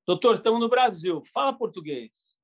Doutor, 0.05 0.35
estamos 0.35 0.59
no 0.59 0.69
Brasil, 0.69 1.21
fala 1.33 1.57
português. 1.57 2.35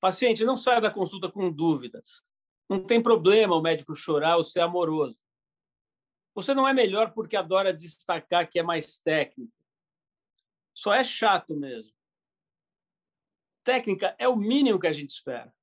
Paciente, 0.00 0.44
não 0.44 0.56
saia 0.56 0.80
da 0.80 0.90
consulta 0.90 1.30
com 1.30 1.52
dúvidas. 1.52 2.22
Não 2.68 2.84
tem 2.84 3.02
problema 3.02 3.54
o 3.54 3.60
médico 3.60 3.94
chorar 3.94 4.36
ou 4.36 4.42
ser 4.42 4.60
amoroso. 4.60 5.18
Você 6.34 6.54
não 6.54 6.66
é 6.66 6.72
melhor 6.72 7.12
porque 7.12 7.36
adora 7.36 7.72
destacar 7.72 8.48
que 8.48 8.58
é 8.58 8.62
mais 8.62 8.98
técnico. 8.98 9.52
Só 10.74 10.94
é 10.94 11.04
chato 11.04 11.54
mesmo. 11.54 11.94
Técnica 13.62 14.16
é 14.18 14.26
o 14.26 14.34
mínimo 14.34 14.80
que 14.80 14.86
a 14.86 14.92
gente 14.92 15.10
espera. 15.10 15.54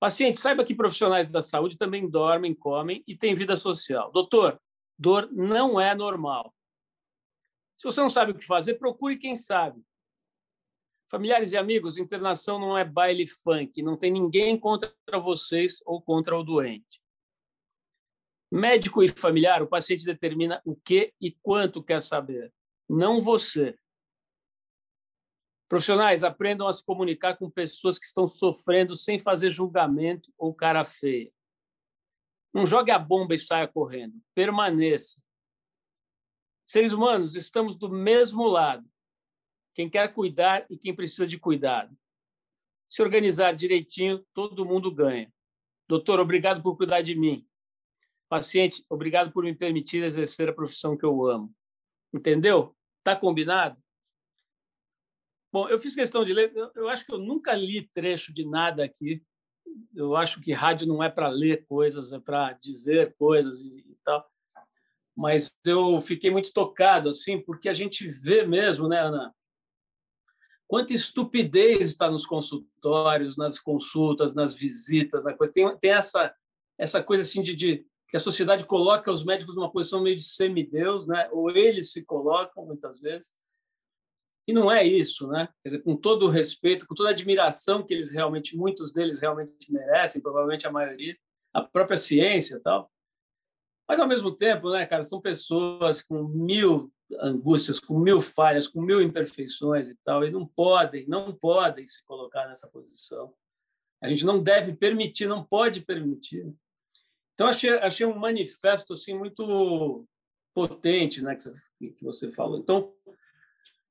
Paciente, 0.00 0.40
saiba 0.40 0.64
que 0.64 0.74
profissionais 0.74 1.28
da 1.28 1.42
saúde 1.42 1.76
também 1.76 2.08
dormem, 2.08 2.54
comem 2.54 3.04
e 3.06 3.14
têm 3.14 3.34
vida 3.34 3.54
social. 3.54 4.10
Doutor, 4.10 4.58
dor 4.98 5.28
não 5.30 5.78
é 5.78 5.94
normal. 5.94 6.54
Se 7.76 7.84
você 7.84 8.00
não 8.00 8.08
sabe 8.08 8.32
o 8.32 8.34
que 8.34 8.44
fazer, 8.44 8.74
procure 8.74 9.18
quem 9.18 9.36
sabe. 9.36 9.84
Familiares 11.10 11.52
e 11.52 11.58
amigos, 11.58 11.98
internação 11.98 12.58
não 12.58 12.78
é 12.78 12.84
baile 12.84 13.26
funk, 13.26 13.82
não 13.82 13.94
tem 13.96 14.10
ninguém 14.10 14.58
contra 14.58 14.94
vocês 15.20 15.82
ou 15.84 16.00
contra 16.00 16.34
o 16.38 16.42
doente. 16.42 17.02
Médico 18.50 19.02
e 19.02 19.08
familiar, 19.08 19.62
o 19.62 19.66
paciente 19.66 20.04
determina 20.04 20.62
o 20.64 20.74
que 20.74 21.12
e 21.20 21.30
quanto 21.30 21.82
quer 21.82 22.00
saber, 22.00 22.52
não 22.88 23.20
você. 23.20 23.78
Profissionais, 25.70 26.24
aprendam 26.24 26.66
a 26.66 26.72
se 26.72 26.84
comunicar 26.84 27.36
com 27.36 27.48
pessoas 27.48 27.96
que 27.96 28.04
estão 28.04 28.26
sofrendo 28.26 28.96
sem 28.96 29.20
fazer 29.20 29.52
julgamento 29.52 30.32
ou 30.36 30.52
cara 30.52 30.84
feia. 30.84 31.32
Não 32.52 32.66
jogue 32.66 32.90
a 32.90 32.98
bomba 32.98 33.36
e 33.36 33.38
saia 33.38 33.68
correndo. 33.68 34.20
Permaneça. 34.34 35.22
Seres 36.66 36.92
humanos, 36.92 37.36
estamos 37.36 37.76
do 37.76 37.88
mesmo 37.88 38.48
lado. 38.48 38.84
Quem 39.72 39.88
quer 39.88 40.12
cuidar 40.12 40.66
e 40.68 40.76
quem 40.76 40.92
precisa 40.92 41.24
de 41.24 41.38
cuidado. 41.38 41.96
Se 42.88 43.00
organizar 43.00 43.52
direitinho, 43.54 44.26
todo 44.34 44.66
mundo 44.66 44.92
ganha. 44.92 45.32
Doutor, 45.88 46.18
obrigado 46.18 46.60
por 46.64 46.76
cuidar 46.76 47.02
de 47.02 47.14
mim. 47.14 47.46
Paciente, 48.28 48.84
obrigado 48.88 49.30
por 49.30 49.44
me 49.44 49.54
permitir 49.54 50.02
exercer 50.02 50.48
a 50.48 50.52
profissão 50.52 50.96
que 50.96 51.04
eu 51.04 51.24
amo. 51.28 51.54
Entendeu? 52.12 52.76
Tá 53.04 53.14
combinado? 53.14 53.80
Bom, 55.52 55.68
eu 55.68 55.78
fiz 55.78 55.94
questão 55.94 56.24
de 56.24 56.32
ler. 56.32 56.52
Eu 56.74 56.88
acho 56.88 57.04
que 57.04 57.12
eu 57.12 57.18
nunca 57.18 57.54
li 57.54 57.88
trecho 57.92 58.32
de 58.32 58.44
nada 58.44 58.84
aqui. 58.84 59.22
Eu 59.94 60.16
acho 60.16 60.40
que 60.40 60.52
rádio 60.52 60.86
não 60.86 61.02
é 61.02 61.08
para 61.08 61.28
ler 61.28 61.64
coisas, 61.66 62.12
é 62.12 62.18
para 62.18 62.52
dizer 62.54 63.14
coisas 63.16 63.60
e, 63.60 63.96
tal. 64.04 64.28
Mas 65.16 65.56
eu 65.64 66.00
fiquei 66.00 66.30
muito 66.30 66.52
tocado, 66.52 67.08
assim, 67.08 67.40
porque 67.40 67.68
a 67.68 67.72
gente 67.72 68.08
vê 68.08 68.46
mesmo, 68.46 68.88
né, 68.88 69.00
Ana? 69.00 69.34
Quanta 70.66 70.94
estupidez 70.94 71.80
está 71.80 72.08
nos 72.10 72.24
consultórios, 72.24 73.36
nas 73.36 73.58
consultas, 73.58 74.34
nas 74.34 74.54
visitas, 74.54 75.24
na 75.24 75.34
coisa. 75.34 75.52
Tem, 75.52 75.78
tem 75.78 75.90
essa 75.90 76.32
essa 76.80 77.02
coisa 77.02 77.22
assim 77.22 77.42
de, 77.42 77.54
de 77.54 77.86
que 78.08 78.16
a 78.16 78.20
sociedade 78.20 78.64
coloca 78.64 79.12
os 79.12 79.22
médicos 79.22 79.54
numa 79.54 79.70
posição 79.70 80.02
meio 80.02 80.16
de 80.16 80.24
semideus, 80.24 81.06
né? 81.06 81.28
ou 81.30 81.50
eles 81.50 81.92
se 81.92 82.02
colocam 82.02 82.64
muitas 82.64 82.98
vezes. 82.98 83.32
E 84.46 84.52
não 84.52 84.70
é 84.70 84.84
isso, 84.84 85.28
né? 85.28 85.48
Quer 85.62 85.70
dizer, 85.70 85.82
com 85.82 85.96
todo 85.96 86.26
o 86.26 86.28
respeito, 86.28 86.86
com 86.86 86.94
toda 86.94 87.10
a 87.10 87.12
admiração 87.12 87.84
que 87.84 87.94
eles 87.94 88.10
realmente, 88.10 88.56
muitos 88.56 88.92
deles 88.92 89.20
realmente 89.20 89.70
merecem, 89.70 90.20
provavelmente 90.20 90.66
a 90.66 90.72
maioria, 90.72 91.16
a 91.52 91.62
própria 91.62 91.96
ciência 91.96 92.56
e 92.56 92.60
tal. 92.60 92.90
Mas, 93.88 94.00
ao 94.00 94.08
mesmo 94.08 94.34
tempo, 94.34 94.70
né, 94.70 94.86
cara, 94.86 95.02
são 95.02 95.20
pessoas 95.20 96.00
com 96.02 96.22
mil 96.22 96.92
angústias, 97.18 97.80
com 97.80 97.98
mil 97.98 98.20
falhas, 98.20 98.68
com 98.68 98.80
mil 98.80 99.02
imperfeições 99.02 99.88
e 99.88 99.96
tal, 100.04 100.24
e 100.24 100.30
não 100.30 100.46
podem, 100.46 101.06
não 101.08 101.34
podem 101.34 101.86
se 101.86 102.04
colocar 102.04 102.46
nessa 102.46 102.68
posição. 102.68 103.34
A 104.02 104.08
gente 104.08 104.24
não 104.24 104.42
deve 104.42 104.74
permitir, 104.74 105.26
não 105.26 105.44
pode 105.44 105.80
permitir. 105.80 106.52
Então 107.34 107.48
achei, 107.48 107.70
achei 107.70 108.06
um 108.06 108.18
manifesto 108.18 108.92
assim 108.92 109.14
muito 109.14 110.06
potente, 110.54 111.22
né, 111.22 111.34
que 111.34 111.42
você, 111.42 111.52
que 111.80 112.04
você 112.04 112.32
falou. 112.32 112.58
Então, 112.58 112.92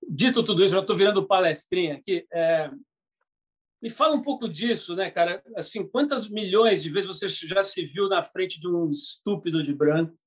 dito 0.07 0.43
tudo 0.43 0.63
isso, 0.63 0.73
já 0.73 0.81
estou 0.81 0.95
virando 0.95 1.25
palestrinha 1.25 1.95
aqui. 1.95 2.25
É, 2.31 2.69
me 3.81 3.89
fala 3.89 4.13
um 4.13 4.21
pouco 4.21 4.49
disso, 4.49 4.95
né, 4.95 5.09
cara? 5.09 5.41
Assim, 5.55 5.87
quantas 5.87 6.29
milhões 6.29 6.83
de 6.83 6.89
vezes 6.89 7.07
você 7.07 7.29
já 7.29 7.63
se 7.63 7.85
viu 7.85 8.09
na 8.09 8.23
frente 8.23 8.59
de 8.59 8.67
um 8.67 8.89
estúpido 8.89 9.63
de 9.63 9.73
branco, 9.73 10.17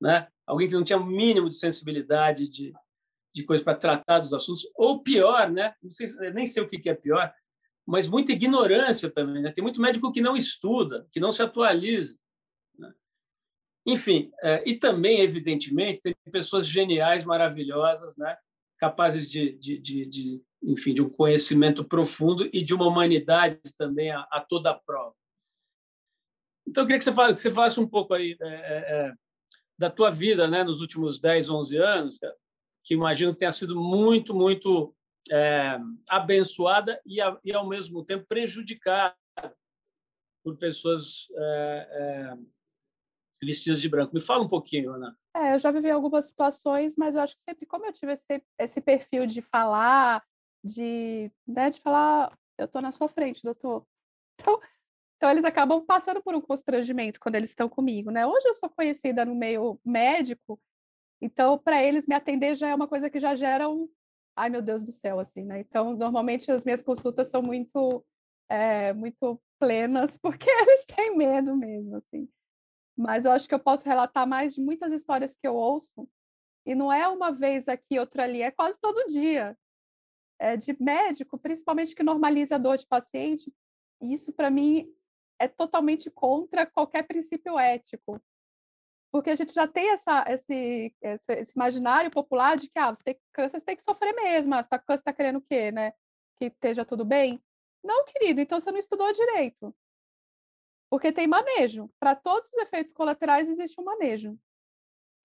né? 0.00 0.28
Alguém 0.46 0.68
que 0.68 0.74
não 0.74 0.84
tinha 0.84 0.98
o 0.98 1.04
mínimo 1.04 1.48
de 1.48 1.56
sensibilidade 1.56 2.48
de, 2.48 2.72
de 3.34 3.44
coisa 3.44 3.62
para 3.62 3.76
tratar 3.76 4.20
dos 4.20 4.32
assuntos, 4.32 4.66
ou 4.74 5.02
pior, 5.02 5.50
né? 5.50 5.74
Sei, 5.90 6.08
nem 6.32 6.46
sei 6.46 6.62
o 6.62 6.68
que 6.68 6.88
é 6.88 6.94
pior, 6.94 7.32
mas 7.86 8.06
muita 8.06 8.32
ignorância 8.32 9.10
também, 9.10 9.42
né? 9.42 9.52
Tem 9.52 9.62
muito 9.62 9.80
médico 9.80 10.12
que 10.12 10.22
não 10.22 10.36
estuda, 10.36 11.06
que 11.12 11.20
não 11.20 11.30
se 11.30 11.42
atualiza. 11.42 12.16
Né? 12.78 12.92
Enfim, 13.86 14.30
é, 14.42 14.62
e 14.66 14.78
também, 14.78 15.20
evidentemente, 15.20 16.00
tem 16.00 16.14
pessoas 16.32 16.66
geniais, 16.66 17.24
maravilhosas, 17.24 18.16
né? 18.16 18.36
Capazes 18.78 19.30
de, 19.30 19.52
de, 19.58 19.78
de, 19.78 20.08
de, 20.08 20.42
enfim, 20.62 20.94
de 20.94 21.02
um 21.02 21.10
conhecimento 21.10 21.84
profundo 21.84 22.48
e 22.52 22.62
de 22.62 22.74
uma 22.74 22.86
humanidade 22.86 23.60
também 23.78 24.10
a, 24.10 24.20
a 24.30 24.40
toda 24.40 24.70
a 24.70 24.78
prova. 24.78 25.14
Então, 26.66 26.82
eu 26.82 26.86
queria 26.86 26.98
que 26.98 27.04
você, 27.04 27.12
falasse, 27.12 27.34
que 27.34 27.40
você 27.40 27.52
falasse 27.52 27.80
um 27.80 27.88
pouco 27.88 28.14
aí 28.14 28.36
é, 28.40 28.46
é, 28.46 29.08
é 29.08 29.14
da 29.76 29.90
tua 29.90 30.10
vida 30.10 30.48
né, 30.48 30.62
nos 30.62 30.80
últimos 30.80 31.18
10, 31.18 31.50
11 31.50 31.76
anos, 31.76 32.18
que 32.82 32.94
imagino 32.94 33.32
que 33.32 33.40
tenha 33.40 33.50
sido 33.50 33.78
muito, 33.80 34.34
muito 34.34 34.94
é, 35.30 35.78
abençoada 36.08 37.00
e, 37.04 37.18
e, 37.44 37.52
ao 37.52 37.68
mesmo 37.68 38.04
tempo, 38.04 38.26
prejudicada 38.26 39.16
por 40.42 40.56
pessoas 40.58 41.26
é, 41.34 41.88
é, 41.90 42.36
vestidas 43.42 43.80
de 43.80 43.88
branco. 43.88 44.14
Me 44.14 44.20
fala 44.20 44.44
um 44.44 44.48
pouquinho, 44.48 44.92
Ana. 44.92 45.16
É, 45.34 45.54
eu 45.54 45.58
já 45.58 45.70
vivi 45.70 45.90
algumas 45.90 46.26
situações, 46.26 46.94
mas 46.96 47.16
eu 47.16 47.22
acho 47.22 47.36
que 47.36 47.42
sempre, 47.42 47.66
como 47.66 47.84
eu 47.86 47.92
tive 47.92 48.12
esse, 48.12 48.42
esse 48.58 48.80
perfil 48.80 49.26
de 49.26 49.42
falar, 49.42 50.22
de, 50.62 51.30
né, 51.46 51.70
de 51.70 51.80
falar, 51.80 52.36
eu 52.56 52.66
estou 52.66 52.80
na 52.80 52.92
sua 52.92 53.08
frente, 53.08 53.42
doutor. 53.42 53.84
Então, 54.40 54.60
então, 55.16 55.30
eles 55.30 55.44
acabam 55.44 55.86
passando 55.86 56.20
por 56.22 56.34
um 56.34 56.40
constrangimento 56.40 57.20
quando 57.20 57.36
eles 57.36 57.50
estão 57.50 57.68
comigo, 57.68 58.10
né? 58.10 58.26
Hoje 58.26 58.48
eu 58.48 58.52
sou 58.52 58.68
conhecida 58.68 59.24
no 59.24 59.34
meio 59.34 59.80
médico, 59.84 60.60
então, 61.24 61.58
para 61.58 61.82
eles, 61.82 62.06
me 62.06 62.14
atender 62.14 62.54
já 62.54 62.68
é 62.68 62.74
uma 62.74 62.86
coisa 62.86 63.08
que 63.08 63.18
já 63.18 63.34
gera 63.34 63.68
um. 63.68 63.88
Ai, 64.36 64.50
meu 64.50 64.60
Deus 64.60 64.84
do 64.84 64.92
céu, 64.92 65.18
assim, 65.18 65.42
né? 65.44 65.60
Então, 65.60 65.96
normalmente 65.96 66.50
as 66.50 66.64
minhas 66.64 66.82
consultas 66.82 67.28
são 67.28 67.42
muito, 67.42 68.04
é, 68.48 68.92
muito 68.92 69.40
plenas, 69.58 70.16
porque 70.22 70.50
eles 70.50 70.84
têm 70.84 71.16
medo 71.16 71.56
mesmo, 71.56 71.96
assim. 71.96 72.28
Mas 72.96 73.24
eu 73.24 73.32
acho 73.32 73.48
que 73.48 73.54
eu 73.54 73.58
posso 73.58 73.88
relatar 73.88 74.26
mais 74.26 74.54
de 74.54 74.60
muitas 74.60 74.92
histórias 74.92 75.36
que 75.36 75.46
eu 75.46 75.54
ouço, 75.54 76.08
e 76.66 76.74
não 76.74 76.92
é 76.92 77.06
uma 77.08 77.30
vez 77.30 77.68
aqui, 77.68 77.98
outra 77.98 78.24
ali, 78.24 78.40
é 78.40 78.50
quase 78.50 78.78
todo 78.80 79.06
dia. 79.08 79.56
É 80.38 80.56
de 80.56 80.76
médico, 80.80 81.38
principalmente 81.38 81.94
que 81.94 82.02
normaliza 82.02 82.54
a 82.54 82.58
dor 82.58 82.76
de 82.76 82.86
paciente. 82.86 83.52
Isso, 84.00 84.32
para 84.32 84.50
mim, 84.50 84.90
é 85.38 85.46
totalmente 85.46 86.10
contra 86.10 86.66
qualquer 86.66 87.02
princípio 87.06 87.58
ético. 87.58 88.20
Porque 89.12 89.30
a 89.30 89.34
gente 89.36 89.52
já 89.52 89.68
tem 89.68 89.90
essa, 89.90 90.24
esse, 90.28 90.94
esse, 91.02 91.52
imaginário 91.54 92.10
popular 92.10 92.56
de 92.56 92.68
que 92.68 92.78
ah, 92.78 92.94
você 92.94 93.04
tem 93.04 93.20
câncer, 93.32 93.60
você 93.60 93.64
tem 93.64 93.76
que 93.76 93.82
sofrer 93.82 94.12
mesmo. 94.14 94.54
Ah, 94.54 94.62
você 94.62 94.66
está 94.66 94.78
câncer, 94.78 95.02
está 95.02 95.12
querendo 95.12 95.36
o 95.36 95.42
quê, 95.42 95.70
né? 95.70 95.92
Que 96.36 96.46
esteja 96.46 96.84
tudo 96.84 97.04
bem? 97.04 97.40
Não, 97.82 98.04
querido, 98.06 98.40
então 98.40 98.58
você 98.58 98.72
não 98.72 98.78
estudou 98.78 99.12
direito. 99.12 99.74
Porque 100.90 101.12
tem 101.12 101.26
manejo. 101.26 101.90
Para 101.98 102.14
todos 102.14 102.50
os 102.50 102.56
efeitos 102.58 102.92
colaterais 102.92 103.48
existe 103.48 103.80
um 103.80 103.84
manejo. 103.84 104.38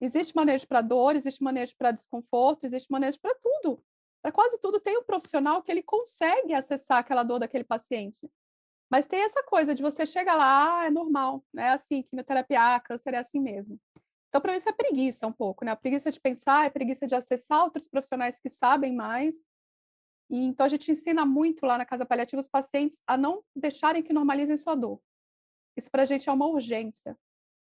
Existe 0.00 0.34
manejo 0.34 0.66
para 0.66 0.80
dor, 0.80 1.14
existe 1.14 1.42
manejo 1.42 1.74
para 1.76 1.92
desconforto, 1.92 2.64
existe 2.64 2.90
manejo 2.90 3.18
para 3.20 3.34
tudo. 3.34 3.82
Para 4.22 4.32
quase 4.32 4.58
tudo 4.58 4.80
tem 4.80 4.98
um 4.98 5.04
profissional 5.04 5.62
que 5.62 5.70
ele 5.70 5.82
consegue 5.82 6.54
acessar 6.54 6.98
aquela 6.98 7.22
dor 7.22 7.38
daquele 7.38 7.64
paciente. 7.64 8.30
Mas 8.90 9.06
tem 9.06 9.20
essa 9.22 9.42
coisa 9.42 9.74
de 9.74 9.82
você 9.82 10.04
chegar 10.04 10.34
lá, 10.34 10.80
ah, 10.80 10.86
é 10.86 10.90
normal, 10.90 11.44
é 11.56 11.68
assim, 11.68 12.02
quimioterapia, 12.02 12.74
ah, 12.74 12.80
câncer 12.80 13.14
é 13.14 13.18
assim 13.18 13.40
mesmo. 13.40 13.78
Então, 14.28 14.40
para 14.40 14.52
mim, 14.52 14.58
isso 14.58 14.68
é 14.68 14.72
preguiça 14.72 15.26
um 15.26 15.32
pouco, 15.32 15.64
né? 15.64 15.72
A 15.72 15.76
preguiça 15.76 16.10
de 16.10 16.20
pensar, 16.20 16.66
é 16.66 16.70
preguiça 16.70 17.06
de 17.06 17.14
acessar 17.14 17.64
outros 17.64 17.88
profissionais 17.88 18.38
que 18.38 18.48
sabem 18.48 18.94
mais. 18.94 19.36
E, 20.28 20.44
então, 20.44 20.66
a 20.66 20.68
gente 20.68 20.90
ensina 20.90 21.24
muito 21.24 21.66
lá 21.66 21.78
na 21.78 21.84
Casa 21.84 22.06
Paliativa 22.06 22.40
os 22.40 22.48
pacientes 22.48 23.00
a 23.06 23.16
não 23.16 23.42
deixarem 23.54 24.02
que 24.02 24.12
normalizem 24.12 24.56
sua 24.56 24.74
dor. 24.74 25.00
Isso 25.80 25.90
para 25.90 26.02
a 26.02 26.06
gente 26.06 26.28
é 26.28 26.32
uma 26.32 26.46
urgência, 26.46 27.18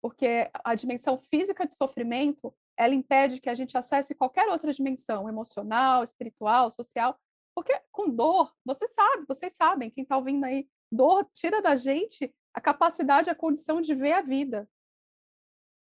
porque 0.02 0.50
a 0.64 0.74
dimensão 0.74 1.20
física 1.20 1.68
de 1.68 1.76
sofrimento, 1.76 2.54
ela 2.78 2.96
impede 2.96 3.40
que 3.40 3.50
a 3.50 3.56
gente 3.56 3.78
acesse 3.78 4.16
qualquer 4.16 4.48
outra 4.48 4.72
dimensão, 4.72 5.28
emocional, 5.28 6.04
espiritual, 6.04 6.72
social, 6.72 7.20
porque 7.56 7.74
com 7.92 8.10
dor, 8.10 8.54
você 8.64 8.88
sabe, 8.88 9.26
vocês 9.28 9.56
sabem, 9.56 9.90
quem 9.90 10.04
está 10.04 10.16
ouvindo 10.16 10.46
aí, 10.46 10.68
Dor 10.92 11.30
tira 11.34 11.62
da 11.62 11.76
gente 11.76 12.34
a 12.54 12.62
capacidade, 12.62 13.30
a 13.30 13.36
condição 13.36 13.82
de 13.82 13.94
ver 13.94 14.14
a 14.14 14.22
vida. 14.22 14.70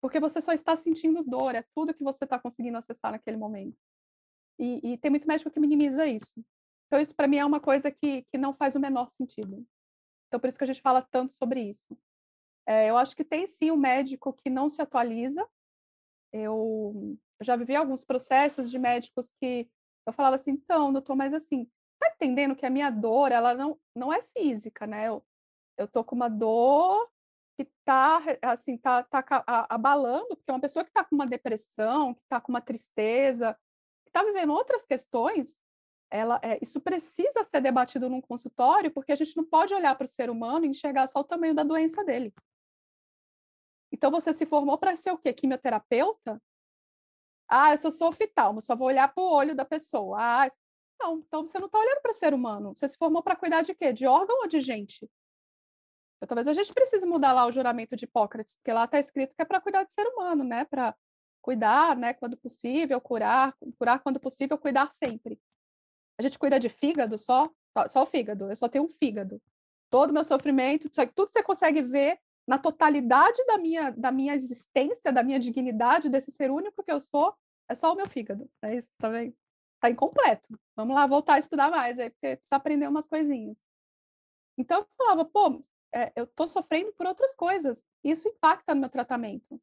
Porque 0.01 0.19
você 0.19 0.41
só 0.41 0.53
está 0.53 0.75
sentindo 0.75 1.23
dor, 1.23 1.55
é 1.55 1.63
tudo 1.75 1.93
que 1.93 2.03
você 2.03 2.23
está 2.23 2.39
conseguindo 2.39 2.77
acessar 2.77 3.11
naquele 3.11 3.37
momento. 3.37 3.77
E, 4.57 4.93
e, 4.93 4.97
tem 4.97 5.09
muito 5.09 5.27
médico 5.27 5.49
que 5.49 5.59
minimiza 5.59 6.05
isso. 6.05 6.43
Então, 6.87 6.99
isso 6.99 7.15
para 7.15 7.27
mim 7.27 7.37
é 7.37 7.45
uma 7.45 7.59
coisa 7.59 7.91
que, 7.91 8.23
que 8.23 8.37
não 8.37 8.53
faz 8.53 8.75
o 8.75 8.79
menor 8.79 9.09
sentido. 9.09 9.65
Então, 10.27 10.39
por 10.39 10.47
isso 10.47 10.57
que 10.57 10.63
a 10.63 10.67
gente 10.67 10.81
fala 10.81 11.01
tanto 11.01 11.33
sobre 11.33 11.61
isso. 11.61 11.97
É, 12.69 12.87
eu 12.87 12.97
acho 12.97 13.15
que 13.15 13.23
tem 13.23 13.47
sim 13.47 13.71
um 13.71 13.75
médico 13.75 14.31
que 14.31 14.47
não 14.47 14.69
se 14.69 14.79
atualiza. 14.79 15.43
Eu 16.31 17.17
já 17.41 17.55
vivi 17.55 17.75
alguns 17.75 18.05
processos 18.05 18.69
de 18.69 18.77
médicos 18.77 19.27
que 19.41 19.67
eu 20.05 20.13
falava 20.13 20.35
assim, 20.35 20.51
então, 20.51 20.93
doutor, 20.93 21.15
mas 21.15 21.33
assim, 21.33 21.67
tá 21.97 22.11
entendendo 22.13 22.55
que 22.55 22.67
a 22.67 22.69
minha 22.69 22.91
dor, 22.91 23.31
ela 23.31 23.55
não, 23.55 23.79
não 23.95 24.13
é 24.13 24.21
física, 24.37 24.85
né? 24.85 25.07
Eu, 25.07 25.25
eu 25.79 25.87
tô 25.87 26.03
com 26.03 26.15
uma 26.15 26.29
dor 26.29 27.09
que 27.57 27.65
tá, 27.83 28.21
assim, 28.43 28.77
tá, 28.77 29.03
tá 29.03 29.25
abalando, 29.67 30.27
porque 30.27 30.51
uma 30.51 30.61
pessoa 30.61 30.85
que 30.85 30.91
tá 30.91 31.03
com 31.03 31.15
uma 31.15 31.25
depressão, 31.25 32.13
que 32.13 32.21
tá 32.29 32.39
com 32.39 32.51
uma 32.51 32.61
tristeza, 32.61 33.57
que 34.05 34.11
tá 34.11 34.23
vivendo 34.23 34.53
outras 34.53 34.85
questões, 34.85 35.59
ela, 36.11 36.39
é, 36.43 36.59
isso 36.61 36.79
precisa 36.79 37.43
ser 37.43 37.61
debatido 37.61 38.09
num 38.09 38.21
consultório, 38.21 38.91
porque 38.91 39.11
a 39.11 39.15
gente 39.15 39.35
não 39.35 39.43
pode 39.43 39.73
olhar 39.73 39.95
para 39.97 40.05
o 40.05 40.07
ser 40.07 40.29
humano 40.29 40.65
e 40.65 40.69
enxergar 40.69 41.07
só 41.07 41.21
o 41.21 41.23
tamanho 41.23 41.55
da 41.55 41.63
doença 41.63 42.03
dele. 42.03 42.31
Então, 43.99 44.11
você 44.11 44.33
se 44.33 44.45
formou 44.45 44.77
para 44.77 44.95
ser 44.95 45.11
o 45.11 45.17
quê? 45.17 45.33
Quimioterapeuta? 45.33 46.41
Ah, 47.49 47.73
eu 47.73 47.77
só 47.77 47.91
sou 47.91 48.07
oftalmo, 48.07 48.61
só 48.61 48.73
vou 48.73 48.87
olhar 48.87 49.13
para 49.13 49.21
o 49.21 49.29
olho 49.29 49.53
da 49.53 49.65
pessoa. 49.65 50.17
Ah, 50.17 50.49
não, 51.01 51.19
então 51.19 51.45
você 51.45 51.59
não 51.59 51.65
está 51.65 51.79
olhando 51.79 51.99
para 52.01 52.13
ser 52.13 52.33
humano. 52.33 52.73
Você 52.73 52.87
se 52.87 52.97
formou 52.97 53.21
para 53.21 53.35
cuidar 53.35 53.61
de 53.61 53.75
quê? 53.75 53.91
De 53.91 54.07
órgão 54.07 54.39
ou 54.39 54.47
de 54.47 54.61
gente? 54.61 55.05
Então, 56.15 56.27
talvez 56.29 56.47
a 56.47 56.53
gente 56.53 56.73
precise 56.73 57.05
mudar 57.05 57.33
lá 57.33 57.45
o 57.45 57.51
juramento 57.51 57.97
de 57.97 58.05
Hipócrates, 58.05 58.55
porque 58.55 58.71
lá 58.71 58.85
está 58.85 58.99
escrito 58.99 59.35
que 59.35 59.41
é 59.41 59.45
para 59.45 59.59
cuidar 59.59 59.83
de 59.83 59.91
ser 59.91 60.07
humano, 60.07 60.45
né? 60.45 60.63
Para 60.63 60.95
cuidar, 61.41 61.97
né? 61.97 62.13
Quando 62.13 62.37
possível, 62.37 63.01
curar, 63.01 63.53
curar 63.77 63.99
quando 63.99 64.17
possível, 64.17 64.57
cuidar 64.57 64.89
sempre. 64.93 65.37
A 66.17 66.21
gente 66.23 66.39
cuida 66.39 66.57
de 66.57 66.69
fígado 66.69 67.17
só, 67.17 67.51
só 67.89 68.03
o 68.03 68.05
fígado. 68.05 68.49
Eu 68.49 68.55
só 68.55 68.69
tenho 68.69 68.85
um 68.85 68.89
fígado. 68.89 69.41
Todo 69.89 70.13
meu 70.13 70.23
sofrimento, 70.23 70.89
tudo 70.89 71.29
você 71.29 71.43
consegue 71.43 71.81
ver 71.81 72.17
na 72.49 72.57
totalidade 72.57 73.45
da 73.45 73.59
minha, 73.59 73.91
da 73.91 74.11
minha 74.11 74.33
existência, 74.33 75.13
da 75.13 75.21
minha 75.21 75.39
dignidade, 75.39 76.09
desse 76.09 76.31
ser 76.31 76.49
único 76.49 76.83
que 76.83 76.91
eu 76.91 76.99
sou, 76.99 77.35
é 77.69 77.75
só 77.75 77.93
o 77.93 77.95
meu 77.95 78.07
fígado. 78.07 78.49
É 78.63 78.75
isso, 78.75 78.89
vendo? 78.99 79.35
tá 79.79 79.87
incompleto. 79.87 80.59
Vamos 80.75 80.95
lá 80.95 81.05
voltar 81.05 81.35
a 81.35 81.39
estudar 81.39 81.69
mais, 81.69 81.99
aí, 81.99 82.09
porque 82.09 82.37
precisa 82.37 82.55
aprender 82.55 82.87
umas 82.87 83.07
coisinhas. 83.07 83.63
Então 84.57 84.79
eu 84.79 84.87
falava, 84.97 85.25
pô, 85.25 85.63
é, 85.93 86.11
eu 86.15 86.25
tô 86.25 86.47
sofrendo 86.47 86.91
por 86.93 87.05
outras 87.05 87.35
coisas. 87.35 87.85
Isso 88.03 88.27
impacta 88.27 88.73
no 88.73 88.81
meu 88.81 88.89
tratamento. 88.89 89.61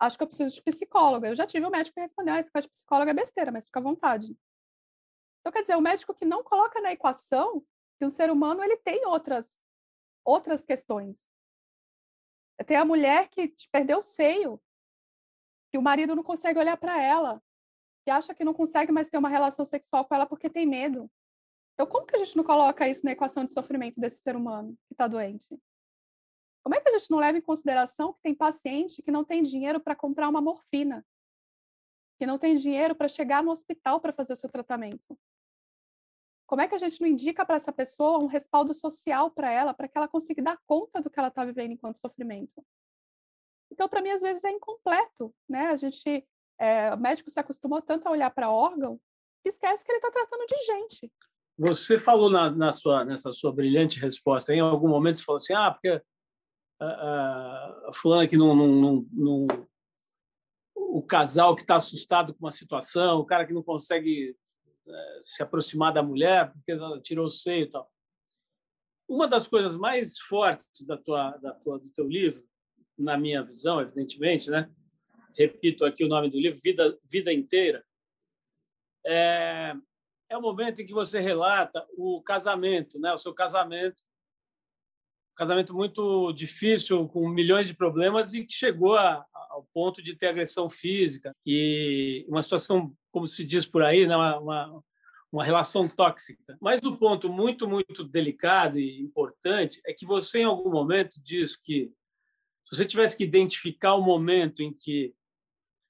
Acho 0.00 0.16
que 0.16 0.24
eu 0.24 0.26
preciso 0.26 0.54
de 0.54 0.62
psicóloga. 0.62 1.28
Eu 1.28 1.34
já 1.34 1.46
tive 1.46 1.66
um 1.66 1.70
médico 1.70 1.96
que 1.96 2.00
respondeu, 2.00 2.32
ah, 2.32 2.40
esse 2.40 2.50
de 2.50 2.68
psicóloga 2.68 3.10
é 3.10 3.14
besteira, 3.14 3.52
mas 3.52 3.66
fica 3.66 3.78
à 3.78 3.82
vontade. 3.82 4.34
Então, 5.40 5.52
quer 5.52 5.60
dizer, 5.60 5.76
o 5.76 5.82
médico 5.82 6.14
que 6.14 6.24
não 6.24 6.42
coloca 6.42 6.80
na 6.80 6.92
equação 6.92 7.62
que 7.98 8.06
o 8.06 8.10
ser 8.10 8.30
humano 8.30 8.64
ele 8.64 8.78
tem 8.78 9.04
outras, 9.04 9.46
outras 10.24 10.64
questões. 10.64 11.35
Tem 12.64 12.76
a 12.76 12.84
mulher 12.84 13.28
que 13.28 13.52
perdeu 13.70 13.98
o 13.98 14.02
seio, 14.02 14.60
que 15.70 15.78
o 15.78 15.82
marido 15.82 16.14
não 16.14 16.22
consegue 16.22 16.58
olhar 16.58 16.76
para 16.76 17.02
ela, 17.02 17.42
que 18.04 18.10
acha 18.10 18.34
que 18.34 18.44
não 18.44 18.54
consegue 18.54 18.92
mais 18.92 19.10
ter 19.10 19.18
uma 19.18 19.28
relação 19.28 19.64
sexual 19.64 20.04
com 20.04 20.14
ela 20.14 20.26
porque 20.26 20.48
tem 20.48 20.64
medo. 20.64 21.10
Então, 21.74 21.86
como 21.86 22.06
que 22.06 22.16
a 22.16 22.18
gente 22.18 22.36
não 22.36 22.44
coloca 22.44 22.88
isso 22.88 23.04
na 23.04 23.12
equação 23.12 23.44
de 23.44 23.52
sofrimento 23.52 24.00
desse 24.00 24.20
ser 24.20 24.36
humano 24.36 24.74
que 24.86 24.94
está 24.94 25.06
doente? 25.06 25.46
Como 26.62 26.74
é 26.74 26.80
que 26.80 26.88
a 26.88 26.98
gente 26.98 27.10
não 27.10 27.18
leva 27.18 27.36
em 27.36 27.42
consideração 27.42 28.12
que 28.14 28.22
tem 28.22 28.34
paciente 28.34 29.02
que 29.02 29.10
não 29.10 29.24
tem 29.24 29.42
dinheiro 29.42 29.78
para 29.78 29.94
comprar 29.94 30.28
uma 30.28 30.40
morfina? 30.40 31.04
que 32.18 32.26
não 32.26 32.38
tem 32.38 32.56
dinheiro 32.56 32.94
para 32.94 33.08
chegar 33.08 33.42
no 33.42 33.50
hospital 33.50 34.00
para 34.00 34.12
fazer 34.12 34.32
o 34.32 34.36
seu 34.36 34.48
tratamento. 34.48 35.18
Como 36.46 36.62
é 36.62 36.68
que 36.68 36.74
a 36.74 36.78
gente 36.78 37.00
não 37.00 37.08
indica 37.08 37.44
para 37.44 37.56
essa 37.56 37.72
pessoa 37.72 38.22
um 38.22 38.26
respaldo 38.26 38.72
social 38.72 39.30
para 39.30 39.50
ela, 39.50 39.74
para 39.74 39.88
que 39.88 39.98
ela 39.98 40.06
consiga 40.06 40.42
dar 40.42 40.58
conta 40.66 41.02
do 41.02 41.10
que 41.10 41.18
ela 41.18 41.28
está 41.28 41.44
vivendo 41.44 41.72
enquanto 41.72 41.98
sofrimento? 41.98 42.64
Então, 43.70 43.88
para 43.88 44.00
mim, 44.00 44.10
às 44.10 44.20
vezes 44.20 44.44
é 44.44 44.50
incompleto, 44.50 45.34
né? 45.48 45.66
A 45.66 45.76
gente, 45.76 46.24
é, 46.58 46.94
o 46.94 46.98
médico 46.98 47.30
se 47.30 47.40
acostumou 47.40 47.82
tanto 47.82 48.06
a 48.06 48.12
olhar 48.12 48.30
para 48.30 48.50
órgão 48.50 49.00
que 49.42 49.48
esquece 49.48 49.84
que 49.84 49.90
ele 49.90 49.98
está 49.98 50.10
tratando 50.10 50.46
de 50.46 50.56
gente. 50.64 51.12
Você 51.58 51.98
falou 51.98 52.30
na, 52.30 52.50
na, 52.50 52.70
sua, 52.70 53.04
nessa 53.04 53.32
sua 53.32 53.52
brilhante 53.52 53.98
resposta, 53.98 54.54
em 54.54 54.60
algum 54.60 54.88
momento 54.88 55.18
você 55.18 55.24
falou 55.24 55.36
assim, 55.36 55.54
ah, 55.54 55.70
porque 55.70 56.00
a, 56.80 56.86
a, 56.86 57.88
a 57.88 57.92
fulana 57.92 58.28
que 58.28 58.36
não, 58.36 58.54
não, 58.54 58.68
não, 58.68 59.06
não 59.12 59.46
o 60.74 61.02
casal 61.02 61.56
que 61.56 61.62
está 61.62 61.76
assustado 61.76 62.34
com 62.34 62.44
uma 62.44 62.50
situação, 62.50 63.18
o 63.18 63.24
cara 63.24 63.46
que 63.46 63.52
não 63.52 63.62
consegue 63.62 64.36
se 65.20 65.42
aproximar 65.42 65.92
da 65.92 66.02
mulher 66.02 66.52
porque 66.52 66.72
ela 66.72 67.00
tirou 67.00 67.26
o 67.26 67.30
seio 67.30 67.64
e 67.64 67.70
tal. 67.70 67.90
Uma 69.08 69.28
das 69.28 69.46
coisas 69.46 69.76
mais 69.76 70.18
fortes 70.18 70.84
da 70.84 70.96
tua, 70.96 71.36
da 71.38 71.52
tua, 71.52 71.78
do 71.78 71.88
teu 71.90 72.08
livro, 72.08 72.44
na 72.98 73.16
minha 73.16 73.42
visão, 73.42 73.80
evidentemente, 73.80 74.50
né? 74.50 74.70
Repito 75.36 75.84
aqui 75.84 76.04
o 76.04 76.08
nome 76.08 76.30
do 76.30 76.40
livro, 76.40 76.60
Vida, 76.62 76.98
Vida 77.04 77.32
Inteira. 77.32 77.84
É, 79.04 79.74
é 80.28 80.36
o 80.36 80.42
momento 80.42 80.80
em 80.80 80.86
que 80.86 80.92
você 80.92 81.20
relata 81.20 81.86
o 81.96 82.22
casamento, 82.22 82.98
né? 82.98 83.12
O 83.12 83.18
seu 83.18 83.32
casamento, 83.32 84.02
um 85.32 85.36
casamento 85.36 85.74
muito 85.74 86.32
difícil, 86.32 87.06
com 87.08 87.28
milhões 87.28 87.68
de 87.68 87.74
problemas 87.74 88.34
e 88.34 88.44
que 88.44 88.54
chegou 88.54 88.96
a, 88.96 89.24
ao 89.56 89.64
ponto 89.72 90.02
de 90.02 90.16
ter 90.16 90.28
agressão 90.28 90.68
física 90.68 91.34
e 91.44 92.26
uma 92.28 92.42
situação, 92.42 92.94
como 93.16 93.26
se 93.26 93.46
diz 93.46 93.64
por 93.64 93.82
aí, 93.82 94.06
né? 94.06 94.14
uma, 94.14 94.38
uma, 94.38 94.84
uma 95.32 95.42
relação 95.42 95.88
tóxica. 95.88 96.54
Mas 96.60 96.82
o 96.82 96.98
ponto 96.98 97.30
muito, 97.32 97.66
muito 97.66 98.04
delicado 98.04 98.78
e 98.78 99.00
importante 99.00 99.80
é 99.86 99.94
que 99.94 100.04
você, 100.04 100.40
em 100.40 100.44
algum 100.44 100.70
momento, 100.70 101.18
diz 101.22 101.56
que 101.56 101.90
se 102.66 102.76
você 102.76 102.84
tivesse 102.84 103.16
que 103.16 103.24
identificar 103.24 103.94
o 103.94 104.02
momento 104.02 104.62
em 104.62 104.70
que 104.70 105.14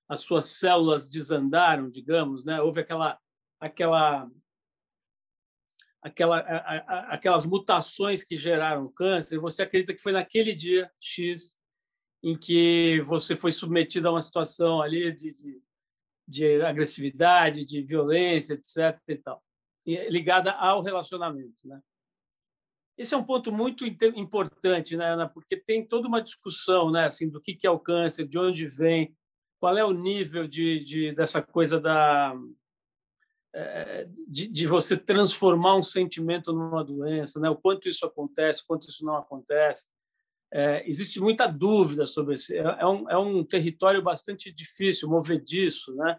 as 0.08 0.20
suas 0.20 0.44
células 0.44 1.08
desandaram, 1.08 1.90
digamos, 1.90 2.44
né? 2.44 2.62
houve 2.62 2.82
aquela, 2.82 3.18
aquela, 3.58 4.30
aquela, 6.00 6.38
aquelas 7.08 7.44
mutações 7.44 8.22
que 8.22 8.36
geraram 8.36 8.86
câncer, 8.92 9.40
você 9.40 9.62
acredita 9.62 9.92
que 9.92 10.00
foi 10.00 10.12
naquele 10.12 10.54
dia 10.54 10.88
X 11.00 11.56
em 12.22 12.38
que 12.38 13.00
você 13.00 13.34
foi 13.34 13.50
submetido 13.50 14.06
a 14.06 14.12
uma 14.12 14.20
situação 14.20 14.80
ali 14.80 15.10
de, 15.10 15.34
de, 15.34 15.65
de 16.26 16.62
agressividade, 16.62 17.64
de 17.64 17.82
violência, 17.82 18.54
etc. 18.54 19.00
E 19.08 19.16
tal, 19.16 19.42
ligada 19.84 20.52
ao 20.52 20.82
relacionamento, 20.82 21.66
né? 21.66 21.80
Esse 22.98 23.14
é 23.14 23.16
um 23.16 23.24
ponto 23.24 23.52
muito 23.52 23.84
importante, 23.86 24.96
né, 24.96 25.12
Ana? 25.12 25.28
Porque 25.28 25.54
tem 25.54 25.86
toda 25.86 26.08
uma 26.08 26.22
discussão, 26.22 26.90
né, 26.90 27.04
assim, 27.04 27.28
do 27.28 27.40
que 27.40 27.54
que 27.54 27.66
é 27.66 27.70
o 27.70 27.78
câncer, 27.78 28.26
de 28.26 28.38
onde 28.38 28.66
vem, 28.66 29.14
qual 29.60 29.76
é 29.76 29.84
o 29.84 29.92
nível 29.92 30.46
de, 30.48 30.78
de 30.80 31.12
dessa 31.12 31.42
coisa 31.42 31.78
da 31.78 32.34
é, 33.54 34.06
de, 34.28 34.48
de, 34.48 34.66
você 34.66 34.98
transformar 34.98 35.76
um 35.76 35.82
sentimento 35.82 36.52
numa 36.52 36.84
doença, 36.84 37.40
né? 37.40 37.48
O 37.48 37.56
quanto 37.56 37.88
isso 37.88 38.04
acontece, 38.04 38.62
o 38.62 38.66
quanto 38.66 38.86
isso 38.88 39.02
não 39.02 39.16
acontece. 39.16 39.86
É, 40.56 40.88
existe 40.88 41.20
muita 41.20 41.46
dúvida 41.46 42.06
sobre 42.06 42.34
esse. 42.34 42.56
É, 42.56 42.62
é 42.62 42.86
um, 42.86 43.10
é 43.10 43.18
um 43.18 43.44
território 43.44 44.02
bastante 44.02 44.50
difícil, 44.50 45.08
movediço, 45.08 45.94
né? 45.96 46.18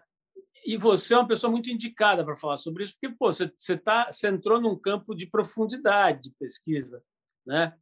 E 0.64 0.76
você 0.76 1.14
é 1.14 1.18
uma 1.18 1.26
pessoa 1.26 1.50
muito 1.50 1.70
indicada 1.70 2.24
para 2.24 2.36
falar 2.36 2.56
sobre 2.58 2.84
isso, 2.84 2.92
porque 2.92 3.14
pô, 3.16 3.32
você, 3.32 3.50
você, 3.56 3.76
tá, 3.76 4.12
você 4.12 4.28
entrou 4.28 4.60
num 4.60 4.78
campo 4.78 5.14
de 5.14 5.26
profundidade 5.26 6.22
de 6.22 6.34
pesquisa, 6.38 7.02
né? 7.46 7.76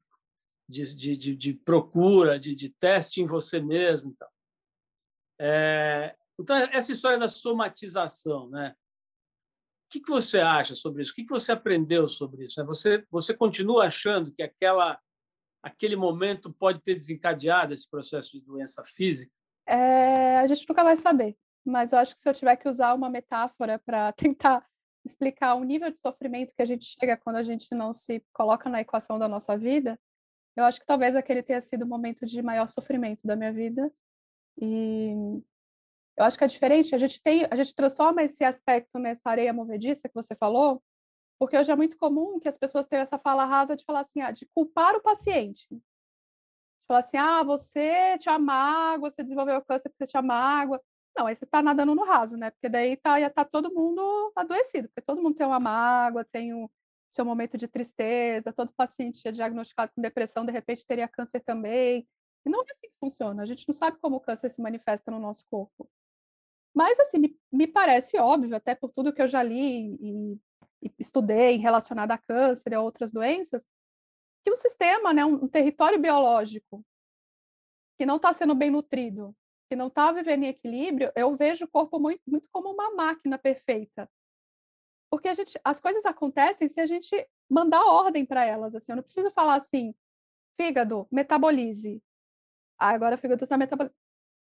de, 0.69 0.97
de, 0.97 1.17
de, 1.17 1.37
de 1.37 1.55
procura, 1.55 2.39
de, 2.39 2.55
de 2.55 2.69
teste 2.69 3.21
em 3.21 3.27
você 3.27 3.61
mesmo. 3.61 4.11
Então. 4.11 4.29
É, 5.41 6.17
então, 6.39 6.57
essa 6.57 6.93
história 6.93 7.19
da 7.19 7.29
somatização, 7.29 8.49
né? 8.51 8.75
O 9.87 9.89
que, 9.89 10.01
que 10.01 10.11
você 10.11 10.41
acha 10.41 10.75
sobre 10.75 11.03
isso? 11.03 11.13
O 11.13 11.15
que, 11.15 11.25
que 11.25 11.31
você 11.31 11.53
aprendeu 11.53 12.09
sobre 12.09 12.45
isso? 12.45 12.65
Você, 12.67 13.07
você 13.09 13.33
continua 13.33 13.87
achando 13.87 14.33
que 14.33 14.43
aquela, 14.43 15.01
aquele 15.67 15.97
momento 15.97 16.53
pode 16.53 16.81
ter 16.81 16.95
desencadeado 16.95 17.73
esse 17.73 17.89
processo 17.89 18.33
de 18.33 18.41
doença 18.41 18.83
física? 18.85 19.33
É, 19.67 20.39
a 20.39 20.47
gente 20.47 20.67
nunca 20.69 20.85
vai 20.85 20.97
saber 20.97 21.37
mas 21.67 21.93
eu 21.93 21.99
acho 21.99 22.15
que 22.15 22.21
se 22.21 22.29
eu 22.29 22.33
tiver 22.33 22.57
que 22.57 22.69
usar 22.69 22.95
uma 22.95 23.11
metáfora 23.11 23.79
para 23.79 24.13
tentar 24.15 24.65
explicar 25.05 25.55
o 25.55 25.65
nível 25.65 25.91
de 25.91 25.99
sofrimento 26.01 26.55
que 26.55 26.63
a 26.63 26.67
gente 26.67 26.85
chega 26.99 27.17
quando 27.17 27.37
a 27.37 27.43
gente 27.43 27.75
não 27.75 27.93
se 27.93 28.25
coloca 28.33 28.69
na 28.69 28.81
equação 28.81 29.19
da 29.19 29.29
nossa 29.29 29.57
vida, 29.57 29.99
eu 30.57 30.65
acho 30.65 30.81
que 30.81 30.87
talvez 30.87 31.15
aquele 31.15 31.43
tenha 31.43 31.61
sido 31.61 31.83
o 31.83 31.87
momento 31.87 32.25
de 32.25 32.41
maior 32.43 32.69
sofrimento 32.69 33.21
da 33.25 33.37
minha 33.37 33.53
vida. 33.53 33.93
E 34.61 35.13
eu 36.17 36.25
acho 36.25 36.39
que 36.39 36.45
é 36.45 36.47
diferente, 36.47 36.95
a 36.95 36.99
gente 36.99 37.23
tem, 37.23 37.47
a 37.51 37.55
gente 37.55 37.75
transforma 37.75 38.23
esse 38.23 38.43
aspecto 38.43 38.99
nessa 38.99 39.29
areia 39.29 39.53
movediça 39.53 40.09
que 40.09 40.15
você 40.15 40.35
falou, 40.35 40.83
porque 41.39 41.57
hoje 41.57 41.71
é 41.71 41.77
muito 41.77 41.97
comum 41.99 42.41
que 42.41 42.49
as 42.49 42.57
pessoas 42.57 42.87
tenham 42.87 43.03
essa 43.03 43.19
fala 43.19 43.45
rasa 43.45 43.77
de 43.77 43.85
falar 43.85 44.01
assim, 44.01 44.21
ah, 44.21 44.31
de 44.31 44.47
culpar 44.55 44.95
o 44.97 45.03
paciente. 45.03 45.67
De 45.71 46.87
falar 46.87 47.01
assim, 47.01 47.17
ah, 47.17 47.43
você 47.43 48.17
tinha 48.19 48.39
mágoa, 48.39 49.11
você 49.11 49.23
desenvolveu 49.23 49.63
câncer 49.63 49.89
porque 49.91 50.05
você 50.05 50.11
tinha 50.11 50.23
mágoa. 50.23 50.81
Não, 51.17 51.27
aí 51.27 51.35
você 51.37 51.45
está 51.45 51.63
nadando 51.63 51.95
no 51.95 52.05
raso, 52.05 52.37
né? 52.37 52.51
Porque 52.51 52.69
daí 52.69 52.97
tá, 52.97 53.31
tá 53.31 53.45
todo 53.45 53.73
mundo 53.73 54.33
adoecido, 54.37 54.89
porque 54.89 55.03
todo 55.03 55.23
mundo 55.23 55.35
tem 55.35 55.47
uma 55.47 55.61
mágoa, 55.61 56.25
tem 56.25 56.55
o 56.55 56.71
seu 57.11 57.25
momento 57.25 57.57
de 57.57 57.69
tristeza, 57.69 58.53
todo 58.53 58.73
paciente 58.75 59.27
é 59.27 59.33
diagnosticado 59.33 59.93
com 59.95 60.03
depressão, 60.03 60.45
de 60.45 60.53
repente 60.53 60.87
teria 60.87 61.09
câncer 61.09 61.41
também. 61.41 62.07
E 62.45 62.51
não 62.51 62.61
é 62.61 62.65
assim 62.71 62.89
que 62.89 62.99
funciona. 63.01 63.43
A 63.43 63.47
gente 63.47 63.67
não 63.67 63.75
sabe 63.75 63.99
como 63.99 64.17
o 64.17 64.21
câncer 64.21 64.51
se 64.51 64.61
manifesta 64.61 65.11
no 65.11 65.19
nosso 65.19 65.45
corpo. 65.51 65.89
Mas, 66.75 66.99
assim, 67.01 67.19
me, 67.19 67.41
me 67.51 67.67
parece 67.67 68.19
óbvio, 68.19 68.55
até 68.55 68.75
por 68.75 68.93
tudo 68.93 69.13
que 69.13 69.23
eu 69.23 69.29
já 69.29 69.43
li 69.43 69.97
e 70.01 70.39
estudei 70.99 71.57
relacionado 71.57 72.13
a 72.13 72.19
câncer 72.19 72.73
e 72.73 72.75
a 72.75 72.81
outras 72.81 73.11
doenças, 73.11 73.65
que 74.45 74.51
o 74.51 74.57
sistema, 74.57 75.13
né, 75.13 75.25
um, 75.25 75.45
um 75.45 75.49
território 75.49 75.99
biológico 75.99 76.85
que 77.99 78.07
não 78.07 78.17
está 78.17 78.33
sendo 78.33 78.55
bem 78.55 78.71
nutrido, 78.71 79.35
que 79.69 79.77
não 79.77 79.89
está 79.89 80.13
vivendo 80.13 80.45
em 80.45 80.49
equilíbrio, 80.49 81.11
eu 81.17 81.35
vejo 81.35 81.65
o 81.65 81.69
corpo 81.69 81.99
muito, 81.99 82.23
muito 82.27 82.49
como 82.53 82.71
uma 82.71 82.95
máquina 82.95 83.39
perfeita. 83.39 84.09
Porque 85.11 85.29
a 85.29 85.35
gente, 85.35 85.59
as 85.65 85.81
coisas 85.81 86.05
acontecem 86.05 86.69
se 86.69 86.81
a 86.81 86.87
gente 86.87 87.29
mandar 87.49 87.85
ordem 87.85 88.25
para 88.25 88.45
elas. 88.45 88.75
Assim, 88.75 88.93
eu 88.93 88.97
não 88.97 89.03
preciso 89.03 89.31
falar 89.31 89.55
assim, 89.55 89.95
fígado, 90.61 91.07
metabolize. 91.11 92.03
Ah, 92.79 92.91
agora 92.91 93.15
o 93.15 93.19
fígado 93.19 93.45
está 93.45 93.57
metabolizando. 93.57 93.97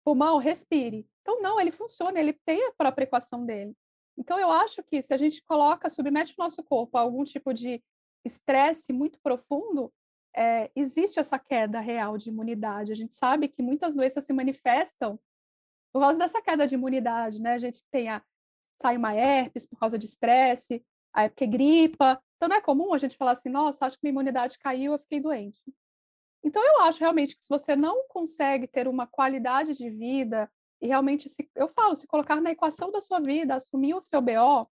Pulmão, 0.04 0.38
respire. 0.38 1.08
Então, 1.22 1.42
não, 1.42 1.60
ele 1.60 1.72
funciona, 1.72 2.20
ele 2.20 2.34
tem 2.34 2.68
a 2.68 2.74
própria 2.74 3.06
equação 3.06 3.46
dele. 3.46 3.76
Então, 4.18 4.40
eu 4.40 4.50
acho 4.50 4.82
que 4.84 5.02
se 5.02 5.14
a 5.14 5.18
gente 5.18 5.44
coloca, 5.44 5.90
submete 5.90 6.34
o 6.38 6.42
nosso 6.42 6.64
corpo 6.64 6.98
a 6.98 7.02
algum 7.02 7.24
tipo 7.24 7.54
de 7.54 7.84
estresse 8.26 8.92
muito 8.94 9.20
profundo, 9.22 9.94
é, 10.36 10.70
existe 10.76 11.20
essa 11.20 11.40
queda 11.40 11.80
real 11.80 12.18
de 12.18 12.30
imunidade. 12.30 12.92
A 12.92 12.96
gente 12.96 13.16
sabe 13.16 13.48
que 13.48 13.62
muitas 13.62 13.96
doenças 13.96 14.26
se 14.26 14.34
manifestam 14.34 15.20
por 15.94 16.02
causa 16.02 16.18
dessa 16.20 16.42
queda 16.42 16.68
de 16.68 16.76
imunidade, 16.76 17.42
né? 17.42 17.54
A 17.54 17.60
gente 17.60 17.84
tem 17.90 18.10
a 18.10 18.22
sai 18.82 18.98
uma 18.98 19.14
herpes 19.14 19.66
por 19.66 19.80
causa 19.80 19.98
de 19.98 20.06
estresse, 20.06 20.84
a 21.14 21.24
época 21.24 21.46
gripa. 21.46 22.22
Então 22.36 22.50
não 22.50 22.58
é 22.58 22.62
comum 22.62 22.94
a 22.94 22.98
gente 22.98 23.16
falar 23.16 23.32
assim, 23.32 23.50
nossa, 23.50 23.86
acho 23.86 23.96
que 23.96 24.04
minha 24.04 24.12
imunidade 24.12 24.60
caiu, 24.60 24.92
eu 24.94 25.00
fiquei 25.00 25.22
doente. 25.22 25.62
Então 26.44 26.62
eu 26.62 26.82
acho 26.82 27.00
realmente 27.00 27.36
que 27.36 27.44
se 27.44 27.50
você 27.50 27.76
não 27.76 28.06
consegue 28.10 28.68
ter 28.68 28.88
uma 28.88 29.08
qualidade 29.08 29.74
de 29.74 29.90
vida 29.90 30.52
e 30.82 30.88
realmente 30.88 31.30
se, 31.30 31.50
eu 31.56 31.68
falo, 31.68 31.96
se 31.96 32.08
colocar 32.08 32.42
na 32.42 32.52
equação 32.52 32.92
da 32.92 33.02
sua 33.02 33.20
vida, 33.20 33.56
assumir 33.56 33.94
o 33.94 34.04
seu 34.04 34.22
BO, 34.22 34.70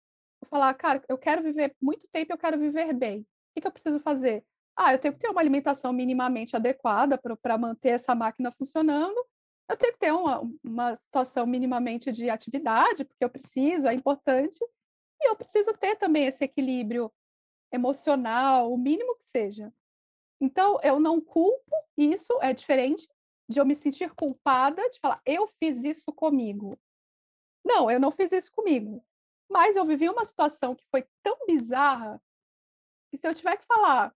falar, 0.49 0.73
cara, 0.73 1.03
eu 1.07 1.17
quero 1.17 1.43
viver 1.43 1.75
muito 1.81 2.07
tempo, 2.11 2.33
eu 2.33 2.37
quero 2.37 2.57
viver 2.57 2.93
bem. 2.93 3.21
O 3.21 3.61
que, 3.61 3.67
eu 3.67 3.71
preciso 3.71 3.99
fazer? 3.99 4.43
Ah, 4.75 4.93
eu 4.93 4.99
tenho 4.99 5.13
que 5.13 5.19
ter 5.19 5.29
uma 5.29 5.41
alimentação 5.41 5.91
minimamente 5.91 6.55
adequada 6.55 7.19
para 7.41 7.57
manter 7.57 7.89
essa 7.89 8.15
máquina 8.15 8.51
funcionando. 8.51 9.17
Eu 9.69 9.75
tenho 9.75 9.93
que 9.93 9.99
ter 9.99 10.11
uma, 10.11 10.41
uma 10.63 10.95
situação 10.95 11.45
minimamente 11.45 12.11
de 12.11 12.29
atividade, 12.29 13.03
porque 13.03 13.23
eu 13.23 13.29
preciso, 13.29 13.87
é 13.87 13.93
importante. 13.93 14.57
E 15.21 15.29
eu 15.29 15.35
preciso 15.35 15.73
ter 15.73 15.97
também 15.97 16.25
esse 16.25 16.43
equilíbrio 16.43 17.11
emocional, 17.71 18.71
o 18.71 18.77
mínimo 18.77 19.15
que 19.17 19.29
seja. 19.29 19.71
Então, 20.41 20.79
eu 20.81 20.99
não 20.99 21.19
culpo, 21.19 21.75
isso 21.97 22.39
é 22.41 22.53
diferente 22.53 23.07
de 23.49 23.59
eu 23.59 23.65
me 23.65 23.75
sentir 23.75 24.13
culpada 24.13 24.87
de 24.89 24.99
falar, 24.99 25.19
eu 25.25 25.47
fiz 25.47 25.83
isso 25.83 26.13
comigo. 26.13 26.79
Não, 27.65 27.89
eu 27.89 27.99
não 27.99 28.11
fiz 28.11 28.31
isso 28.31 28.51
comigo. 28.51 29.03
Mas 29.49 29.75
eu 29.75 29.83
vivi 29.83 30.07
uma 30.07 30.23
situação 30.23 30.75
que 30.75 30.85
foi 30.91 31.07
tão 31.23 31.35
bizarra 31.47 32.21
que 33.11 33.17
se 33.17 33.27
eu 33.27 33.33
tiver 33.33 33.57
que 33.57 33.65
falar, 33.65 34.15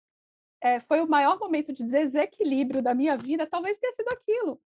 é, 0.60 0.80
foi 0.80 1.00
o 1.00 1.08
maior 1.08 1.38
momento 1.38 1.72
de 1.72 1.84
desequilíbrio 1.84 2.82
da 2.82 2.92
minha 2.92 3.16
vida, 3.16 3.46
talvez 3.46 3.78
tenha 3.78 3.92
sido 3.92 4.08
aquilo. 4.08 4.60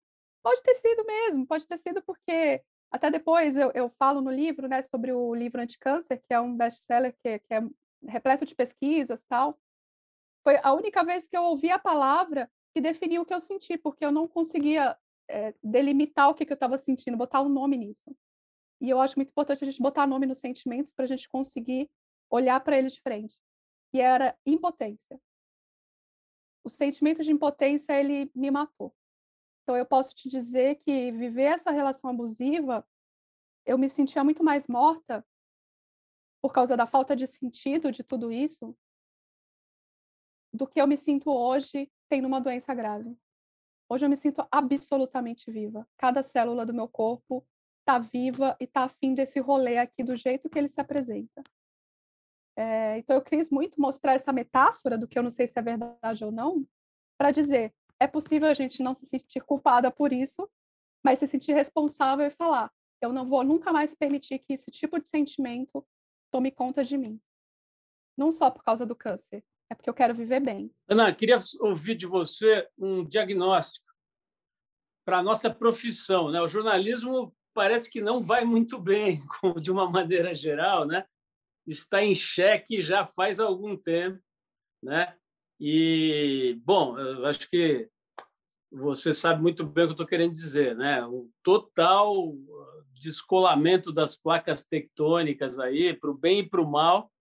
Pode 0.43 0.62
ter 0.62 0.76
sido 0.76 1.03
mesmo, 1.05 1.45
pode 1.45 1.68
ter 1.68 1.78
sido 1.78 2.01
porque 2.03 2.64
até 2.91 3.09
depois 3.09 3.57
eu, 3.57 3.72
eu 3.74 3.89
falo 3.97 4.22
no 4.22 4.30
livro, 4.30 4.68
né, 4.68 4.82
sobre 4.84 5.12
o 5.12 5.34
livro 5.34 5.62
Anticâncer, 5.62 6.22
que 6.22 6.34
é 6.34 6.39
um 6.39 6.55
best-seller 6.55 7.16
que, 7.24 7.39
que 7.39 7.53
é 7.53 7.62
repleto 8.07 8.45
de 8.45 8.53
pesquisas 8.53 9.24
tal. 9.26 9.59
Foi 10.43 10.59
a 10.62 10.74
única 10.74 11.03
vez 11.03 11.28
que 11.28 11.36
eu 11.36 11.43
ouvi 11.43 11.72
a 11.72 11.80
palavra 11.80 12.49
que 12.74 12.82
definiu 12.82 13.22
o 13.22 13.26
que 13.26 13.34
eu 13.34 13.41
senti, 13.41 13.78
porque 13.78 14.05
eu 14.05 14.11
não 14.11 14.28
conseguia 14.28 14.97
é, 15.30 15.53
delimitar 15.63 16.30
o 16.30 16.34
que, 16.34 16.45
que 16.45 16.51
eu 16.51 16.55
estava 16.55 16.78
sentindo, 16.78 17.17
botar 17.17 17.41
um 17.41 17.49
nome 17.49 17.78
nisso. 17.78 18.15
E 18.80 18.89
eu 18.89 18.99
acho 18.99 19.17
muito 19.17 19.30
importante 19.30 19.63
a 19.63 19.65
gente 19.65 19.82
botar 19.82 20.07
nome 20.07 20.26
nos 20.26 20.39
sentimentos 20.39 20.91
para 20.91 21.05
a 21.05 21.07
gente 21.07 21.30
conseguir 21.30 21.89
olhar 22.30 22.59
para 22.61 22.78
eles 22.78 22.93
de 22.93 23.01
frente. 23.01 23.38
E 23.93 23.99
era 23.99 24.38
impotência. 24.45 25.22
O 26.63 26.69
sentimento 26.69 27.24
de 27.24 27.32
impotência, 27.32 27.93
ele 27.93 28.32
me 28.34 28.49
matou. 28.49 28.95
Então, 29.63 29.76
eu 29.76 29.86
posso 29.86 30.15
te 30.15 30.30
dizer 30.30 30.76
que 30.84 31.11
viver 31.11 31.43
essa 31.43 31.72
relação 31.72 32.09
abusiva, 32.09 32.88
eu 33.65 33.78
me 33.78 33.89
sentia 33.89 34.24
muito 34.24 34.43
mais 34.43 34.67
morta 34.67 35.26
por 36.41 36.51
causa 36.51 36.76
da 36.76 36.88
falta 36.88 37.15
de 37.15 37.28
sentido 37.28 37.91
de 37.91 38.03
tudo 38.03 38.32
isso, 38.32 38.76
do 40.51 40.67
que 40.67 40.82
eu 40.82 40.88
me 40.88 40.97
sinto 40.97 41.30
hoje 41.30 41.89
tendo 42.12 42.28
uma 42.28 42.41
doença 42.41 42.74
grave. 42.74 43.18
Hoje 43.89 44.05
eu 44.05 44.09
me 44.09 44.18
sinto 44.18 44.45
absolutamente 44.51 45.49
viva. 45.49 45.88
Cada 45.97 46.22
célula 46.22 46.66
do 46.66 46.74
meu 46.74 46.89
corpo 46.89 47.47
está 47.80 47.99
viva 47.99 48.57
e 48.59 48.66
está 48.66 48.84
afim 48.84 49.16
desse 49.16 49.39
rolê 49.39 49.78
aqui 49.78 50.03
do 50.03 50.18
jeito 50.18 50.49
que 50.49 50.59
ele 50.59 50.68
se 50.68 50.82
apresenta. 50.82 51.41
É, 52.57 52.97
então 52.97 53.16
eu 53.16 53.22
quis 53.22 53.49
muito 53.49 53.80
mostrar 53.80 54.14
essa 54.14 54.34
metáfora 54.34 54.97
do 54.97 55.07
que 55.07 55.18
eu 55.18 55.24
não 55.24 55.32
sei 55.32 55.47
se 55.47 55.57
é 55.57 55.62
verdade 55.62 56.26
ou 56.26 56.34
não, 56.34 56.68
para 57.18 57.32
dizer 57.32 57.74
é 57.97 58.07
possível 58.07 58.49
a 58.49 58.53
gente 58.53 58.84
não 58.84 58.93
se 58.93 59.05
sentir 59.05 59.41
culpada 59.45 59.89
por 59.89 60.12
isso, 60.12 60.49
mas 61.01 61.18
se 61.18 61.28
sentir 61.28 61.53
responsável 61.53 62.28
e 62.28 62.32
falar: 62.32 62.70
eu 63.01 63.14
não 63.14 63.26
vou 63.26 63.41
nunca 63.41 63.72
mais 63.72 63.95
permitir 63.95 64.39
que 64.39 64.51
esse 64.51 64.70
tipo 64.70 64.99
de 64.99 65.07
sentimento 65.07 65.88
tome 66.30 66.51
conta 66.51 66.84
de 66.84 66.97
mim. 66.97 67.22
Não 68.18 68.34
só 68.34 68.51
por 68.51 68.66
causa 68.66 68.86
do 68.86 68.97
câncer, 68.97 69.41
é 69.72 69.76
porque 69.76 69.89
eu 69.89 69.93
quero 69.93 70.13
viver 70.13 70.41
bem. 70.41 70.69
Ana, 70.86 71.15
queria 71.15 71.39
ouvir 71.61 71.95
de 71.95 72.05
você 72.05 72.67
um 72.78 73.05
diagnóstico 73.05 73.86
para 75.05 75.19
a 75.19 75.24
nossa 75.24 75.49
profissão. 75.49 76.30
Né? 76.30 76.41
O 76.41 76.47
jornalismo 76.47 77.34
parece 77.53 77.89
que 77.89 78.01
não 78.01 78.22
vai 78.22 78.43
muito 78.43 78.78
bem, 78.78 79.22
de 79.61 79.72
uma 79.72 79.89
maneira 79.89 80.34
geral, 80.34 80.86
né? 80.86 81.05
está 81.65 82.03
em 82.03 82.13
xeque 82.13 82.82
já 82.82 83.05
faz 83.05 83.39
algum 83.39 83.78
tempo. 83.78 84.22
Né? 84.84 85.15
E, 85.57 86.59
bom, 86.65 86.99
eu 86.99 87.26
acho 87.26 87.49
que 87.49 87.89
você 88.69 89.13
sabe 89.13 89.41
muito 89.41 89.65
bem 89.65 89.86
o 89.86 89.88
que 89.88 89.91
eu 89.91 89.93
estou 89.93 90.07
querendo 90.07 90.32
dizer, 90.32 90.76
né? 90.76 91.05
O 91.05 91.30
total 91.43 92.34
descolamento 92.93 93.91
das 93.91 94.15
placas 94.15 94.63
tectônicas 94.63 95.59
aí, 95.59 95.93
para 95.93 96.09
o 96.09 96.17
bem 96.17 96.39
e 96.39 96.49
para 96.49 96.61
o 96.61 96.69
mal, 96.69 97.11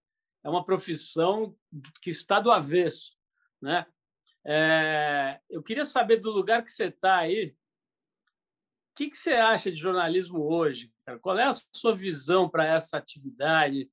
é 0.44 0.48
uma 0.48 0.64
profissão 0.64 1.56
que 2.00 2.10
está 2.10 2.40
do 2.40 2.50
avesso, 2.50 3.16
né? 3.60 3.86
É, 4.44 5.38
eu 5.50 5.62
queria 5.62 5.84
saber 5.84 6.16
do 6.16 6.30
lugar 6.30 6.64
que 6.64 6.70
você 6.70 6.86
está 6.86 7.18
aí, 7.18 7.54
o 8.92 8.94
que, 8.96 9.10
que 9.10 9.16
você 9.16 9.32
acha 9.32 9.70
de 9.70 9.76
jornalismo 9.76 10.40
hoje? 10.40 10.92
Cara? 11.06 11.18
Qual 11.18 11.38
é 11.38 11.44
a 11.44 11.54
sua 11.74 11.94
visão 11.94 12.48
para 12.48 12.66
essa 12.66 12.96
atividade? 12.96 13.90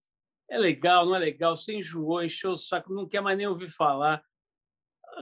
É 0.50 0.58
legal, 0.58 1.06
não 1.06 1.16
é 1.16 1.20
legal? 1.20 1.56
Você 1.56 1.76
enjoou, 1.76 2.24
encheu 2.24 2.52
o 2.52 2.58
saco, 2.58 2.93
não 2.93 3.08
quer 3.08 3.22
mais 3.22 3.38
nem 3.38 3.48
ouvir 3.48 3.70
falar 3.70 4.24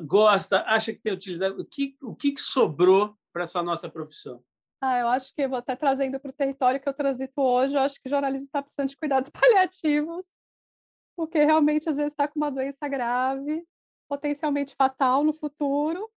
gosta, 0.04 0.64
acha 0.68 0.94
que 0.94 1.00
tem 1.00 1.14
utilidade? 1.14 1.60
O 1.60 1.66
que, 1.66 1.96
o 2.02 2.16
que 2.16 2.34
sobrou 2.38 3.18
para 3.32 3.44
essa 3.44 3.62
nossa 3.62 3.90
profissão? 3.90 4.44
Ah, 4.82 5.00
eu 5.00 5.08
acho 5.08 5.34
que 5.34 5.48
vou 5.48 5.58
até 5.58 5.76
trazendo 5.76 6.20
para 6.20 6.30
o 6.30 6.34
território 6.34 6.80
que 6.80 6.88
eu 6.88 6.94
transito 6.94 7.42
hoje, 7.42 7.74
eu 7.74 7.80
acho 7.80 8.00
que 8.02 8.08
o 8.08 8.10
jornalismo 8.10 8.48
está 8.48 8.62
precisando 8.62 8.90
de 8.90 8.98
cuidados 8.98 9.30
paliativos, 9.32 10.26
porque 11.16 11.44
realmente 11.44 11.90
às 11.90 11.98
vezes 11.98 12.14
está 12.14 12.28
com 12.28 12.40
uma 12.40 12.52
doença 12.52 12.88
grave, 12.88 13.66
potencialmente 14.08 14.76
fatal 14.76 15.24
no 15.24 15.34
futuro, 15.34 16.10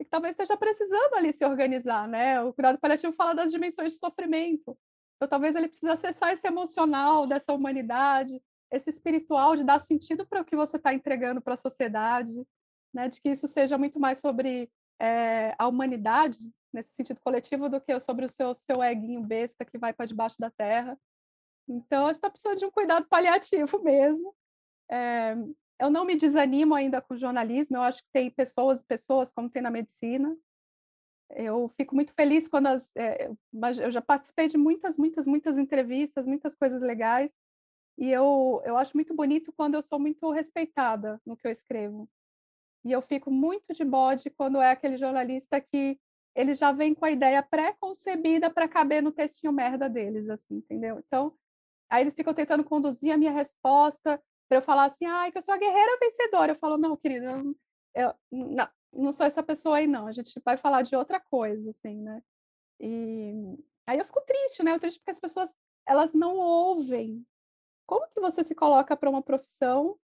e 0.00 0.04
que 0.04 0.10
talvez 0.10 0.32
esteja 0.32 0.56
precisando 0.56 1.14
ali 1.14 1.32
se 1.32 1.44
organizar, 1.44 2.08
né? 2.08 2.42
O 2.42 2.52
cuidado 2.52 2.78
paliativo 2.78 3.12
fala 3.12 3.34
das 3.34 3.50
dimensões 3.50 3.92
de 3.94 3.98
sofrimento. 3.98 4.76
Então 5.16 5.28
talvez 5.28 5.54
ele 5.54 5.68
precise 5.68 5.90
acessar 5.90 6.32
esse 6.32 6.46
emocional 6.46 7.26
dessa 7.26 7.52
humanidade, 7.52 8.42
esse 8.70 8.90
espiritual 8.90 9.56
de 9.56 9.64
dar 9.64 9.78
sentido 9.80 10.26
para 10.26 10.40
o 10.40 10.44
que 10.44 10.56
você 10.56 10.76
está 10.76 10.94
entregando 10.94 11.40
para 11.40 11.54
a 11.54 11.56
sociedade 11.58 12.44
né, 12.92 13.08
de 13.08 13.20
que 13.20 13.30
isso 13.30 13.48
seja 13.48 13.78
muito 13.78 13.98
mais 13.98 14.18
sobre 14.18 14.70
é, 15.00 15.54
a 15.58 15.66
humanidade, 15.66 16.38
nesse 16.72 16.92
sentido 16.94 17.20
coletivo, 17.20 17.68
do 17.68 17.80
que 17.80 17.98
sobre 18.00 18.24
o 18.24 18.28
seu, 18.28 18.54
seu 18.54 18.82
eguinho 18.82 19.22
besta 19.22 19.64
que 19.64 19.78
vai 19.78 19.92
para 19.92 20.06
debaixo 20.06 20.38
da 20.38 20.50
terra. 20.50 20.98
Então, 21.68 22.04
a 22.04 22.06
gente 22.08 22.16
está 22.16 22.30
precisando 22.30 22.58
de 22.58 22.66
um 22.66 22.70
cuidado 22.70 23.06
paliativo 23.08 23.80
mesmo. 23.82 24.34
É, 24.92 25.34
eu 25.80 25.90
não 25.90 26.04
me 26.04 26.16
desanimo 26.16 26.74
ainda 26.74 27.00
com 27.00 27.14
o 27.14 27.16
jornalismo, 27.16 27.78
eu 27.78 27.82
acho 27.82 28.02
que 28.02 28.10
tem 28.12 28.30
pessoas 28.30 28.80
e 28.80 28.84
pessoas, 28.84 29.32
como 29.32 29.48
tem 29.48 29.62
na 29.62 29.70
medicina. 29.70 30.36
Eu 31.30 31.66
fico 31.70 31.94
muito 31.94 32.12
feliz 32.12 32.46
quando 32.46 32.66
as. 32.66 32.94
É, 32.94 33.30
eu 33.82 33.90
já 33.90 34.02
participei 34.02 34.48
de 34.48 34.58
muitas, 34.58 34.98
muitas, 34.98 35.26
muitas 35.26 35.56
entrevistas, 35.56 36.26
muitas 36.26 36.54
coisas 36.54 36.82
legais, 36.82 37.32
e 37.96 38.10
eu, 38.10 38.62
eu 38.66 38.76
acho 38.76 38.94
muito 38.94 39.14
bonito 39.14 39.52
quando 39.52 39.74
eu 39.74 39.82
sou 39.82 39.98
muito 39.98 40.30
respeitada 40.30 41.18
no 41.24 41.36
que 41.36 41.46
eu 41.46 41.50
escrevo. 41.50 42.08
E 42.84 42.92
eu 42.92 43.00
fico 43.00 43.30
muito 43.30 43.72
de 43.72 43.84
bode 43.84 44.28
quando 44.30 44.60
é 44.60 44.72
aquele 44.72 44.98
jornalista 44.98 45.60
que 45.60 45.98
ele 46.34 46.52
já 46.52 46.72
vem 46.72 46.94
com 46.94 47.04
a 47.04 47.10
ideia 47.10 47.42
pré-concebida 47.42 48.50
para 48.50 48.68
caber 48.68 49.02
no 49.02 49.12
textinho 49.12 49.52
merda 49.52 49.88
deles, 49.88 50.28
assim, 50.28 50.56
entendeu? 50.56 50.98
Então, 50.98 51.34
aí 51.88 52.02
eles 52.02 52.14
ficam 52.14 52.34
tentando 52.34 52.64
conduzir 52.64 53.12
a 53.12 53.18
minha 53.18 53.30
resposta 53.32 54.20
para 54.52 54.58
eu 54.58 54.62
falar 54.62 54.84
assim, 54.84 55.06
ai, 55.06 55.32
que 55.32 55.38
eu 55.38 55.42
sou 55.42 55.54
a 55.54 55.56
guerreira 55.56 55.98
vencedora. 55.98 56.52
Eu 56.52 56.56
falo, 56.56 56.76
não, 56.76 56.94
querida, 56.94 57.24
eu, 57.24 57.56
eu 57.94 58.14
não, 58.30 58.68
não 58.92 59.10
sou 59.10 59.24
essa 59.24 59.42
pessoa 59.42 59.78
aí, 59.78 59.86
não. 59.86 60.06
A 60.06 60.12
gente 60.12 60.38
vai 60.44 60.58
falar 60.58 60.82
de 60.82 60.94
outra 60.94 61.18
coisa, 61.18 61.70
assim, 61.70 62.02
né? 62.02 62.22
E 62.78 63.32
aí 63.86 63.98
eu 63.98 64.04
fico 64.04 64.20
triste, 64.20 64.62
né? 64.62 64.74
Eu 64.74 64.78
triste 64.78 64.98
porque 64.98 65.10
as 65.10 65.18
pessoas, 65.18 65.54
elas 65.88 66.12
não 66.12 66.36
ouvem. 66.36 67.26
Como 67.86 68.06
que 68.10 68.20
você 68.20 68.44
se 68.44 68.54
coloca 68.54 68.94
para 68.94 69.08
uma 69.08 69.22
profissão 69.22 69.98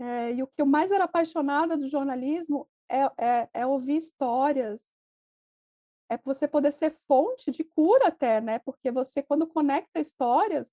é, 0.00 0.32
e 0.32 0.42
o 0.42 0.48
que 0.48 0.60
eu 0.60 0.66
mais 0.66 0.90
era 0.90 1.04
apaixonada 1.04 1.76
do 1.76 1.88
jornalismo 1.88 2.68
é, 2.88 3.02
é, 3.24 3.48
é, 3.54 3.66
ouvir 3.66 3.98
histórias, 3.98 4.82
é 6.10 6.18
você 6.18 6.48
poder 6.48 6.72
ser 6.72 6.90
fonte 7.06 7.52
de 7.52 7.62
cura 7.62 8.08
até, 8.08 8.40
né? 8.40 8.58
Porque 8.58 8.90
você, 8.90 9.22
quando 9.22 9.46
conecta 9.46 10.00
histórias, 10.00 10.72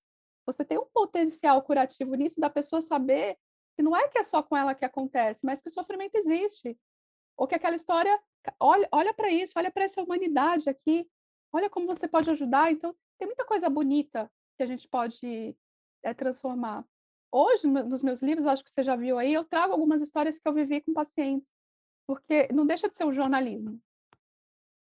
você 0.52 0.64
tem 0.64 0.78
um 0.78 0.86
potencial 0.86 1.60
curativo 1.62 2.14
nisso 2.14 2.40
da 2.40 2.48
pessoa 2.48 2.80
saber 2.80 3.36
que 3.76 3.82
não 3.82 3.94
é 3.94 4.08
que 4.08 4.18
é 4.18 4.22
só 4.22 4.42
com 4.42 4.56
ela 4.56 4.74
que 4.74 4.84
acontece, 4.84 5.44
mas 5.44 5.60
que 5.60 5.68
o 5.68 5.72
sofrimento 5.72 6.14
existe. 6.16 6.76
Ou 7.36 7.46
que 7.46 7.54
aquela 7.54 7.76
história, 7.76 8.18
olha, 8.58 8.88
olha 8.90 9.12
para 9.12 9.30
isso, 9.30 9.52
olha 9.58 9.70
para 9.70 9.84
essa 9.84 10.02
humanidade 10.02 10.70
aqui, 10.70 11.08
olha 11.52 11.68
como 11.68 11.86
você 11.86 12.08
pode 12.08 12.30
ajudar. 12.30 12.72
Então, 12.72 12.96
tem 13.18 13.28
muita 13.28 13.44
coisa 13.44 13.68
bonita 13.68 14.30
que 14.56 14.62
a 14.62 14.66
gente 14.66 14.88
pode 14.88 15.54
é, 16.02 16.14
transformar. 16.14 16.84
Hoje, 17.30 17.66
nos 17.66 18.02
meus 18.02 18.22
livros, 18.22 18.46
acho 18.46 18.64
que 18.64 18.70
você 18.70 18.82
já 18.82 18.96
viu 18.96 19.18
aí, 19.18 19.34
eu 19.34 19.44
trago 19.44 19.74
algumas 19.74 20.00
histórias 20.00 20.38
que 20.38 20.48
eu 20.48 20.54
vivi 20.54 20.80
com 20.80 20.94
pacientes, 20.94 21.46
porque 22.06 22.48
não 22.52 22.66
deixa 22.66 22.88
de 22.88 22.96
ser 22.96 23.04
um 23.04 23.12
jornalismo. 23.12 23.78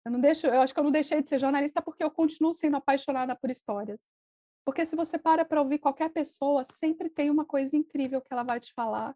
Eu 0.06 0.14
não 0.14 0.22
deixo, 0.22 0.48
eu 0.48 0.62
acho 0.62 0.74
que 0.74 0.80
eu 0.80 0.84
não 0.86 0.92
deixei 0.92 1.22
de 1.22 1.28
ser 1.28 1.38
jornalista 1.38 1.82
porque 1.82 2.02
eu 2.02 2.10
continuo 2.10 2.54
sendo 2.54 2.78
apaixonada 2.78 3.36
por 3.36 3.52
histórias. 3.52 4.00
Porque 4.66 4.86
se 4.86 4.96
você 4.96 5.18
para 5.18 5.44
para 5.44 5.62
ouvir 5.62 5.80
qualquer 5.80 6.10
pessoa, 6.10 6.66
sempre 6.66 7.10
tem 7.10 7.30
uma 7.30 7.46
coisa 7.46 7.76
incrível 7.76 8.22
que 8.22 8.32
ela 8.32 8.44
vai 8.44 8.60
te 8.60 8.74
falar, 8.74 9.16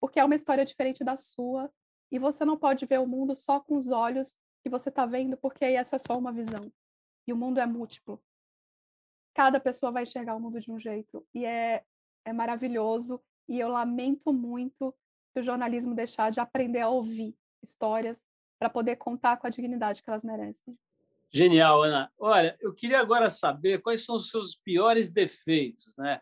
porque 0.00 0.18
é 0.18 0.24
uma 0.24 0.34
história 0.34 0.64
diferente 0.64 1.04
da 1.04 1.16
sua, 1.16 1.72
e 2.10 2.18
você 2.18 2.44
não 2.44 2.56
pode 2.56 2.86
ver 2.86 2.98
o 2.98 3.06
mundo 3.06 3.36
só 3.36 3.60
com 3.60 3.76
os 3.76 3.90
olhos 3.90 4.38
que 4.62 4.68
você 4.68 4.88
está 4.88 5.06
vendo, 5.06 5.36
porque 5.36 5.64
aí 5.64 5.74
essa 5.74 5.96
é 5.96 5.98
só 5.98 6.18
uma 6.18 6.32
visão. 6.32 6.72
E 7.26 7.32
o 7.32 7.36
mundo 7.36 7.60
é 7.60 7.66
múltiplo. 7.66 8.20
Cada 9.32 9.60
pessoa 9.60 9.92
vai 9.92 10.02
enxergar 10.02 10.34
o 10.34 10.40
mundo 10.40 10.58
de 10.58 10.72
um 10.72 10.78
jeito. 10.78 11.24
E 11.32 11.44
é 11.44 11.84
é 12.24 12.32
maravilhoso 12.32 13.22
e 13.48 13.58
eu 13.58 13.68
lamento 13.68 14.32
muito 14.32 14.94
se 15.32 15.40
o 15.40 15.42
jornalismo 15.42 15.94
deixar 15.94 16.30
de 16.30 16.40
aprender 16.40 16.80
a 16.80 16.88
ouvir 16.88 17.36
histórias 17.62 18.22
para 18.58 18.70
poder 18.70 18.96
contar 18.96 19.36
com 19.36 19.46
a 19.46 19.50
dignidade 19.50 20.02
que 20.02 20.10
elas 20.10 20.24
merecem. 20.24 20.78
Genial, 21.32 21.82
Ana. 21.82 22.12
Olha, 22.18 22.56
eu 22.60 22.74
queria 22.74 23.00
agora 23.00 23.30
saber 23.30 23.80
quais 23.80 24.04
são 24.04 24.16
os 24.16 24.30
seus 24.30 24.56
piores 24.56 25.10
defeitos, 25.10 25.94
né? 25.96 26.20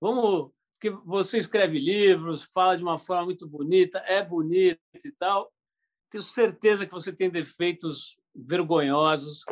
Vamos, 0.00 0.50
porque 0.74 0.90
você 1.04 1.38
escreve 1.38 1.78
livros, 1.78 2.44
fala 2.44 2.76
de 2.76 2.82
uma 2.82 2.98
forma 2.98 3.26
muito 3.26 3.46
bonita, 3.46 3.98
é 4.06 4.22
bonita 4.22 4.80
e 4.94 5.12
tal. 5.12 5.52
Tenho 6.10 6.22
certeza 6.22 6.86
que 6.86 6.92
você 6.92 7.12
tem 7.12 7.28
defeitos 7.30 8.16
vergonhosos 8.34 9.44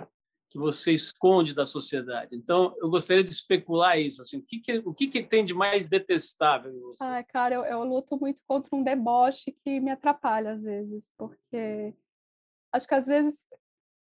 que 0.55 0.59
você 0.59 0.93
esconde 0.93 1.53
da 1.53 1.67
sociedade. 1.67 2.37
Então, 2.37 2.77
eu 2.79 2.89
gostaria 2.89 3.25
de 3.25 3.31
especular 3.31 3.99
isso. 3.99 4.23
Assim, 4.23 4.39
o 4.39 4.43
que, 4.43 4.61
que 4.61 4.79
o 4.85 4.95
que, 4.95 5.09
que 5.09 5.21
tem 5.21 5.45
de 5.45 5.53
mais 5.53 5.89
detestável 5.89 6.73
em 6.73 6.79
você? 6.79 7.03
Ai, 7.03 7.25
cara, 7.25 7.57
eu, 7.57 7.65
eu 7.65 7.83
luto 7.83 8.17
muito 8.17 8.41
contra 8.47 8.75
um 8.77 8.85
deboche 8.85 9.51
que 9.65 9.81
me 9.81 9.91
atrapalha 9.91 10.53
às 10.53 10.63
vezes, 10.63 11.11
porque 11.19 11.93
acho 12.73 12.87
que 12.87 12.95
às 12.95 13.07
vezes, 13.07 13.45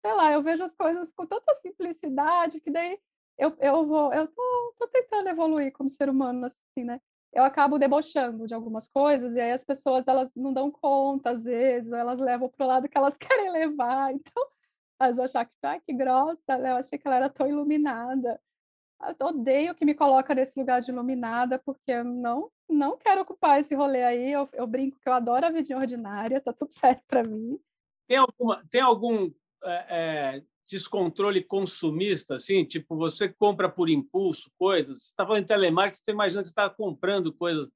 sei 0.06 0.14
lá, 0.14 0.32
eu 0.32 0.42
vejo 0.42 0.62
as 0.62 0.74
coisas 0.74 1.12
com 1.12 1.26
tanta 1.26 1.54
simplicidade 1.56 2.60
que 2.60 2.70
daí 2.70 2.98
eu, 3.36 3.54
eu 3.58 3.84
vou, 3.84 4.12
eu 4.14 4.28
tô, 4.28 4.74
tô 4.78 4.88
tentando 4.88 5.28
evoluir 5.28 5.72
como 5.72 5.90
ser 5.90 6.08
humano, 6.08 6.46
assim, 6.46 6.84
né? 6.84 7.00
Eu 7.32 7.44
acabo 7.44 7.78
debochando 7.78 8.46
de 8.46 8.54
algumas 8.54 8.88
coisas 8.88 9.34
e 9.34 9.40
aí 9.40 9.50
as 9.52 9.64
pessoas 9.64 10.06
elas 10.08 10.32
não 10.34 10.52
dão 10.54 10.70
conta 10.70 11.30
às 11.30 11.44
vezes, 11.44 11.90
ou 11.90 11.98
elas 11.98 12.18
levam 12.18 12.48
pro 12.48 12.66
lado 12.66 12.88
que 12.88 12.96
elas 12.96 13.16
querem 13.18 13.50
levar. 13.50 14.12
Então, 14.12 14.46
elas 15.00 15.16
vão 15.16 15.24
achar 15.26 15.44
que, 15.44 15.52
ah, 15.62 15.80
que 15.80 15.92
grossa, 15.92 16.56
né? 16.56 16.70
Eu 16.70 16.76
achei 16.76 16.98
que 16.98 17.06
ela 17.06 17.16
era 17.16 17.28
tão 17.28 17.46
iluminada. 17.48 18.40
Eu 19.18 19.26
odeio 19.26 19.74
que 19.74 19.84
me 19.84 19.94
coloca 19.94 20.34
nesse 20.34 20.58
lugar 20.58 20.80
de 20.80 20.90
iluminada, 20.90 21.58
porque 21.58 21.90
eu 21.92 22.04
não, 22.04 22.50
não 22.68 22.96
quero 22.96 23.20
ocupar 23.20 23.60
esse 23.60 23.74
rolê 23.74 24.02
aí. 24.02 24.32
Eu, 24.32 24.48
eu 24.54 24.66
brinco 24.66 24.98
que 24.98 25.08
eu 25.08 25.12
adoro 25.12 25.44
a 25.44 25.50
vida 25.50 25.76
ordinária, 25.76 26.40
tá 26.40 26.52
tudo 26.52 26.72
certo 26.72 27.04
para 27.06 27.22
mim. 27.22 27.60
Tem, 28.06 28.16
alguma, 28.16 28.64
tem 28.70 28.80
algum 28.80 29.30
é, 29.66 29.86
é, 29.88 30.42
descontrole 30.68 31.42
consumista, 31.42 32.36
assim? 32.36 32.64
Tipo, 32.64 32.96
você 32.96 33.28
compra 33.28 33.68
por 33.68 33.88
impulso 33.88 34.50
coisas? 34.58 34.98
Você 34.98 35.08
está 35.10 35.26
falando 35.26 35.42
em 35.42 35.46
telemarketing, 35.46 36.02
você 36.04 36.10
imagina 36.10 36.42
que 36.42 36.48
você 36.48 36.52
está 36.52 36.70
comprando 36.70 37.32
coisas 37.32 37.70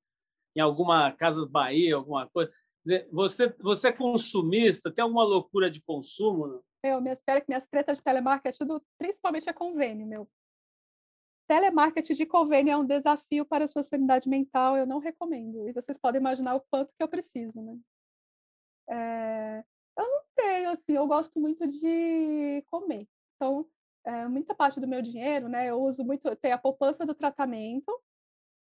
em 0.56 0.60
alguma 0.60 1.12
Casas 1.12 1.46
Bahia, 1.46 1.96
alguma 1.96 2.28
coisa. 2.28 2.52
Dizer, 2.84 3.08
você, 3.12 3.54
você 3.60 3.88
é 3.88 3.92
consumista? 3.92 4.90
Tem 4.90 5.02
alguma 5.02 5.22
loucura 5.22 5.70
de 5.70 5.82
consumo? 5.82 6.46
Não? 6.46 6.62
Eu 6.82 7.00
me 7.00 7.12
espero 7.12 7.40
que 7.40 7.48
minhas 7.48 7.66
tretas 7.66 7.98
de 7.98 8.04
telemarketing 8.04 8.58
tudo, 8.58 8.82
principalmente 8.98 9.48
é 9.48 9.52
convênio, 9.52 10.06
meu. 10.06 10.28
Telemarketing 11.46 12.14
de 12.14 12.26
convênio 12.26 12.72
é 12.72 12.76
um 12.76 12.86
desafio 12.86 13.44
para 13.44 13.64
a 13.64 13.66
sua 13.68 13.82
sanidade 13.82 14.28
mental, 14.28 14.76
eu 14.76 14.86
não 14.86 14.98
recomendo. 14.98 15.68
E 15.68 15.72
vocês 15.72 15.98
podem 15.98 16.20
imaginar 16.20 16.54
o 16.54 16.60
quanto 16.70 16.92
que 16.96 17.02
eu 17.02 17.08
preciso, 17.08 17.60
né? 17.60 17.78
É... 18.88 19.64
Eu 20.00 20.08
não 20.08 20.22
tenho, 20.34 20.70
assim, 20.70 20.92
eu 20.92 21.06
gosto 21.06 21.38
muito 21.38 21.66
de 21.66 22.64
comer. 22.70 23.06
Então, 23.36 23.66
é, 24.04 24.26
muita 24.26 24.54
parte 24.54 24.80
do 24.80 24.88
meu 24.88 25.02
dinheiro, 25.02 25.48
né, 25.48 25.66
eu 25.68 25.80
uso 25.80 26.04
muito, 26.04 26.34
tem 26.36 26.52
a 26.52 26.58
poupança 26.58 27.04
do 27.04 27.14
tratamento, 27.14 27.86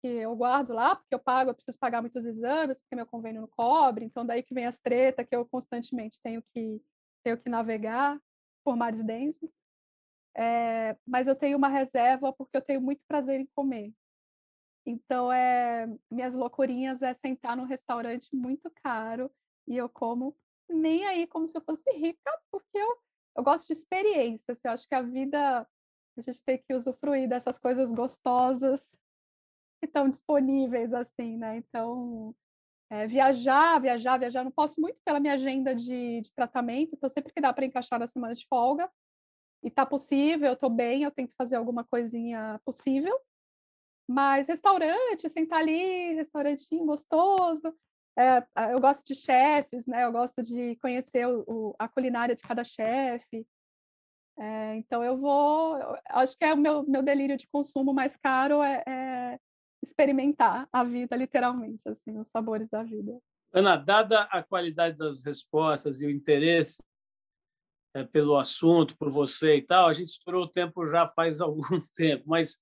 que 0.02 0.08
eu 0.08 0.36
guardo 0.36 0.72
lá, 0.72 0.96
porque 0.96 1.16
eu 1.16 1.20
pago, 1.20 1.50
eu 1.50 1.56
preciso 1.56 1.80
pagar 1.80 2.02
muitos 2.02 2.26
exames, 2.26 2.80
porque 2.80 2.96
meu 2.96 3.08
convênio 3.08 3.42
não 3.42 3.48
cobre, 3.48 4.06
então 4.06 4.26
daí 4.26 4.44
que 4.44 4.54
vem 4.54 4.68
as 4.68 4.78
tretas 4.78 5.26
que 5.28 5.36
eu 5.36 5.46
constantemente 5.48 6.22
tenho 6.22 6.44
que, 6.54 6.80
tenho 7.24 7.38
que 7.38 7.50
navegar 7.50 8.22
por 8.64 8.76
mares 8.76 9.04
densos. 9.04 9.52
É, 10.38 10.98
mas 11.08 11.28
eu 11.28 11.36
tenho 11.36 11.58
uma 11.58 11.70
reserva 11.70 12.32
porque 12.34 12.58
eu 12.58 12.62
tenho 12.62 12.82
muito 12.82 13.02
prazer 13.08 13.40
em 13.40 13.48
comer. 13.56 13.94
Então, 14.86 15.32
é, 15.32 15.88
minhas 16.12 16.36
loucurinhas 16.36 17.02
é 17.02 17.14
sentar 17.14 17.58
num 17.58 17.64
restaurante 17.64 18.36
muito 18.36 18.70
caro 18.84 19.32
e 19.68 19.76
eu 19.76 19.90
como 19.90 20.38
nem 20.70 21.06
aí 21.06 21.28
como 21.28 21.48
se 21.48 21.58
eu 21.58 21.62
fosse 21.62 21.90
rica, 21.92 22.32
porque 22.52 22.78
eu, 22.78 22.98
eu 23.38 23.44
gosto 23.44 23.68
de 23.68 23.74
experiências. 23.74 24.60
Eu 24.64 24.72
acho 24.72 24.88
que 24.88 24.96
a 24.96 25.02
vida, 25.02 25.62
a 26.18 26.22
gente 26.22 26.42
tem 26.44 26.58
que 26.58 26.74
usufruir 26.74 27.28
dessas 27.28 27.60
coisas 27.60 27.92
gostosas 27.92 28.90
que 29.80 29.88
estão 29.88 30.10
disponíveis, 30.10 30.94
assim, 30.94 31.38
né? 31.38 31.58
Então, 31.58 32.36
é, 32.90 33.08
viajar, 33.08 33.80
viajar, 33.80 34.18
viajar. 34.18 34.44
Não 34.44 34.52
posso 34.52 34.80
muito 34.80 35.02
pela 35.04 35.20
minha 35.20 35.34
agenda 35.34 35.76
de, 35.76 36.22
de 36.22 36.34
tratamento, 36.34 36.96
então 36.96 37.10
sempre 37.10 37.34
que 37.34 37.42
dá 37.42 37.52
para 37.54 37.66
encaixar 37.66 38.00
na 38.00 38.08
semana 38.08 38.34
de 38.34 38.46
folga, 38.48 38.90
e 39.64 39.72
tá 39.72 39.84
possível, 39.84 40.50
eu 40.50 40.56
tô 40.56 40.70
bem, 40.70 41.04
eu 41.04 41.12
tento 41.12 41.34
fazer 41.36 41.56
alguma 41.56 41.84
coisinha 41.84 42.62
possível. 42.64 43.20
Mas 44.08 44.48
restaurante, 44.48 45.28
sentar 45.28 45.60
ali, 45.60 46.14
restaurantinho 46.14 46.86
gostoso, 46.86 47.76
é, 48.18 48.46
eu 48.74 48.80
gosto 48.80 49.06
de 49.06 49.16
chefes, 49.16 49.86
né? 49.86 50.06
Eu 50.06 50.12
gosto 50.12 50.42
de 50.42 50.76
conhecer 50.78 51.28
o, 51.28 51.44
o, 51.48 51.76
a 51.78 51.88
culinária 51.88 52.36
de 52.36 52.42
cada 52.42 52.64
chefe. 52.64 53.46
É, 54.38 54.76
então 54.76 55.04
eu 55.04 55.18
vou, 55.18 55.78
eu 55.78 55.98
acho 56.10 56.38
que 56.38 56.44
é 56.44 56.54
o 56.54 56.58
meu, 56.58 56.84
meu 56.84 57.02
delírio 57.02 57.38
de 57.38 57.48
consumo 57.48 57.94
mais 57.94 58.18
caro 58.18 58.62
é, 58.62 58.84
é, 58.86 59.40
experimentar 59.84 60.68
a 60.72 60.84
vida 60.84 61.16
literalmente, 61.16 61.88
assim, 61.88 62.18
os 62.20 62.28
sabores 62.30 62.70
da 62.70 62.84
vida. 62.84 63.18
Ana, 63.54 63.78
dada 63.78 64.24
a 64.24 64.44
qualidade 64.44 64.98
das 64.98 65.24
respostas 65.24 66.02
e 66.02 66.06
o 66.06 66.10
interesse 66.10 66.84
é, 67.94 68.04
pelo 68.04 68.36
assunto, 68.36 68.98
por 68.98 69.10
você 69.10 69.56
e 69.56 69.62
tal, 69.62 69.88
a 69.88 69.94
gente 69.94 70.10
estourou 70.10 70.44
o 70.44 70.52
tempo 70.52 70.86
já 70.88 71.08
faz 71.08 71.40
algum 71.42 71.80
tempo, 71.94 72.26
mas 72.28 72.60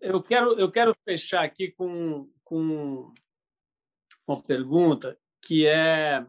eu 0.00 0.22
quero 0.22 0.58
eu 0.58 0.70
quero 0.70 0.94
fechar 1.04 1.44
aqui 1.44 1.72
com, 1.72 2.30
com 2.44 3.12
uma 4.26 4.42
pergunta 4.42 5.18
que 5.42 5.66
é 5.66 6.26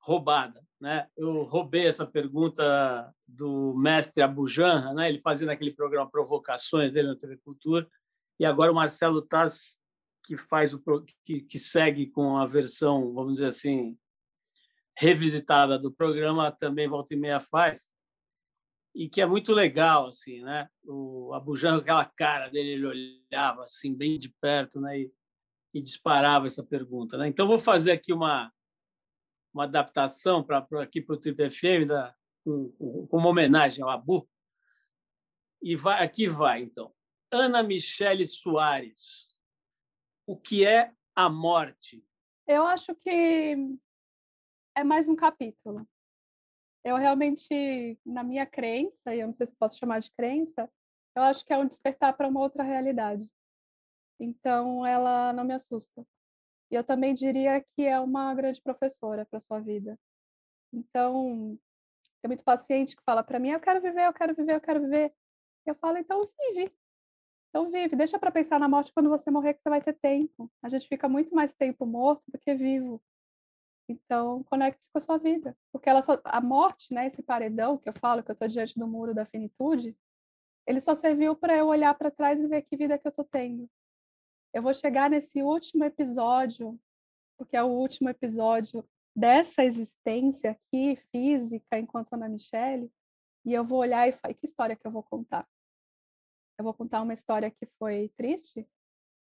roubada. 0.00 0.64
Né? 0.80 1.08
Eu 1.16 1.44
roubei 1.44 1.86
essa 1.86 2.06
pergunta 2.06 3.14
do 3.26 3.74
mestre 3.74 4.22
Abujanra, 4.22 4.92
né? 4.92 5.08
ele 5.08 5.20
fazia 5.20 5.46
naquele 5.46 5.72
programa 5.72 6.10
Provocações 6.10 6.92
dele 6.92 7.08
na 7.08 7.16
TV 7.16 7.38
Cultura, 7.38 7.88
e 8.38 8.44
agora 8.44 8.72
o 8.72 8.74
Marcelo 8.74 9.22
Taz, 9.22 9.78
que 10.22 10.36
faz 10.36 10.74
o 10.74 10.82
que, 11.24 11.40
que 11.40 11.58
segue 11.58 12.08
com 12.08 12.36
a 12.36 12.46
versão, 12.46 13.12
vamos 13.14 13.34
dizer 13.34 13.46
assim, 13.46 13.96
revisitada 14.96 15.78
do 15.78 15.92
programa, 15.92 16.50
também 16.50 16.88
volta 16.88 17.14
e 17.14 17.16
meia 17.16 17.40
faz, 17.40 17.86
e 18.94 19.08
que 19.08 19.20
é 19.20 19.26
muito 19.26 19.52
legal, 19.52 20.06
assim, 20.06 20.40
né? 20.42 20.68
O 20.84 21.32
Abujanra, 21.34 21.80
aquela 21.80 22.04
cara 22.04 22.48
dele, 22.48 22.70
ele 22.70 22.86
olhava 22.86 23.64
assim 23.64 23.92
bem 23.92 24.18
de 24.18 24.28
perto, 24.40 24.80
né? 24.80 25.00
E, 25.00 25.12
e 25.74 25.82
disparava 25.82 26.46
essa 26.46 26.62
pergunta. 26.62 27.18
Né? 27.18 27.26
Então, 27.26 27.48
vou 27.48 27.58
fazer 27.58 27.90
aqui 27.90 28.12
uma, 28.12 28.52
uma 29.52 29.64
adaptação 29.64 30.42
para 30.44 30.66
aqui 30.80 31.02
para 31.02 31.16
o 31.16 31.18
Trip 31.18 31.50
FM, 31.50 31.88
da, 31.88 32.14
com, 32.44 33.08
uma 33.10 33.28
homenagem 33.28 33.82
ao 33.82 33.90
Abu. 33.90 34.28
E 35.60 35.74
vai, 35.74 36.04
aqui 36.04 36.28
vai, 36.28 36.62
então. 36.62 36.94
Ana 37.32 37.62
Michele 37.62 38.24
Soares. 38.24 39.26
O 40.26 40.36
que 40.36 40.64
é 40.64 40.92
a 41.14 41.28
morte? 41.28 42.02
Eu 42.46 42.64
acho 42.66 42.94
que 42.94 43.56
é 44.76 44.84
mais 44.84 45.08
um 45.08 45.16
capítulo. 45.16 45.86
Eu 46.84 46.96
realmente, 46.96 47.98
na 48.06 48.22
minha 48.22 48.46
crença, 48.46 49.14
e 49.14 49.20
eu 49.20 49.26
não 49.26 49.32
sei 49.32 49.46
se 49.46 49.56
posso 49.56 49.78
chamar 49.78 50.00
de 50.00 50.12
crença, 50.12 50.70
eu 51.16 51.22
acho 51.22 51.44
que 51.44 51.52
é 51.52 51.58
um 51.58 51.66
despertar 51.66 52.14
para 52.16 52.28
uma 52.28 52.40
outra 52.40 52.62
realidade. 52.62 53.30
Então, 54.24 54.86
ela 54.86 55.32
não 55.34 55.44
me 55.44 55.52
assusta. 55.52 56.06
E 56.70 56.74
eu 56.74 56.82
também 56.82 57.14
diria 57.14 57.60
que 57.60 57.82
é 57.82 58.00
uma 58.00 58.34
grande 58.34 58.60
professora 58.62 59.26
para 59.26 59.38
sua 59.38 59.60
vida. 59.60 59.98
Então, 60.72 61.58
tem 62.22 62.28
muito 62.28 62.42
paciente 62.42 62.96
que 62.96 63.02
fala 63.04 63.22
para 63.22 63.38
mim: 63.38 63.50
eu 63.50 63.60
quero 63.60 63.82
viver, 63.82 64.06
eu 64.06 64.12
quero 64.14 64.34
viver, 64.34 64.54
eu 64.54 64.60
quero 64.60 64.80
viver. 64.80 65.14
Eu 65.66 65.74
falo: 65.74 65.98
então 65.98 66.28
vive. 66.40 66.74
Então 67.50 67.70
vive, 67.70 67.94
deixa 67.94 68.18
para 68.18 68.32
pensar 68.32 68.58
na 68.58 68.68
morte 68.68 68.92
quando 68.92 69.08
você 69.08 69.30
morrer, 69.30 69.54
que 69.54 69.62
você 69.62 69.68
vai 69.68 69.80
ter 69.82 69.92
tempo. 69.92 70.50
A 70.62 70.68
gente 70.68 70.88
fica 70.88 71.08
muito 71.08 71.34
mais 71.34 71.54
tempo 71.54 71.86
morto 71.86 72.24
do 72.28 72.38
que 72.38 72.54
vivo. 72.54 73.00
Então, 73.88 74.42
conecte-se 74.44 74.90
com 74.90 74.98
a 74.98 75.00
sua 75.00 75.18
vida. 75.18 75.56
Porque 75.70 75.88
ela 75.88 76.02
só, 76.02 76.20
a 76.24 76.40
morte, 76.40 76.92
né, 76.92 77.06
esse 77.06 77.22
paredão 77.22 77.78
que 77.78 77.88
eu 77.88 77.92
falo, 78.00 78.22
que 78.22 78.30
eu 78.30 78.32
estou 78.32 78.48
diante 78.48 78.76
do 78.78 78.88
muro 78.88 79.14
da 79.14 79.26
finitude, 79.26 79.96
ele 80.66 80.80
só 80.80 80.94
serviu 80.94 81.36
para 81.36 81.54
eu 81.56 81.66
olhar 81.66 81.94
para 81.94 82.10
trás 82.10 82.40
e 82.40 82.48
ver 82.48 82.62
que 82.62 82.76
vida 82.76 82.98
que 82.98 83.06
eu 83.06 83.10
estou 83.10 83.24
tendo 83.24 83.68
eu 84.54 84.62
vou 84.62 84.72
chegar 84.72 85.10
nesse 85.10 85.42
último 85.42 85.84
episódio, 85.84 86.78
porque 87.36 87.56
é 87.56 87.62
o 87.62 87.66
último 87.66 88.08
episódio 88.08 88.88
dessa 89.14 89.64
existência 89.64 90.52
aqui, 90.52 90.96
física, 91.10 91.76
enquanto 91.76 92.12
Ana 92.12 92.28
Michele, 92.28 92.88
e 93.44 93.52
eu 93.52 93.64
vou 93.64 93.80
olhar 93.80 94.08
e 94.08 94.12
falar, 94.12 94.32
que 94.32 94.46
história 94.46 94.76
que 94.76 94.86
eu 94.86 94.92
vou 94.92 95.02
contar? 95.02 95.46
Eu 96.56 96.64
vou 96.64 96.72
contar 96.72 97.02
uma 97.02 97.12
história 97.12 97.50
que 97.50 97.66
foi 97.80 98.12
triste, 98.16 98.64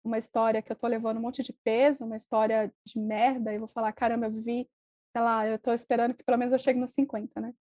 uma 0.04 0.18
história 0.18 0.60
que 0.60 0.72
eu 0.72 0.76
tô 0.76 0.88
levando 0.88 1.18
um 1.18 1.22
monte 1.22 1.44
de 1.44 1.54
peso, 1.54 2.04
uma 2.04 2.18
história 2.18 2.74
de 2.84 2.98
merda, 2.98 3.54
e 3.54 3.60
vou 3.60 3.68
falar, 3.68 3.94
caramba, 3.94 4.26
eu 4.26 4.32
vivi, 4.32 4.68
sei 5.12 5.22
lá, 5.22 5.48
eu 5.48 5.60
tô 5.60 5.72
esperando 5.72 6.16
que 6.16 6.24
pelo 6.24 6.38
menos 6.38 6.52
eu 6.52 6.60
chegue 6.60 6.80
nos 6.80 6.94
50, 6.94 7.40
né? 7.40 7.54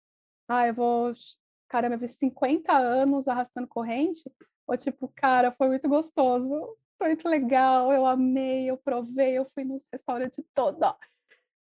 Ah, 0.47 0.69
eu 0.69 0.75
vou, 0.75 1.13
caramba, 1.69 1.97
eu 1.97 1.99
vi 1.99 2.09
50 2.09 2.73
anos 2.73 3.27
arrastando 3.27 3.67
corrente, 3.67 4.31
ou 4.65 4.77
tipo, 4.77 5.09
cara, 5.09 5.51
foi 5.51 5.67
muito 5.69 5.89
gostoso, 5.89 6.79
foi 6.99 7.09
muito 7.09 7.29
legal, 7.29 7.93
eu 7.93 8.05
amei, 8.05 8.69
eu 8.69 8.77
provei, 8.77 9.39
eu 9.39 9.45
fui 9.55 9.65
nos 9.65 9.87
restaurantes 9.91 10.45
todo. 10.53 10.85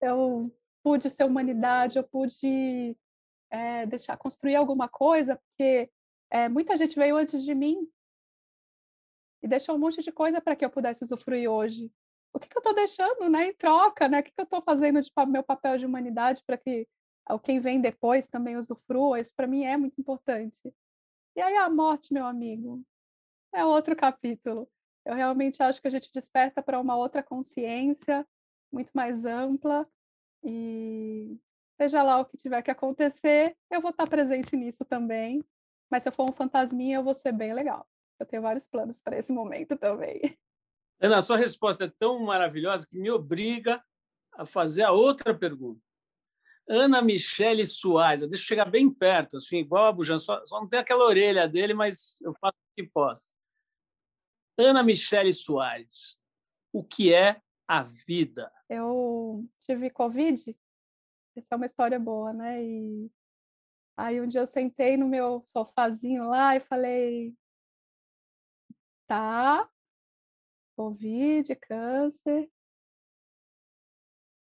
Eu 0.01 0.51
pude 0.81 1.09
ser 1.09 1.25
humanidade, 1.25 1.97
eu 1.97 2.03
pude 2.03 2.97
é, 3.51 3.85
deixar 3.85 4.17
construir 4.17 4.55
alguma 4.55 4.87
coisa, 4.87 5.35
porque 5.35 5.91
é, 6.31 6.47
muita 6.47 6.77
gente 6.77 6.95
veio 6.95 7.17
antes 7.17 7.43
de 7.43 7.53
mim 7.53 7.89
e 9.43 9.47
deixou 9.47 9.75
um 9.75 9.79
monte 9.79 10.01
de 10.01 10.11
coisa 10.11 10.41
para 10.41 10.55
que 10.55 10.65
eu 10.65 10.69
pudesse 10.69 11.03
usufruir 11.03 11.49
hoje. 11.49 11.91
O 12.33 12.39
que, 12.39 12.47
que 12.47 12.57
eu 12.57 12.61
estou 12.61 12.73
deixando, 12.73 13.29
né, 13.29 13.47
em 13.47 13.53
troca, 13.53 14.07
né? 14.07 14.19
O 14.19 14.23
que, 14.23 14.31
que 14.31 14.39
eu 14.39 14.45
estou 14.45 14.61
fazendo 14.61 15.01
de 15.01 15.11
meu 15.27 15.43
papel 15.43 15.77
de 15.77 15.85
humanidade 15.85 16.43
para 16.45 16.57
que 16.57 16.87
quem 17.43 17.59
vem 17.59 17.81
depois 17.81 18.27
também 18.27 18.55
usufrua? 18.55 19.19
Isso 19.19 19.33
para 19.35 19.47
mim 19.47 19.63
é 19.63 19.75
muito 19.75 19.99
importante. 19.99 20.73
E 21.35 21.41
aí 21.41 21.55
a 21.57 21.69
morte, 21.69 22.13
meu 22.13 22.25
amigo, 22.25 22.81
é 23.53 23.65
outro 23.65 23.95
capítulo. 23.95 24.69
Eu 25.07 25.15
realmente 25.15 25.63
acho 25.63 25.81
que 25.81 25.87
a 25.87 25.91
gente 25.91 26.11
desperta 26.13 26.61
para 26.61 26.77
uma 26.81 26.97
outra 26.97 27.23
consciência 27.23 28.27
muito 28.69 28.91
mais 28.93 29.23
ampla 29.23 29.87
e 30.43 31.39
seja 31.77 32.03
lá 32.03 32.19
o 32.19 32.25
que 32.25 32.35
tiver 32.35 32.61
que 32.61 32.69
acontecer, 32.69 33.55
eu 33.71 33.79
vou 33.79 33.91
estar 33.91 34.05
presente 34.05 34.57
nisso 34.57 34.83
também. 34.83 35.41
Mas 35.89 36.03
se 36.03 36.09
eu 36.09 36.13
for 36.13 36.29
um 36.29 36.33
fantasminha, 36.33 36.97
eu 36.97 37.03
vou 37.05 37.15
ser 37.15 37.31
bem 37.31 37.53
legal. 37.53 37.87
Eu 38.19 38.25
tenho 38.25 38.41
vários 38.41 38.65
planos 38.65 38.99
para 38.99 39.17
esse 39.17 39.31
momento 39.31 39.77
também. 39.77 40.37
Ana, 40.99 41.19
a 41.19 41.21
sua 41.21 41.37
resposta 41.37 41.85
é 41.85 41.93
tão 41.97 42.19
maravilhosa 42.19 42.85
que 42.85 42.99
me 42.99 43.09
obriga 43.09 43.81
a 44.33 44.45
fazer 44.45 44.83
a 44.83 44.91
outra 44.91 45.33
pergunta. 45.33 45.79
Ana 46.67 47.01
Michele 47.01 47.65
Soares, 47.65 48.27
deixa 48.27 48.43
eu 48.43 48.47
chegar 48.47 48.65
bem 48.65 48.89
perto, 48.89 49.37
assim, 49.37 49.59
igual 49.59 49.85
a 49.85 49.93
Bujan, 49.93 50.19
só, 50.19 50.45
só 50.45 50.59
não 50.59 50.67
tem 50.67 50.81
aquela 50.81 51.05
orelha 51.05 51.47
dele, 51.47 51.73
mas 51.73 52.19
eu 52.19 52.33
faço 52.41 52.57
o 52.57 52.75
que 52.75 52.89
posso. 52.89 53.23
Ana 54.57 54.81
Michele 54.81 55.31
Soares, 55.31 56.17
o 56.73 56.83
que 56.83 57.13
é 57.13 57.41
a 57.67 57.83
vida? 57.83 58.51
Eu 58.67 59.47
tive 59.59 59.89
Covid, 59.89 60.57
essa 61.35 61.47
é 61.51 61.55
uma 61.55 61.65
história 61.65 61.99
boa, 61.99 62.33
né? 62.33 62.63
E 62.63 63.11
aí 63.95 64.19
um 64.19 64.27
dia 64.27 64.41
eu 64.41 64.47
sentei 64.47 64.97
no 64.97 65.07
meu 65.07 65.41
sofazinho 65.43 66.27
lá 66.27 66.55
e 66.55 66.59
falei, 66.59 67.35
tá, 69.05 69.69
Covid, 70.75 71.55
câncer. 71.55 72.51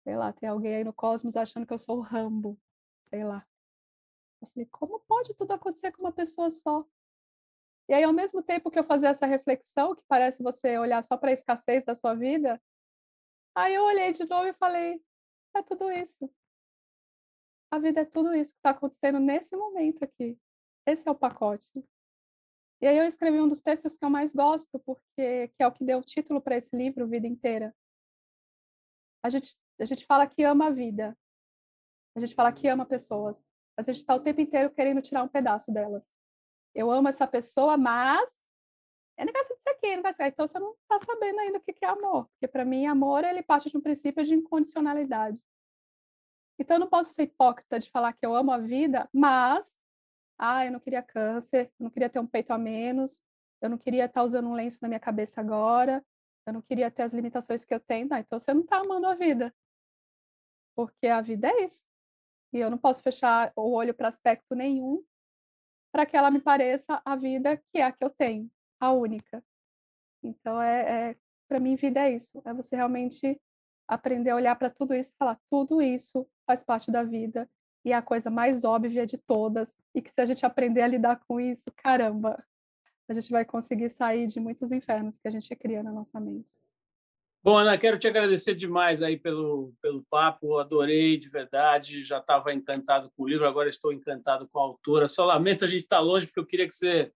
Sei 0.03 0.15
lá, 0.15 0.31
tem 0.31 0.47
alguém 0.47 0.75
aí 0.75 0.83
no 0.83 0.93
cosmos 0.93 1.35
achando 1.35 1.65
que 1.65 1.73
eu 1.73 1.79
sou 1.79 1.97
o 1.97 2.01
Rambo. 2.01 2.57
Sei 3.09 3.23
lá. 3.23 3.45
Eu 4.41 4.47
falei, 4.47 4.65
como 4.67 4.99
pode 5.01 5.33
tudo 5.33 5.51
acontecer 5.51 5.91
com 5.91 6.03
uma 6.03 6.11
pessoa 6.11 6.49
só? 6.49 6.85
E 7.89 7.93
aí, 7.93 8.03
ao 8.03 8.13
mesmo 8.13 8.43
tempo 8.43 8.69
que 8.69 8.77
eu 8.77 8.83
fazia 8.83 9.09
essa 9.09 9.25
reflexão, 9.25 9.95
que 9.95 10.03
parece 10.07 10.43
você 10.43 10.77
olhar 10.77 11.03
só 11.03 11.17
para 11.17 11.31
a 11.31 11.33
escassez 11.33 11.83
da 11.83 11.95
sua 11.95 12.13
vida, 12.13 12.61
aí 13.55 13.73
eu 13.73 13.83
olhei 13.83 14.13
de 14.13 14.25
novo 14.25 14.45
e 14.45 14.53
falei: 14.53 15.03
é 15.55 15.63
tudo 15.63 15.91
isso. 15.91 16.31
A 17.71 17.79
vida 17.79 18.01
é 18.01 18.05
tudo 18.05 18.35
isso 18.35 18.51
que 18.51 18.59
está 18.59 18.69
acontecendo 18.69 19.19
nesse 19.19 19.57
momento 19.57 20.03
aqui. 20.03 20.37
Esse 20.85 21.07
é 21.07 21.11
o 21.11 21.15
pacote. 21.15 21.67
E 22.79 22.87
aí 22.87 22.95
eu 22.95 23.05
escrevi 23.05 23.41
um 23.41 23.47
dos 23.47 23.61
textos 23.61 23.95
que 23.95 24.05
eu 24.05 24.09
mais 24.09 24.33
gosto, 24.33 24.79
porque 24.79 25.47
que 25.47 25.63
é 25.63 25.67
o 25.67 25.71
que 25.71 25.83
deu 25.83 25.97
o 25.97 26.03
título 26.03 26.39
para 26.39 26.57
esse 26.57 26.75
livro, 26.75 27.07
Vida 27.07 27.25
Inteira. 27.25 27.75
A 29.23 29.31
gente, 29.31 29.57
a 29.79 29.85
gente 29.85 30.05
fala 30.05 30.27
que 30.27 30.43
ama 30.43 30.67
a 30.67 30.71
vida, 30.71 31.17
a 32.15 32.19
gente 32.19 32.35
fala 32.35 32.53
que 32.53 32.67
ama 32.67 32.85
pessoas, 32.85 33.43
mas 33.75 33.89
a 33.89 33.93
gente 33.93 34.01
está 34.01 34.13
o 34.15 34.21
tempo 34.21 34.41
inteiro 34.41 34.69
querendo 34.69 35.01
tirar 35.01 35.23
um 35.23 35.27
pedaço 35.27 35.71
delas. 35.71 36.07
Eu 36.73 36.91
amo 36.91 37.07
essa 37.07 37.27
pessoa, 37.27 37.77
mas 37.77 38.29
é 39.17 39.25
negócio 39.25 39.53
disso 39.53 39.69
aqui, 39.69 39.95
negócio 39.95 40.23
Então 40.23 40.47
você 40.47 40.59
não 40.59 40.71
está 40.71 40.99
sabendo 40.99 41.39
ainda 41.39 41.57
o 41.57 41.61
que 41.61 41.83
é 41.83 41.87
amor, 41.87 42.29
porque 42.29 42.47
para 42.47 42.63
mim 42.63 42.85
amor 42.85 43.23
ele 43.23 43.43
parte 43.43 43.69
de 43.69 43.77
um 43.77 43.81
princípio 43.81 44.23
de 44.23 44.33
incondicionalidade. 44.33 45.43
Então 46.57 46.75
eu 46.75 46.79
não 46.79 46.87
posso 46.87 47.13
ser 47.13 47.23
hipócrita 47.23 47.79
de 47.79 47.89
falar 47.89 48.13
que 48.13 48.25
eu 48.25 48.35
amo 48.35 48.51
a 48.51 48.57
vida, 48.57 49.09
mas 49.13 49.77
ah, 50.37 50.65
eu 50.65 50.71
não 50.71 50.79
queria 50.79 51.03
câncer, 51.03 51.71
eu 51.79 51.83
não 51.83 51.89
queria 51.89 52.09
ter 52.09 52.19
um 52.19 52.27
peito 52.27 52.51
a 52.51 52.57
menos, 52.57 53.21
eu 53.61 53.69
não 53.69 53.77
queria 53.77 54.05
estar 54.05 54.23
usando 54.23 54.47
um 54.47 54.53
lenço 54.53 54.79
na 54.81 54.87
minha 54.87 54.99
cabeça 54.99 55.41
agora, 55.41 56.03
eu 56.45 56.53
não 56.53 56.61
queria 56.61 56.89
ter 56.89 57.03
as 57.03 57.13
limitações 57.13 57.65
que 57.65 57.73
eu 57.73 57.79
tenho. 57.79 58.07
Não, 58.07 58.17
então 58.17 58.39
você 58.39 58.53
não 58.53 58.61
está 58.61 58.77
amando 58.77 59.05
a 59.05 59.15
vida. 59.15 59.53
Porque 60.75 61.07
a 61.07 61.21
vida 61.21 61.49
é 61.49 61.65
isso. 61.65 61.83
E 62.53 62.57
eu 62.59 62.69
não 62.69 62.77
posso 62.77 63.03
fechar 63.03 63.51
o 63.55 63.71
olho 63.71 63.93
para 63.93 64.07
aspecto 64.07 64.55
nenhum 64.55 65.03
para 65.91 66.05
que 66.05 66.15
ela 66.15 66.31
me 66.31 66.39
pareça 66.39 67.01
a 67.03 67.15
vida 67.15 67.57
que 67.57 67.79
é 67.79 67.83
a 67.83 67.91
que 67.91 68.03
eu 68.03 68.09
tenho, 68.09 68.49
a 68.79 68.91
única. 68.91 69.43
Então, 70.23 70.61
é, 70.61 71.09
é 71.11 71.15
para 71.47 71.59
mim, 71.59 71.75
vida 71.75 72.01
é 72.01 72.15
isso. 72.15 72.41
É 72.45 72.53
você 72.53 72.75
realmente 72.75 73.39
aprender 73.87 74.29
a 74.29 74.35
olhar 74.35 74.55
para 74.55 74.69
tudo 74.69 74.93
isso 74.93 75.11
e 75.11 75.17
falar: 75.17 75.39
tudo 75.49 75.81
isso 75.81 76.27
faz 76.45 76.63
parte 76.63 76.91
da 76.91 77.03
vida 77.03 77.49
e 77.83 77.91
é 77.91 77.95
a 77.95 78.01
coisa 78.01 78.29
mais 78.29 78.63
óbvia 78.63 79.05
de 79.05 79.17
todas, 79.17 79.75
e 79.95 80.01
que 80.01 80.11
se 80.11 80.19
a 80.19 80.25
gente 80.25 80.45
aprender 80.45 80.81
a 80.81 80.87
lidar 80.87 81.21
com 81.27 81.39
isso, 81.39 81.71
caramba, 81.77 82.43
a 83.07 83.13
gente 83.13 83.31
vai 83.31 83.45
conseguir 83.45 83.89
sair 83.89 84.27
de 84.27 84.39
muitos 84.39 84.71
infernos 84.71 85.17
que 85.17 85.27
a 85.27 85.31
gente 85.31 85.55
cria 85.55 85.81
na 85.81 85.91
nossa 85.91 86.19
mente. 86.19 86.58
Bom, 87.41 87.57
Ana, 87.57 87.77
quero 87.77 87.97
te 87.97 88.05
agradecer 88.05 88.53
demais 88.53 89.01
aí 89.01 89.17
pelo, 89.17 89.73
pelo 89.81 90.03
papo, 90.09 90.57
adorei 90.57 91.17
de 91.17 91.29
verdade, 91.29 92.03
já 92.03 92.17
estava 92.19 92.53
encantado 92.53 93.09
com 93.15 93.23
o 93.23 93.27
livro, 93.27 93.47
agora 93.47 93.69
estou 93.69 93.93
encantado 93.93 94.47
com 94.49 94.59
a 94.59 94.63
autora. 94.63 95.07
Só 95.07 95.25
lamento 95.25 95.63
a 95.63 95.67
gente 95.67 95.83
estar 95.83 95.97
tá 95.97 96.01
longe, 96.01 96.27
porque 96.27 96.39
eu 96.39 96.45
queria 96.45 96.67
que 96.67 96.73
você 96.73 97.13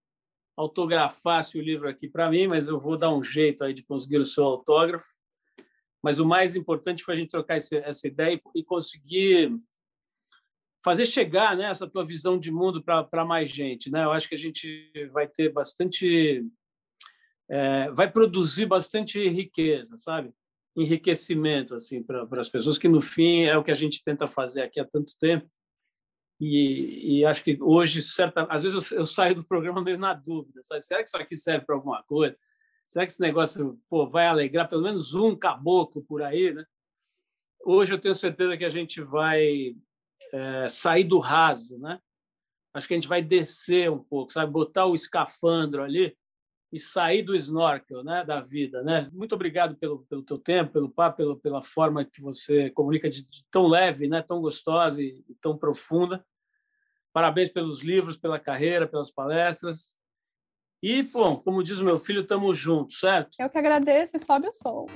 autografasse 0.56 1.58
o 1.58 1.62
livro 1.62 1.88
aqui 1.88 2.08
para 2.08 2.30
mim, 2.30 2.46
mas 2.46 2.68
eu 2.68 2.80
vou 2.80 2.96
dar 2.96 3.12
um 3.12 3.22
jeito 3.22 3.64
aí 3.64 3.74
de 3.74 3.82
conseguir 3.82 4.16
o 4.16 4.24
seu 4.24 4.44
autógrafo. 4.44 5.06
Mas 6.02 6.18
o 6.18 6.26
mais 6.26 6.56
importante 6.56 7.02
foi 7.02 7.14
a 7.14 7.18
gente 7.18 7.30
trocar 7.30 7.56
essa 7.56 8.06
ideia 8.06 8.40
e 8.54 8.64
conseguir 8.64 9.58
fazer 10.84 11.06
chegar 11.06 11.56
né, 11.56 11.64
essa 11.64 11.88
tua 11.88 12.04
visão 12.04 12.38
de 12.38 12.50
mundo 12.50 12.82
para 12.82 13.24
mais 13.24 13.50
gente. 13.50 13.90
Né? 13.90 14.04
Eu 14.04 14.12
acho 14.12 14.28
que 14.28 14.34
a 14.34 14.38
gente 14.38 14.90
vai 15.12 15.26
ter 15.26 15.50
bastante. 15.50 16.46
É, 17.48 17.90
vai 17.90 18.10
produzir 18.10 18.66
bastante 18.66 19.28
riqueza, 19.28 19.96
sabe? 19.98 20.32
Enriquecimento 20.76 21.74
assim 21.74 22.02
para 22.02 22.26
as 22.40 22.48
pessoas, 22.48 22.78
que 22.78 22.88
no 22.88 23.00
fim 23.00 23.42
é 23.42 23.56
o 23.56 23.62
que 23.62 23.70
a 23.70 23.76
gente 23.76 24.02
tenta 24.02 24.26
fazer 24.26 24.62
aqui 24.62 24.80
há 24.80 24.84
tanto 24.84 25.12
tempo. 25.18 25.48
E, 26.40 27.20
e 27.20 27.24
acho 27.24 27.44
que 27.44 27.56
hoje, 27.60 28.02
certa, 28.02 28.42
às 28.50 28.64
vezes 28.64 28.90
eu, 28.90 28.98
eu, 28.98 29.06
saio 29.06 29.36
do 29.36 29.46
programa 29.46 29.82
meio 29.82 29.98
na 29.98 30.12
dúvida: 30.12 30.60
sabe? 30.62 30.82
será 30.82 31.02
que 31.02 31.08
isso 31.08 31.16
aqui 31.16 31.36
serve 31.36 31.64
para 31.64 31.76
alguma 31.76 32.02
coisa? 32.02 32.36
Será 32.88 33.06
que 33.06 33.12
esse 33.12 33.20
negócio 33.20 33.80
pô, 33.88 34.08
vai 34.08 34.26
alegrar 34.26 34.68
pelo 34.68 34.82
menos 34.82 35.14
um 35.14 35.36
caboclo 35.36 36.04
por 36.04 36.22
aí? 36.22 36.52
Né? 36.52 36.64
Hoje 37.64 37.94
eu 37.94 38.00
tenho 38.00 38.14
certeza 38.14 38.56
que 38.56 38.64
a 38.64 38.68
gente 38.68 39.00
vai 39.00 39.74
é, 40.32 40.68
sair 40.68 41.04
do 41.04 41.18
raso, 41.18 41.78
né? 41.78 42.00
Acho 42.74 42.88
que 42.88 42.94
a 42.94 42.96
gente 42.96 43.08
vai 43.08 43.22
descer 43.22 43.90
um 43.90 44.02
pouco, 44.02 44.32
sabe? 44.32 44.50
Botar 44.50 44.86
o 44.86 44.94
escafandro 44.94 45.82
ali 45.82 46.16
e 46.74 46.78
sair 46.78 47.22
do 47.22 47.36
snorkel, 47.36 48.02
né? 48.02 48.24
Da 48.24 48.40
vida, 48.40 48.82
né? 48.82 49.08
Muito 49.12 49.32
obrigado 49.32 49.76
pelo, 49.76 50.00
pelo 50.06 50.24
teu 50.24 50.36
tempo, 50.36 50.72
pelo 50.72 50.90
papo, 50.90 51.18
pelo, 51.18 51.36
pela 51.36 51.62
forma 51.62 52.04
que 52.04 52.20
você 52.20 52.68
comunica 52.70 53.08
de, 53.08 53.22
de 53.22 53.44
tão 53.48 53.68
leve, 53.68 54.08
né? 54.08 54.20
Tão 54.20 54.40
gostosa 54.40 55.00
e, 55.00 55.24
e 55.28 55.34
tão 55.40 55.56
profunda. 55.56 56.26
Parabéns 57.12 57.48
pelos 57.48 57.80
livros, 57.80 58.16
pela 58.16 58.40
carreira, 58.40 58.88
pelas 58.88 59.08
palestras. 59.08 59.94
E, 60.82 61.00
bom, 61.04 61.36
como 61.36 61.62
diz 61.62 61.78
o 61.78 61.84
meu 61.84 61.96
filho, 61.96 62.22
estamos 62.22 62.58
juntos, 62.58 62.98
certo? 62.98 63.36
Eu 63.38 63.48
que 63.48 63.56
agradeço 63.56 64.16
e 64.16 64.20
sobe 64.20 64.48
o 64.48 64.52
som. 64.52 64.86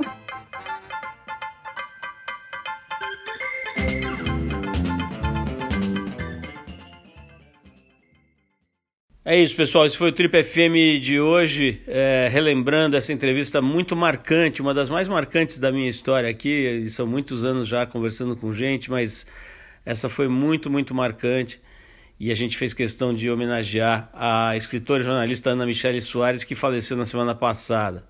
É 9.31 9.39
isso, 9.39 9.55
pessoal. 9.55 9.85
Esse 9.85 9.95
foi 9.95 10.09
o 10.09 10.12
Trip 10.12 10.43
FM 10.43 11.03
de 11.03 11.20
hoje, 11.20 11.83
é, 11.87 12.31
relembrando 12.33 12.97
essa 12.97 13.12
entrevista 13.12 13.61
muito 13.61 13.95
marcante, 13.95 14.62
uma 14.62 14.72
das 14.72 14.89
mais 14.89 15.07
marcantes 15.07 15.59
da 15.59 15.70
minha 15.70 15.91
história 15.91 16.31
aqui. 16.31 16.89
São 16.89 17.07
muitos 17.07 17.45
anos 17.45 17.68
já 17.68 17.85
conversando 17.85 18.35
com 18.35 18.55
gente, 18.55 18.91
mas 18.91 19.26
essa 19.85 20.09
foi 20.09 20.29
muito, 20.29 20.70
muito 20.70 20.95
marcante. 20.95 21.61
E 22.18 22.33
a 22.33 22.35
gente 22.35 22.57
fez 22.57 22.72
questão 22.72 23.12
de 23.12 23.31
homenagear 23.31 24.09
a 24.14 24.57
escritora 24.57 25.03
e 25.03 25.05
jornalista 25.05 25.51
Ana 25.51 25.66
Michele 25.66 26.01
Soares, 26.01 26.43
que 26.43 26.55
faleceu 26.55 26.97
na 26.97 27.05
semana 27.05 27.35
passada. 27.35 28.05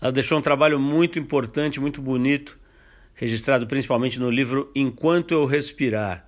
Ela 0.00 0.12
deixou 0.12 0.38
um 0.38 0.42
trabalho 0.42 0.80
muito 0.80 1.18
importante, 1.18 1.78
muito 1.78 2.00
bonito, 2.00 2.58
registrado 3.14 3.66
principalmente 3.66 4.18
no 4.18 4.30
livro 4.30 4.72
Enquanto 4.74 5.32
Eu 5.32 5.44
Respirar, 5.44 6.26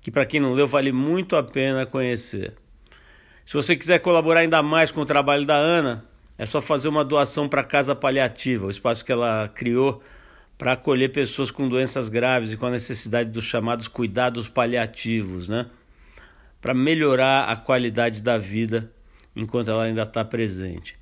que 0.00 0.10
para 0.10 0.26
quem 0.26 0.40
não 0.40 0.52
leu 0.52 0.66
vale 0.66 0.90
muito 0.90 1.36
a 1.36 1.44
pena 1.44 1.86
conhecer. 1.86 2.60
Se 3.44 3.54
você 3.54 3.76
quiser 3.76 3.98
colaborar 3.98 4.40
ainda 4.40 4.62
mais 4.62 4.92
com 4.92 5.00
o 5.00 5.06
trabalho 5.06 5.44
da 5.44 5.56
Ana, 5.56 6.04
é 6.38 6.46
só 6.46 6.62
fazer 6.62 6.88
uma 6.88 7.04
doação 7.04 7.48
para 7.48 7.60
a 7.60 7.64
Casa 7.64 7.94
Paliativa, 7.94 8.66
o 8.66 8.70
espaço 8.70 9.04
que 9.04 9.12
ela 9.12 9.48
criou 9.48 10.02
para 10.56 10.72
acolher 10.72 11.10
pessoas 11.10 11.50
com 11.50 11.68
doenças 11.68 12.08
graves 12.08 12.52
e 12.52 12.56
com 12.56 12.64
a 12.66 12.70
necessidade 12.70 13.30
dos 13.30 13.44
chamados 13.44 13.88
cuidados 13.88 14.48
paliativos, 14.48 15.48
né? 15.48 15.66
Para 16.60 16.72
melhorar 16.72 17.50
a 17.50 17.56
qualidade 17.56 18.20
da 18.20 18.38
vida 18.38 18.88
enquanto 19.34 19.70
ela 19.70 19.82
ainda 19.84 20.04
está 20.04 20.24
presente. 20.24 20.96